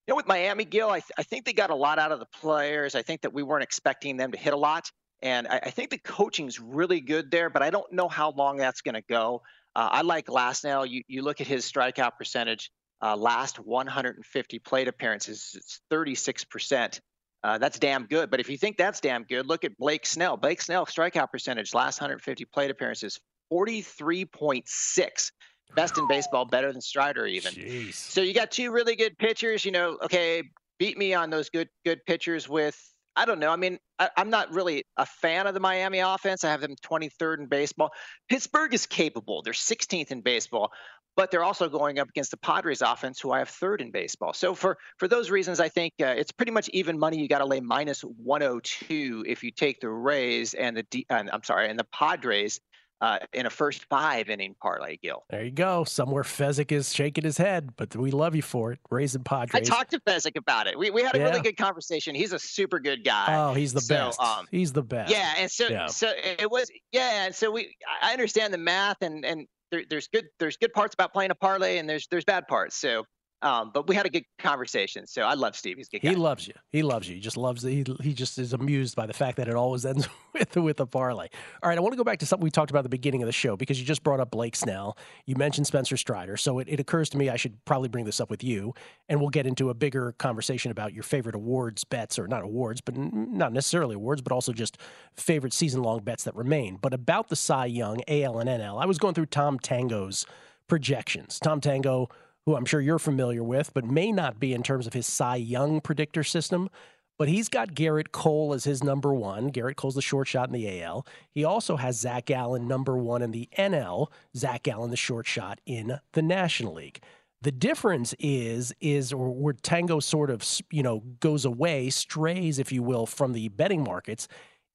you 0.07 0.11
know, 0.11 0.17
with 0.17 0.27
Miami, 0.27 0.65
Gill, 0.65 0.89
I, 0.89 0.99
th- 0.99 1.11
I 1.17 1.23
think 1.23 1.45
they 1.45 1.53
got 1.53 1.71
a 1.71 1.75
lot 1.75 1.97
out 1.97 2.11
of 2.11 2.19
the 2.19 2.27
players. 2.27 2.93
I 2.93 3.01
think 3.01 3.21
that 3.21 3.33
we 3.33 3.41
weren't 3.41 3.63
expecting 3.63 4.17
them 4.17 4.31
to 4.31 4.37
hit 4.37 4.53
a 4.53 4.57
lot. 4.57 4.91
And 5.23 5.47
I, 5.47 5.59
I 5.63 5.69
think 5.71 5.89
the 5.89 5.97
coaching's 5.97 6.59
really 6.59 7.01
good 7.01 7.31
there, 7.31 7.49
but 7.49 7.63
I 7.63 7.71
don't 7.71 7.91
know 7.91 8.07
how 8.07 8.31
long 8.31 8.57
that's 8.57 8.81
going 8.81 8.93
to 8.93 9.03
go. 9.09 9.41
Uh, 9.75 9.89
I 9.91 10.01
like 10.03 10.27
Glasnow. 10.27 10.87
You, 10.87 11.01
you 11.07 11.23
look 11.23 11.41
at 11.41 11.47
his 11.47 11.69
strikeout 11.69 12.11
percentage, 12.17 12.69
uh, 13.01 13.15
last 13.15 13.59
150 13.59 14.59
plate 14.59 14.87
appearances, 14.87 15.53
it's 15.55 15.81
36%. 15.91 16.99
Uh, 17.45 17.59
that's 17.59 17.77
damn 17.77 18.07
good. 18.07 18.31
But 18.31 18.39
if 18.39 18.49
you 18.49 18.57
think 18.57 18.75
that's 18.75 18.99
damn 18.99 19.23
good, 19.23 19.45
look 19.45 19.63
at 19.63 19.77
Blake 19.77 20.07
Snell. 20.07 20.35
Blake 20.35 20.59
Snell 20.59 20.87
strikeout 20.87 21.31
percentage 21.31 21.75
last 21.75 22.01
150 22.01 22.43
plate 22.45 22.71
appearances 22.71 23.19
43.6. 23.53 25.31
Best 25.75 25.97
in 25.99 26.07
baseball, 26.07 26.45
better 26.45 26.71
than 26.71 26.81
Strider 26.81 27.27
even. 27.27 27.53
Jeez. 27.53 27.93
So 27.93 28.21
you 28.21 28.33
got 28.33 28.49
two 28.49 28.71
really 28.71 28.95
good 28.95 29.15
pitchers. 29.19 29.63
You 29.63 29.71
know, 29.71 29.99
okay, 30.01 30.41
beat 30.79 30.97
me 30.97 31.13
on 31.13 31.29
those 31.29 31.51
good 31.51 31.69
good 31.85 32.03
pitchers 32.07 32.49
with 32.49 32.79
I 33.15 33.25
don't 33.25 33.39
know. 33.39 33.51
I 33.51 33.55
mean, 33.55 33.77
I, 33.99 34.09
am 34.17 34.31
not 34.31 34.51
really 34.51 34.83
a 34.97 35.05
fan 35.05 35.45
of 35.45 35.53
the 35.53 35.59
Miami 35.59 35.99
offense. 35.99 36.43
I 36.43 36.49
have 36.49 36.61
them 36.61 36.75
23rd 36.83 37.39
in 37.39 37.45
baseball. 37.45 37.91
Pittsburgh 38.27 38.73
is 38.73 38.85
capable. 38.85 39.41
They're 39.41 39.53
16th 39.53 40.11
in 40.11 40.21
baseball, 40.21 40.71
but 41.15 41.31
they're 41.31 41.43
also 41.43 41.69
going 41.69 41.99
up 41.99 42.09
against 42.09 42.31
the 42.31 42.37
Padres 42.37 42.81
offense, 42.81 43.19
who 43.19 43.31
I 43.31 43.39
have 43.39 43.49
third 43.49 43.81
in 43.81 43.91
baseball. 43.91 44.33
So 44.33 44.53
for 44.55 44.77
for 44.97 45.07
those 45.07 45.29
reasons, 45.29 45.59
I 45.59 45.69
think 45.69 45.93
uh, 46.01 46.07
it's 46.07 46.31
pretty 46.31 46.51
much 46.51 46.69
even 46.69 46.97
money. 46.99 47.17
You 47.19 47.27
got 47.27 47.39
to 47.39 47.45
lay 47.45 47.59
minus 47.59 48.01
102 48.01 49.25
if 49.27 49.43
you 49.43 49.51
take 49.51 49.79
the 49.79 49.89
Rays 49.89 50.53
and 50.53 50.77
the 50.77 50.83
D, 50.83 51.05
uh, 51.09 51.23
I'm 51.31 51.43
sorry, 51.43 51.69
and 51.69 51.79
the 51.79 51.85
Padres 51.85 52.59
uh, 53.01 53.19
in 53.33 53.45
a 53.45 53.49
first 53.49 53.85
five 53.89 54.29
inning 54.29 54.55
parlay, 54.61 54.97
Gill. 55.01 55.25
There 55.29 55.43
you 55.43 55.51
go. 55.51 55.83
Somewhere 55.83 56.23
Fezzik 56.23 56.71
is 56.71 56.93
shaking 56.93 57.23
his 57.25 57.37
head, 57.37 57.75
but 57.75 57.95
we 57.95 58.09
love 58.11 58.35
you 58.35 58.41
for 58.41 58.71
it. 58.71 58.79
Raising 58.89 59.23
Padres. 59.23 59.61
I 59.61 59.69
talked 59.69 59.91
to 59.91 59.99
Fezzik 60.01 60.37
about 60.37 60.67
it. 60.67 60.79
We, 60.79 60.91
we 60.91 61.01
had 61.03 61.13
a 61.15 61.19
Yeah. 61.19 61.25
really 61.25 61.41
good 61.41 61.57
conversation. 61.57 62.15
He's 62.15 62.31
a 62.31 62.39
super 62.39 62.79
good 62.79 63.03
guy. 63.03 63.35
Oh, 63.37 63.53
he's 63.53 63.73
the 63.73 63.81
So, 63.81 63.95
best. 63.95 64.21
um, 64.21 64.47
he's 64.49 64.71
the 64.71 64.81
best. 64.83 65.11
Yeah, 65.11 65.33
and 65.37 65.51
so 65.51 65.67
Yeah. 65.67 65.87
so 65.87 66.11
it 66.15 66.49
was 66.49 66.71
yeah, 66.91 67.25
and 67.25 67.35
so 67.35 67.51
we 67.51 67.75
I 68.01 68.13
understand 68.13 68.53
the 68.53 68.57
math 68.57 69.01
and 69.01 69.25
and 69.25 69.45
there, 69.71 69.83
there's 69.89 70.07
good 70.07 70.25
there's 70.39 70.57
good 70.57 70.73
parts 70.73 70.93
about 70.93 71.13
playing 71.13 71.31
a 71.31 71.35
parlay 71.35 71.77
and 71.77 71.89
there's 71.89 72.07
there's 72.07 72.25
bad 72.25 72.47
parts. 72.47 72.75
So 72.75 73.05
um, 73.45 73.69
but 73.71 73.87
we 73.87 73.95
had 73.95 74.07
a 74.07 74.09
good 74.09 74.25
conversation. 74.39 75.05
So 75.05 75.21
I 75.21 75.35
love 75.35 75.55
Steve. 75.55 75.77
He's 75.77 75.87
a 75.87 75.91
good 75.91 76.01
guy. 76.01 76.09
He 76.09 76.15
loves 76.15 76.47
you. 76.47 76.55
He 76.71 76.81
loves 76.81 77.07
you. 77.07 77.13
He 77.13 77.21
just 77.21 77.37
loves 77.37 77.61
he 77.61 77.85
he 78.01 78.11
just 78.15 78.39
is 78.39 78.53
amused 78.53 78.95
by 78.95 79.05
the 79.05 79.13
fact 79.13 79.37
that 79.37 79.47
it 79.47 79.53
always 79.53 79.85
ends 79.85 80.09
with 80.33 80.55
with 80.55 80.79
a 80.79 80.87
parlay. 80.87 81.27
All 81.61 81.69
right, 81.69 81.77
I 81.77 81.81
want 81.81 81.93
to 81.93 81.97
go 81.97 82.03
back 82.03 82.17
to 82.19 82.25
something 82.25 82.43
we 82.43 82.49
talked 82.49 82.71
about 82.71 82.79
at 82.79 82.85
the 82.85 82.89
beginning 82.89 83.21
of 83.21 83.27
the 83.27 83.31
show 83.31 83.55
because 83.55 83.79
you 83.79 83.85
just 83.85 84.01
brought 84.01 84.19
up 84.19 84.31
Blake 84.31 84.55
Snell. 84.55 84.97
You 85.27 85.35
mentioned 85.35 85.67
Spencer 85.67 85.95
Strider, 85.95 86.37
so 86.37 86.57
it, 86.57 86.67
it 86.67 86.79
occurs 86.79 87.07
to 87.11 87.19
me 87.19 87.29
I 87.29 87.35
should 87.35 87.63
probably 87.65 87.87
bring 87.87 88.05
this 88.05 88.19
up 88.19 88.31
with 88.31 88.43
you, 88.43 88.73
and 89.07 89.21
we'll 89.21 89.29
get 89.29 89.45
into 89.45 89.69
a 89.69 89.75
bigger 89.75 90.13
conversation 90.13 90.71
about 90.71 90.93
your 90.93 91.03
favorite 91.03 91.35
awards 91.35 91.83
bets 91.83 92.17
or 92.17 92.27
not 92.27 92.41
awards, 92.41 92.81
but 92.81 92.97
not 92.97 93.53
necessarily 93.53 93.93
awards, 93.93 94.23
but 94.23 94.31
also 94.31 94.53
just 94.53 94.79
favorite 95.13 95.53
season 95.53 95.83
long 95.83 95.99
bets 95.99 96.23
that 96.23 96.35
remain. 96.35 96.79
But 96.81 96.95
about 96.95 97.29
the 97.29 97.35
Cy 97.35 97.67
Young, 97.67 98.01
AL 98.07 98.39
and 98.39 98.49
NL, 98.49 98.81
I 98.81 98.87
was 98.87 98.97
going 98.97 99.13
through 99.13 99.27
Tom 99.27 99.59
Tango's 99.59 100.25
projections. 100.67 101.39
Tom 101.39 101.61
Tango 101.61 102.09
who 102.45 102.55
I'm 102.55 102.65
sure 102.65 102.81
you're 102.81 102.99
familiar 102.99 103.43
with, 103.43 103.73
but 103.73 103.85
may 103.85 104.11
not 104.11 104.39
be 104.39 104.53
in 104.53 104.63
terms 104.63 104.87
of 104.87 104.93
his 104.93 105.05
Cy 105.05 105.37
Young 105.37 105.81
predictor 105.81 106.23
system. 106.23 106.69
But 107.17 107.29
he's 107.29 107.47
got 107.47 107.73
Gerrit 107.73 108.11
Cole 108.11 108.53
as 108.53 108.65
his 108.65 108.83
number 108.83 109.13
one. 109.13 109.51
Gerrit 109.51 109.77
Cole's 109.77 109.95
the 109.95 110.01
short 110.01 110.27
shot 110.27 110.49
in 110.49 110.53
the 110.53 110.81
AL. 110.81 111.07
He 111.31 111.45
also 111.45 111.77
has 111.77 111.99
Zac 111.99 112.25
Gallen 112.25 112.67
number 112.67 112.97
one 112.97 113.21
in 113.21 113.31
the 113.31 113.47
NL. 113.57 114.07
Zac 114.35 114.63
Gallen 114.63 114.91
the 114.91 114.97
short 114.97 115.25
shot 115.25 115.61
in 115.65 115.99
the 116.11 116.21
National 116.21 116.73
League. 116.73 117.01
The 117.41 117.53
difference 117.53 118.13
is 118.19 118.73
is 118.81 119.13
where 119.15 119.53
Tango 119.53 119.99
sort 119.99 120.29
of 120.29 120.43
you 120.71 120.83
know 120.83 121.03
goes 121.19 121.45
away, 121.45 121.89
strays, 121.89 122.59
if 122.59 122.71
you 122.71 122.83
will, 122.83 123.05
from 123.05 123.31
the 123.31 123.47
betting 123.49 123.83
markets, 123.83 124.27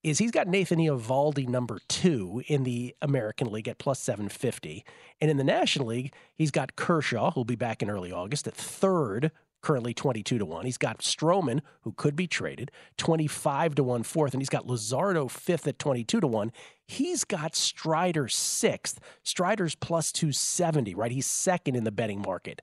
is 0.03 0.17
he's 0.17 0.31
got 0.31 0.47
Nathan 0.47 0.79
Eovaldi 0.79 1.47
number 1.47 1.79
two 1.87 2.41
in 2.47 2.63
the 2.63 2.95
American 3.01 3.51
League 3.51 3.67
at 3.67 3.77
plus 3.77 3.99
750. 3.99 4.83
And 5.19 5.29
in 5.29 5.37
the 5.37 5.43
National 5.43 5.87
League, 5.87 6.13
he's 6.35 6.51
got 6.51 6.75
Kershaw, 6.75 7.31
who'll 7.31 7.45
be 7.45 7.55
back 7.55 7.83
in 7.83 7.89
early 7.89 8.11
August, 8.11 8.47
at 8.47 8.55
third, 8.55 9.31
currently 9.61 9.93
22 9.93 10.39
to 10.39 10.45
1. 10.45 10.65
He's 10.65 10.77
got 10.77 10.99
Stroman, 10.99 11.61
who 11.81 11.93
could 11.93 12.15
be 12.15 12.27
traded, 12.27 12.71
25 12.97 13.75
to 13.75 13.83
1 13.83 14.03
fourth. 14.03 14.33
And 14.33 14.41
he's 14.41 14.49
got 14.49 14.67
Luzardo 14.67 15.29
fifth 15.29 15.67
at 15.67 15.79
22 15.79 16.19
to 16.19 16.27
1. 16.27 16.51
He's 16.87 17.23
got 17.23 17.55
Strider 17.55 18.27
sixth. 18.27 18.99
Strider's 19.23 19.75
plus 19.75 20.11
270, 20.11 20.95
right? 20.95 21.11
He's 21.11 21.27
second 21.27 21.75
in 21.75 21.83
the 21.83 21.91
betting 21.91 22.21
market. 22.21 22.61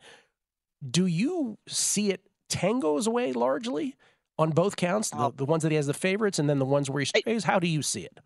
Do 0.88 1.07
you 1.07 1.59
see 1.68 2.11
it 2.11 2.22
Tango's 2.48 3.09
way 3.09 3.33
largely? 3.33 3.96
On 4.38 4.51
both 4.51 4.77
counts, 4.77 5.11
the, 5.11 5.18
oh. 5.18 5.35
the 5.37 5.44
ones 5.44 5.62
that 5.62 5.72
he 5.72 5.77
has 5.77 5.87
the 5.87 5.94
favorites 5.94 6.38
and 6.38 6.48
then 6.48 6.59
the 6.59 6.64
ones 6.64 6.88
where 6.88 7.01
he 7.01 7.07
strays? 7.07 7.44
How 7.44 7.59
do 7.59 7.66
you 7.66 7.83
see 7.83 8.03
it? 8.03 8.18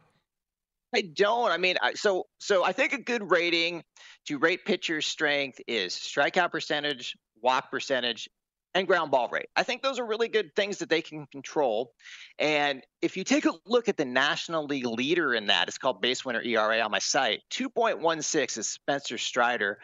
I 0.95 1.03
don't. 1.03 1.51
I 1.51 1.57
mean, 1.57 1.77
I, 1.81 1.95
so 1.95 2.27
so 2.39 2.65
I 2.65 2.73
think 2.73 2.93
a 2.93 3.01
good 3.01 3.31
rating 3.31 3.83
to 4.27 4.39
rate 4.39 4.65
pitcher's 4.67 5.07
strength 5.07 5.59
is 5.67 5.95
strikeout 5.95 6.51
percentage, 6.51 7.17
walk 7.41 7.71
percentage, 7.71 8.29
and 8.75 8.87
ground 8.87 9.11
ball 9.11 9.29
rate. 9.31 9.49
I 9.57 9.63
think 9.63 9.83
those 9.83 9.99
are 9.99 10.07
really 10.07 10.29
good 10.29 10.55
things 10.55 10.79
that 10.79 10.89
they 10.89 11.03
can 11.03 11.27
control. 11.27 11.93
And 12.39 12.83
if 13.01 13.17
you 13.17 13.25
take 13.25 13.47
a 13.47 13.53
look 13.67 13.89
at 13.89 13.97
the 13.97 14.05
National 14.05 14.67
League 14.67 14.87
leader 14.87 15.35
in 15.35 15.47
that, 15.47 15.69
it's 15.69 15.79
called 15.79 16.01
base 16.01 16.25
winner 16.25 16.43
ERA 16.43 16.81
on 16.81 16.91
my 16.91 16.99
site. 16.99 17.41
2.16 17.53 18.59
is 18.59 18.69
Spencer 18.69 19.19
Strider. 19.19 19.79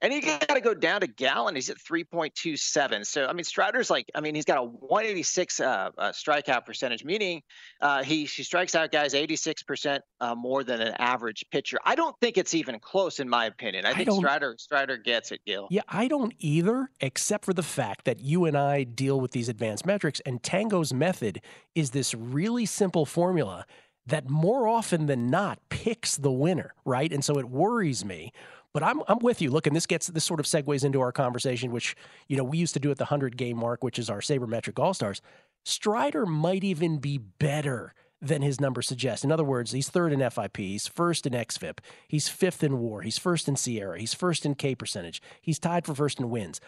And 0.00 0.12
you 0.12 0.22
got 0.22 0.48
to 0.48 0.60
go 0.60 0.74
down 0.74 1.00
to 1.00 1.08
Gallen. 1.08 1.56
He's 1.56 1.70
at 1.70 1.78
3.27. 1.78 3.04
So, 3.04 3.26
I 3.26 3.32
mean, 3.32 3.42
Strider's 3.44 3.90
like, 3.90 4.06
I 4.14 4.20
mean, 4.20 4.34
he's 4.34 4.44
got 4.44 4.58
a 4.58 4.62
186 4.62 5.58
uh, 5.58 5.90
uh, 5.98 6.12
strikeout 6.12 6.64
percentage, 6.64 7.04
meaning 7.04 7.42
uh, 7.80 8.04
he, 8.04 8.24
he 8.24 8.44
strikes 8.44 8.76
out 8.76 8.92
guys 8.92 9.12
86% 9.14 10.00
uh, 10.20 10.34
more 10.36 10.62
than 10.62 10.80
an 10.80 10.94
average 10.98 11.44
pitcher. 11.50 11.78
I 11.84 11.96
don't 11.96 12.14
think 12.20 12.38
it's 12.38 12.54
even 12.54 12.78
close, 12.78 13.18
in 13.18 13.28
my 13.28 13.46
opinion. 13.46 13.86
I 13.86 13.90
I 13.90 13.94
think 13.94 14.08
don't- 14.08 14.18
Strider 14.18 14.54
Strider 14.58 14.96
gets 14.96 15.32
it, 15.32 15.40
Gill. 15.44 15.66
Yeah, 15.70 15.82
I 15.88 16.06
don't 16.06 16.34
either, 16.38 16.90
except 17.00 17.44
for 17.44 17.52
the 17.52 17.62
fact 17.64 18.04
that 18.04 18.20
you 18.20 18.44
and 18.44 18.56
I 18.56 18.84
deal 18.84 19.20
with 19.20 19.32
these 19.32 19.48
advanced 19.48 19.84
metrics, 19.84 20.20
and 20.20 20.42
Tango's 20.42 20.94
method 20.94 21.40
is 21.74 21.90
this 21.90 22.14
really 22.14 22.66
simple 22.66 23.04
formula 23.04 23.66
that 24.06 24.30
more 24.30 24.66
often 24.66 25.06
than 25.06 25.28
not 25.28 25.58
picks 25.68 26.16
the 26.16 26.32
winner, 26.32 26.72
right? 26.84 27.12
And 27.12 27.22
so 27.22 27.38
it 27.38 27.48
worries 27.48 28.04
me. 28.04 28.32
But 28.78 28.86
I'm 28.86 29.02
I'm 29.08 29.18
with 29.18 29.42
you. 29.42 29.50
Look, 29.50 29.66
and 29.66 29.74
this 29.74 29.86
gets 29.86 30.06
this 30.06 30.22
sort 30.22 30.38
of 30.38 30.46
segues 30.46 30.84
into 30.84 31.00
our 31.00 31.10
conversation, 31.10 31.72
which 31.72 31.96
you 32.28 32.36
know 32.36 32.44
we 32.44 32.58
used 32.58 32.74
to 32.74 32.80
do 32.80 32.92
at 32.92 32.96
the 32.96 33.06
hundred 33.06 33.36
game 33.36 33.56
mark, 33.56 33.82
which 33.82 33.98
is 33.98 34.08
our 34.08 34.20
sabermetric 34.20 34.78
all 34.78 34.94
stars. 34.94 35.20
Strider 35.64 36.24
might 36.24 36.62
even 36.62 36.98
be 36.98 37.18
better 37.18 37.92
than 38.22 38.40
his 38.40 38.60
numbers 38.60 38.86
suggest. 38.86 39.24
In 39.24 39.32
other 39.32 39.42
words, 39.42 39.72
he's 39.72 39.88
third 39.88 40.12
in 40.12 40.20
FIP, 40.30 40.58
he's 40.58 40.86
first 40.86 41.26
in 41.26 41.32
XFIP, 41.32 41.80
he's 42.06 42.28
fifth 42.28 42.62
in 42.62 42.78
WAR, 42.78 43.00
he's 43.00 43.18
first 43.18 43.48
in 43.48 43.56
SIERA, 43.56 43.98
he's 43.98 44.14
first 44.14 44.46
in 44.46 44.54
K 44.54 44.76
percentage, 44.76 45.20
he's 45.42 45.58
tied 45.58 45.84
for 45.84 45.96
first 45.96 46.20
in 46.20 46.30
wins. 46.30 46.60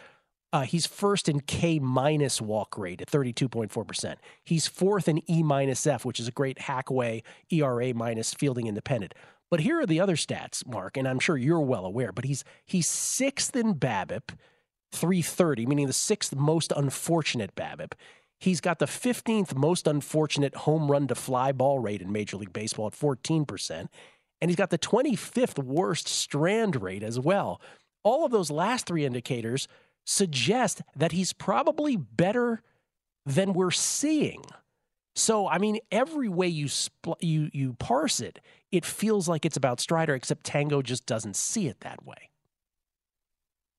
Uh, 0.51 0.63
he's 0.63 0.85
first 0.85 1.29
in 1.29 1.39
K 1.39 1.79
minus 1.79 2.41
walk 2.41 2.77
rate 2.77 2.99
at 2.99 3.09
32.4%. 3.09 4.15
He's 4.43 4.67
fourth 4.67 5.07
in 5.07 5.21
E 5.31 5.43
minus 5.43 5.87
F, 5.87 6.03
which 6.03 6.19
is 6.19 6.27
a 6.27 6.31
great 6.31 6.59
hackaway 6.59 7.23
ERA 7.49 7.93
minus 7.93 8.33
fielding 8.33 8.67
independent. 8.67 9.13
But 9.51 9.59
here 9.59 9.81
are 9.81 9.85
the 9.85 9.99
other 9.99 10.15
stats, 10.15 10.65
Mark, 10.65 10.95
and 10.95 11.07
I'm 11.07 11.19
sure 11.19 11.37
you're 11.37 11.59
well 11.59 11.85
aware, 11.85 12.13
but 12.13 12.23
he's 12.25 12.43
he's 12.65 12.87
sixth 12.87 13.55
in 13.55 13.75
BABIP, 13.75 14.31
330, 14.93 15.65
meaning 15.65 15.87
the 15.87 15.93
sixth 15.93 16.33
most 16.33 16.71
unfortunate 16.75 17.53
BABIP. 17.53 17.91
He's 18.39 18.61
got 18.61 18.79
the 18.79 18.87
15th 18.87 19.53
most 19.53 19.85
unfortunate 19.85 20.55
home 20.55 20.89
run 20.89 21.07
to 21.07 21.15
fly 21.15 21.51
ball 21.51 21.77
rate 21.77 22.01
in 22.01 22.11
Major 22.11 22.37
League 22.37 22.53
Baseball 22.53 22.87
at 22.87 22.93
14%. 22.93 23.87
And 24.41 24.49
he's 24.49 24.55
got 24.55 24.71
the 24.71 24.79
25th 24.79 25.63
worst 25.63 26.07
strand 26.07 26.81
rate 26.81 27.03
as 27.03 27.19
well. 27.19 27.61
All 28.03 28.25
of 28.25 28.31
those 28.31 28.49
last 28.49 28.87
three 28.87 29.05
indicators 29.05 29.67
suggest 30.05 30.81
that 30.95 31.11
he's 31.11 31.33
probably 31.33 31.95
better 31.97 32.63
than 33.27 33.53
we're 33.53 33.69
seeing. 33.69 34.41
So, 35.15 35.47
I 35.47 35.57
mean, 35.57 35.79
every 35.91 36.29
way 36.29 36.47
you 36.47 36.67
spl- 36.67 37.17
you 37.19 37.49
you 37.53 37.73
parse 37.73 38.19
it, 38.21 38.39
it 38.71 38.85
feels 38.85 39.27
like 39.27 39.45
it's 39.45 39.57
about 39.57 39.79
Strider, 39.79 40.15
except 40.15 40.45
Tango 40.45 40.81
just 40.81 41.05
doesn't 41.05 41.35
see 41.35 41.67
it 41.67 41.81
that 41.81 42.05
way. 42.05 42.29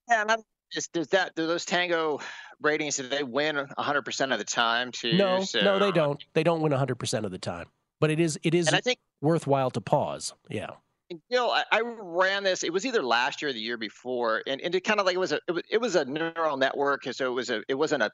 Yeah, 0.09 0.22
and 0.22 0.30
I'm 0.30 0.42
just 0.70 0.92
does 0.92 1.09
that 1.09 1.34
do 1.34 1.46
those 1.46 1.64
tango 1.64 2.20
ratings 2.61 2.96
do 2.96 3.09
they 3.09 3.22
win 3.22 3.57
100% 3.57 4.32
of 4.32 4.38
the 4.38 4.44
time 4.44 4.92
too? 4.92 5.14
No, 5.14 5.42
So- 5.42 5.61
no, 5.61 5.78
they 5.78 5.92
don't. 5.92 6.22
They 6.34 6.42
don't 6.42 6.61
win 6.61 6.72
100% 6.72 7.24
of 7.24 7.30
the 7.30 7.38
time. 7.38 7.66
But 8.00 8.11
it 8.11 8.20
is 8.20 8.38
it 8.42 8.54
is 8.54 8.66
And 8.66 8.76
I 8.76 8.80
think 8.80 8.98
worthwhile 9.20 9.70
to 9.70 9.80
pause. 9.80 10.34
Yeah. 10.50 10.70
And 11.11 11.20
Gill, 11.30 11.50
I, 11.50 11.64
I 11.70 11.80
ran 11.82 12.42
this. 12.42 12.64
It 12.64 12.72
was 12.72 12.84
either 12.84 13.02
last 13.02 13.42
year 13.42 13.50
or 13.50 13.52
the 13.52 13.61
year 13.61 13.76
before, 13.76 14.42
and, 14.46 14.61
and 14.61 14.74
it 14.74 14.80
kind 14.82 14.98
of 14.98 15.07
like 15.07 15.14
it 15.14 15.18
was 15.18 15.32
a 15.32 15.40
it 15.46 15.52
was, 15.52 15.62
it 15.70 15.78
was 15.78 15.94
a 15.94 16.04
neural 16.04 16.57
network, 16.57 17.04
so 17.12 17.26
it 17.30 17.34
was 17.34 17.50
a 17.50 17.62
it 17.68 17.74
wasn't 17.74 18.02
a 18.02 18.11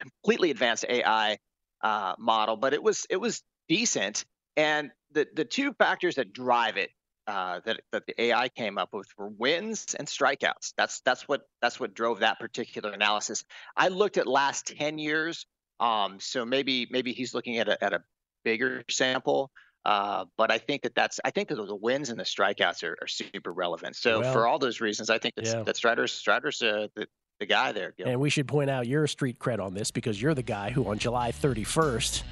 completely 0.00 0.50
advanced 0.50 0.84
AI 0.88 1.38
uh, 1.82 2.14
model, 2.18 2.56
but 2.56 2.74
it 2.74 2.82
was 2.82 3.06
it 3.10 3.16
was 3.16 3.42
decent. 3.68 4.24
And 4.56 4.90
the 5.12 5.26
the 5.34 5.44
two 5.44 5.72
factors 5.74 6.16
that 6.16 6.32
drive 6.32 6.76
it 6.76 6.90
uh, 7.26 7.60
that 7.64 7.80
that 7.92 8.06
the 8.06 8.20
AI 8.20 8.48
came 8.48 8.78
up 8.78 8.90
with 8.92 9.06
were 9.16 9.28
wins 9.28 9.94
and 9.98 10.08
strikeouts. 10.08 10.74
That's 10.76 11.00
that's 11.00 11.28
what 11.28 11.42
that's 11.60 11.78
what 11.78 11.94
drove 11.94 12.20
that 12.20 12.38
particular 12.38 12.90
analysis. 12.90 13.44
I 13.76 13.88
looked 13.88 14.18
at 14.18 14.26
last 14.26 14.66
ten 14.66 14.98
years, 14.98 15.46
um, 15.80 16.18
so 16.20 16.44
maybe 16.44 16.86
maybe 16.90 17.12
he's 17.12 17.34
looking 17.34 17.58
at 17.58 17.68
a 17.68 17.82
at 17.82 17.92
a 17.92 18.02
bigger 18.44 18.84
sample. 18.90 19.50
Uh, 19.84 20.26
but 20.38 20.52
I 20.52 20.58
think 20.58 20.82
that 20.82 20.94
that's 20.94 21.18
I 21.24 21.30
think 21.30 21.48
that 21.48 21.56
the 21.56 21.74
wins 21.74 22.10
and 22.10 22.18
the 22.18 22.24
strikeouts 22.24 22.84
are, 22.84 22.96
are 23.00 23.08
super 23.08 23.52
relevant. 23.52 23.96
So 23.96 24.20
Well, 24.20 24.32
for 24.32 24.46
all 24.46 24.58
those 24.58 24.80
reasons, 24.80 25.10
I 25.10 25.18
think 25.18 25.34
that's, 25.34 25.52
yeah. 25.52 25.62
that 25.62 25.76
Strider's 25.76 26.12
Strider's 26.12 26.62
uh, 26.62 26.86
the 26.94 27.06
the 27.42 27.46
guy 27.46 27.72
there. 27.72 27.92
Gill. 27.96 28.06
And 28.06 28.20
we 28.20 28.30
should 28.30 28.46
point 28.46 28.70
out 28.70 28.86
your 28.86 29.06
street 29.08 29.38
cred 29.38 29.58
on 29.58 29.74
this 29.74 29.90
because 29.90 30.22
you're 30.22 30.34
the 30.34 30.42
guy 30.42 30.70
who, 30.70 30.86
on 30.86 30.98
July 30.98 31.32
31st, 31.32 32.22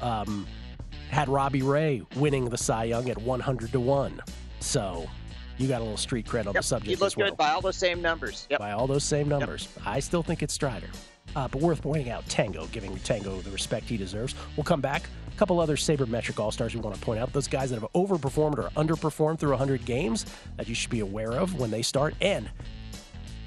um, 0.00 0.46
had 1.10 1.28
Robbie 1.28 1.62
Ray 1.62 2.02
winning 2.16 2.48
the 2.48 2.56
Cy 2.56 2.84
Young 2.84 3.10
at 3.10 3.18
100 3.18 3.72
to 3.72 3.80
one. 3.80 4.20
So 4.60 5.08
you 5.58 5.66
got 5.66 5.80
a 5.80 5.84
little 5.84 5.96
street 5.96 6.26
cred 6.26 6.46
on 6.46 6.52
the 6.52 6.62
subject 6.62 6.86
he 6.86 6.92
as 6.94 7.00
looked 7.00 7.16
well. 7.16 7.30
good 7.30 7.36
by 7.36 7.50
all 7.50 7.60
those 7.60 7.76
same 7.76 8.00
numbers. 8.00 8.46
Yep. 8.48 8.60
by 8.60 8.72
all 8.72 8.86
those 8.86 9.04
same 9.04 9.28
numbers. 9.28 9.68
I 9.84 9.98
still 9.98 10.22
think 10.22 10.42
it's 10.42 10.54
Strider. 10.54 10.88
Uh, 11.34 11.48
but 11.48 11.60
worth 11.60 11.82
pointing 11.82 12.10
out 12.10 12.24
Tango, 12.28 12.66
giving 12.66 12.96
Tango 12.98 13.40
the 13.40 13.50
respect 13.50 13.88
he 13.88 13.96
deserves. 13.96 14.36
We'll 14.56 14.62
come 14.64 14.80
back. 14.80 15.08
A 15.32 15.36
couple 15.36 15.58
other 15.58 15.74
sabermetric 15.74 16.38
all 16.38 16.52
stars 16.52 16.76
we 16.76 16.80
want 16.80 16.94
to 16.94 17.02
point 17.02 17.18
out. 17.18 17.32
Those 17.32 17.48
guys 17.48 17.70
that 17.70 17.80
have 17.80 17.90
overperformed 17.92 18.58
or 18.58 18.70
underperformed 18.76 19.40
through 19.40 19.50
100 19.50 19.84
games 19.84 20.26
that 20.56 20.68
you 20.68 20.76
should 20.76 20.90
be 20.90 21.00
aware 21.00 21.32
of 21.32 21.58
when 21.58 21.72
they 21.72 21.82
start. 21.82 22.14
And 22.20 22.48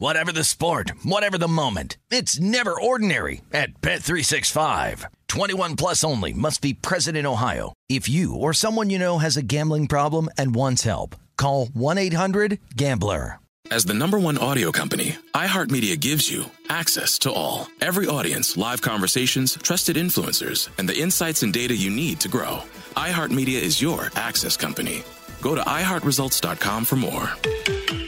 Whatever 0.00 0.30
the 0.30 0.44
sport, 0.44 0.92
whatever 1.02 1.36
the 1.38 1.48
moment. 1.48 1.96
It's 2.12 2.38
never 2.38 2.80
ordinary 2.80 3.40
at 3.52 3.80
Bet365. 3.80 5.06
21 5.26 5.74
plus 5.74 6.04
only 6.04 6.32
must 6.32 6.62
be 6.62 6.72
present 6.72 7.16
in 7.16 7.26
Ohio. 7.26 7.72
If 7.88 8.08
you 8.08 8.32
or 8.32 8.52
someone 8.52 8.90
you 8.90 9.00
know 9.00 9.18
has 9.18 9.36
a 9.36 9.42
gambling 9.42 9.88
problem 9.88 10.28
and 10.38 10.54
wants 10.54 10.84
help, 10.84 11.16
call 11.36 11.66
1-800-GAMBLER. 11.66 13.40
As 13.72 13.86
the 13.86 13.92
number 13.92 14.20
one 14.20 14.38
audio 14.38 14.70
company, 14.70 15.16
iHeartMedia 15.34 15.98
gives 15.98 16.30
you 16.30 16.44
access 16.68 17.18
to 17.18 17.32
all. 17.32 17.66
Every 17.80 18.06
audience, 18.06 18.56
live 18.56 18.80
conversations, 18.80 19.58
trusted 19.62 19.96
influencers, 19.96 20.68
and 20.78 20.88
the 20.88 20.96
insights 20.96 21.42
and 21.42 21.52
data 21.52 21.74
you 21.74 21.90
need 21.90 22.20
to 22.20 22.28
grow. 22.28 22.62
iHeartMedia 22.94 23.60
is 23.60 23.82
your 23.82 24.10
access 24.14 24.56
company. 24.56 25.02
Go 25.42 25.56
to 25.56 25.60
iHeartResults.com 25.62 26.84
for 26.84 26.94
more. 26.94 28.07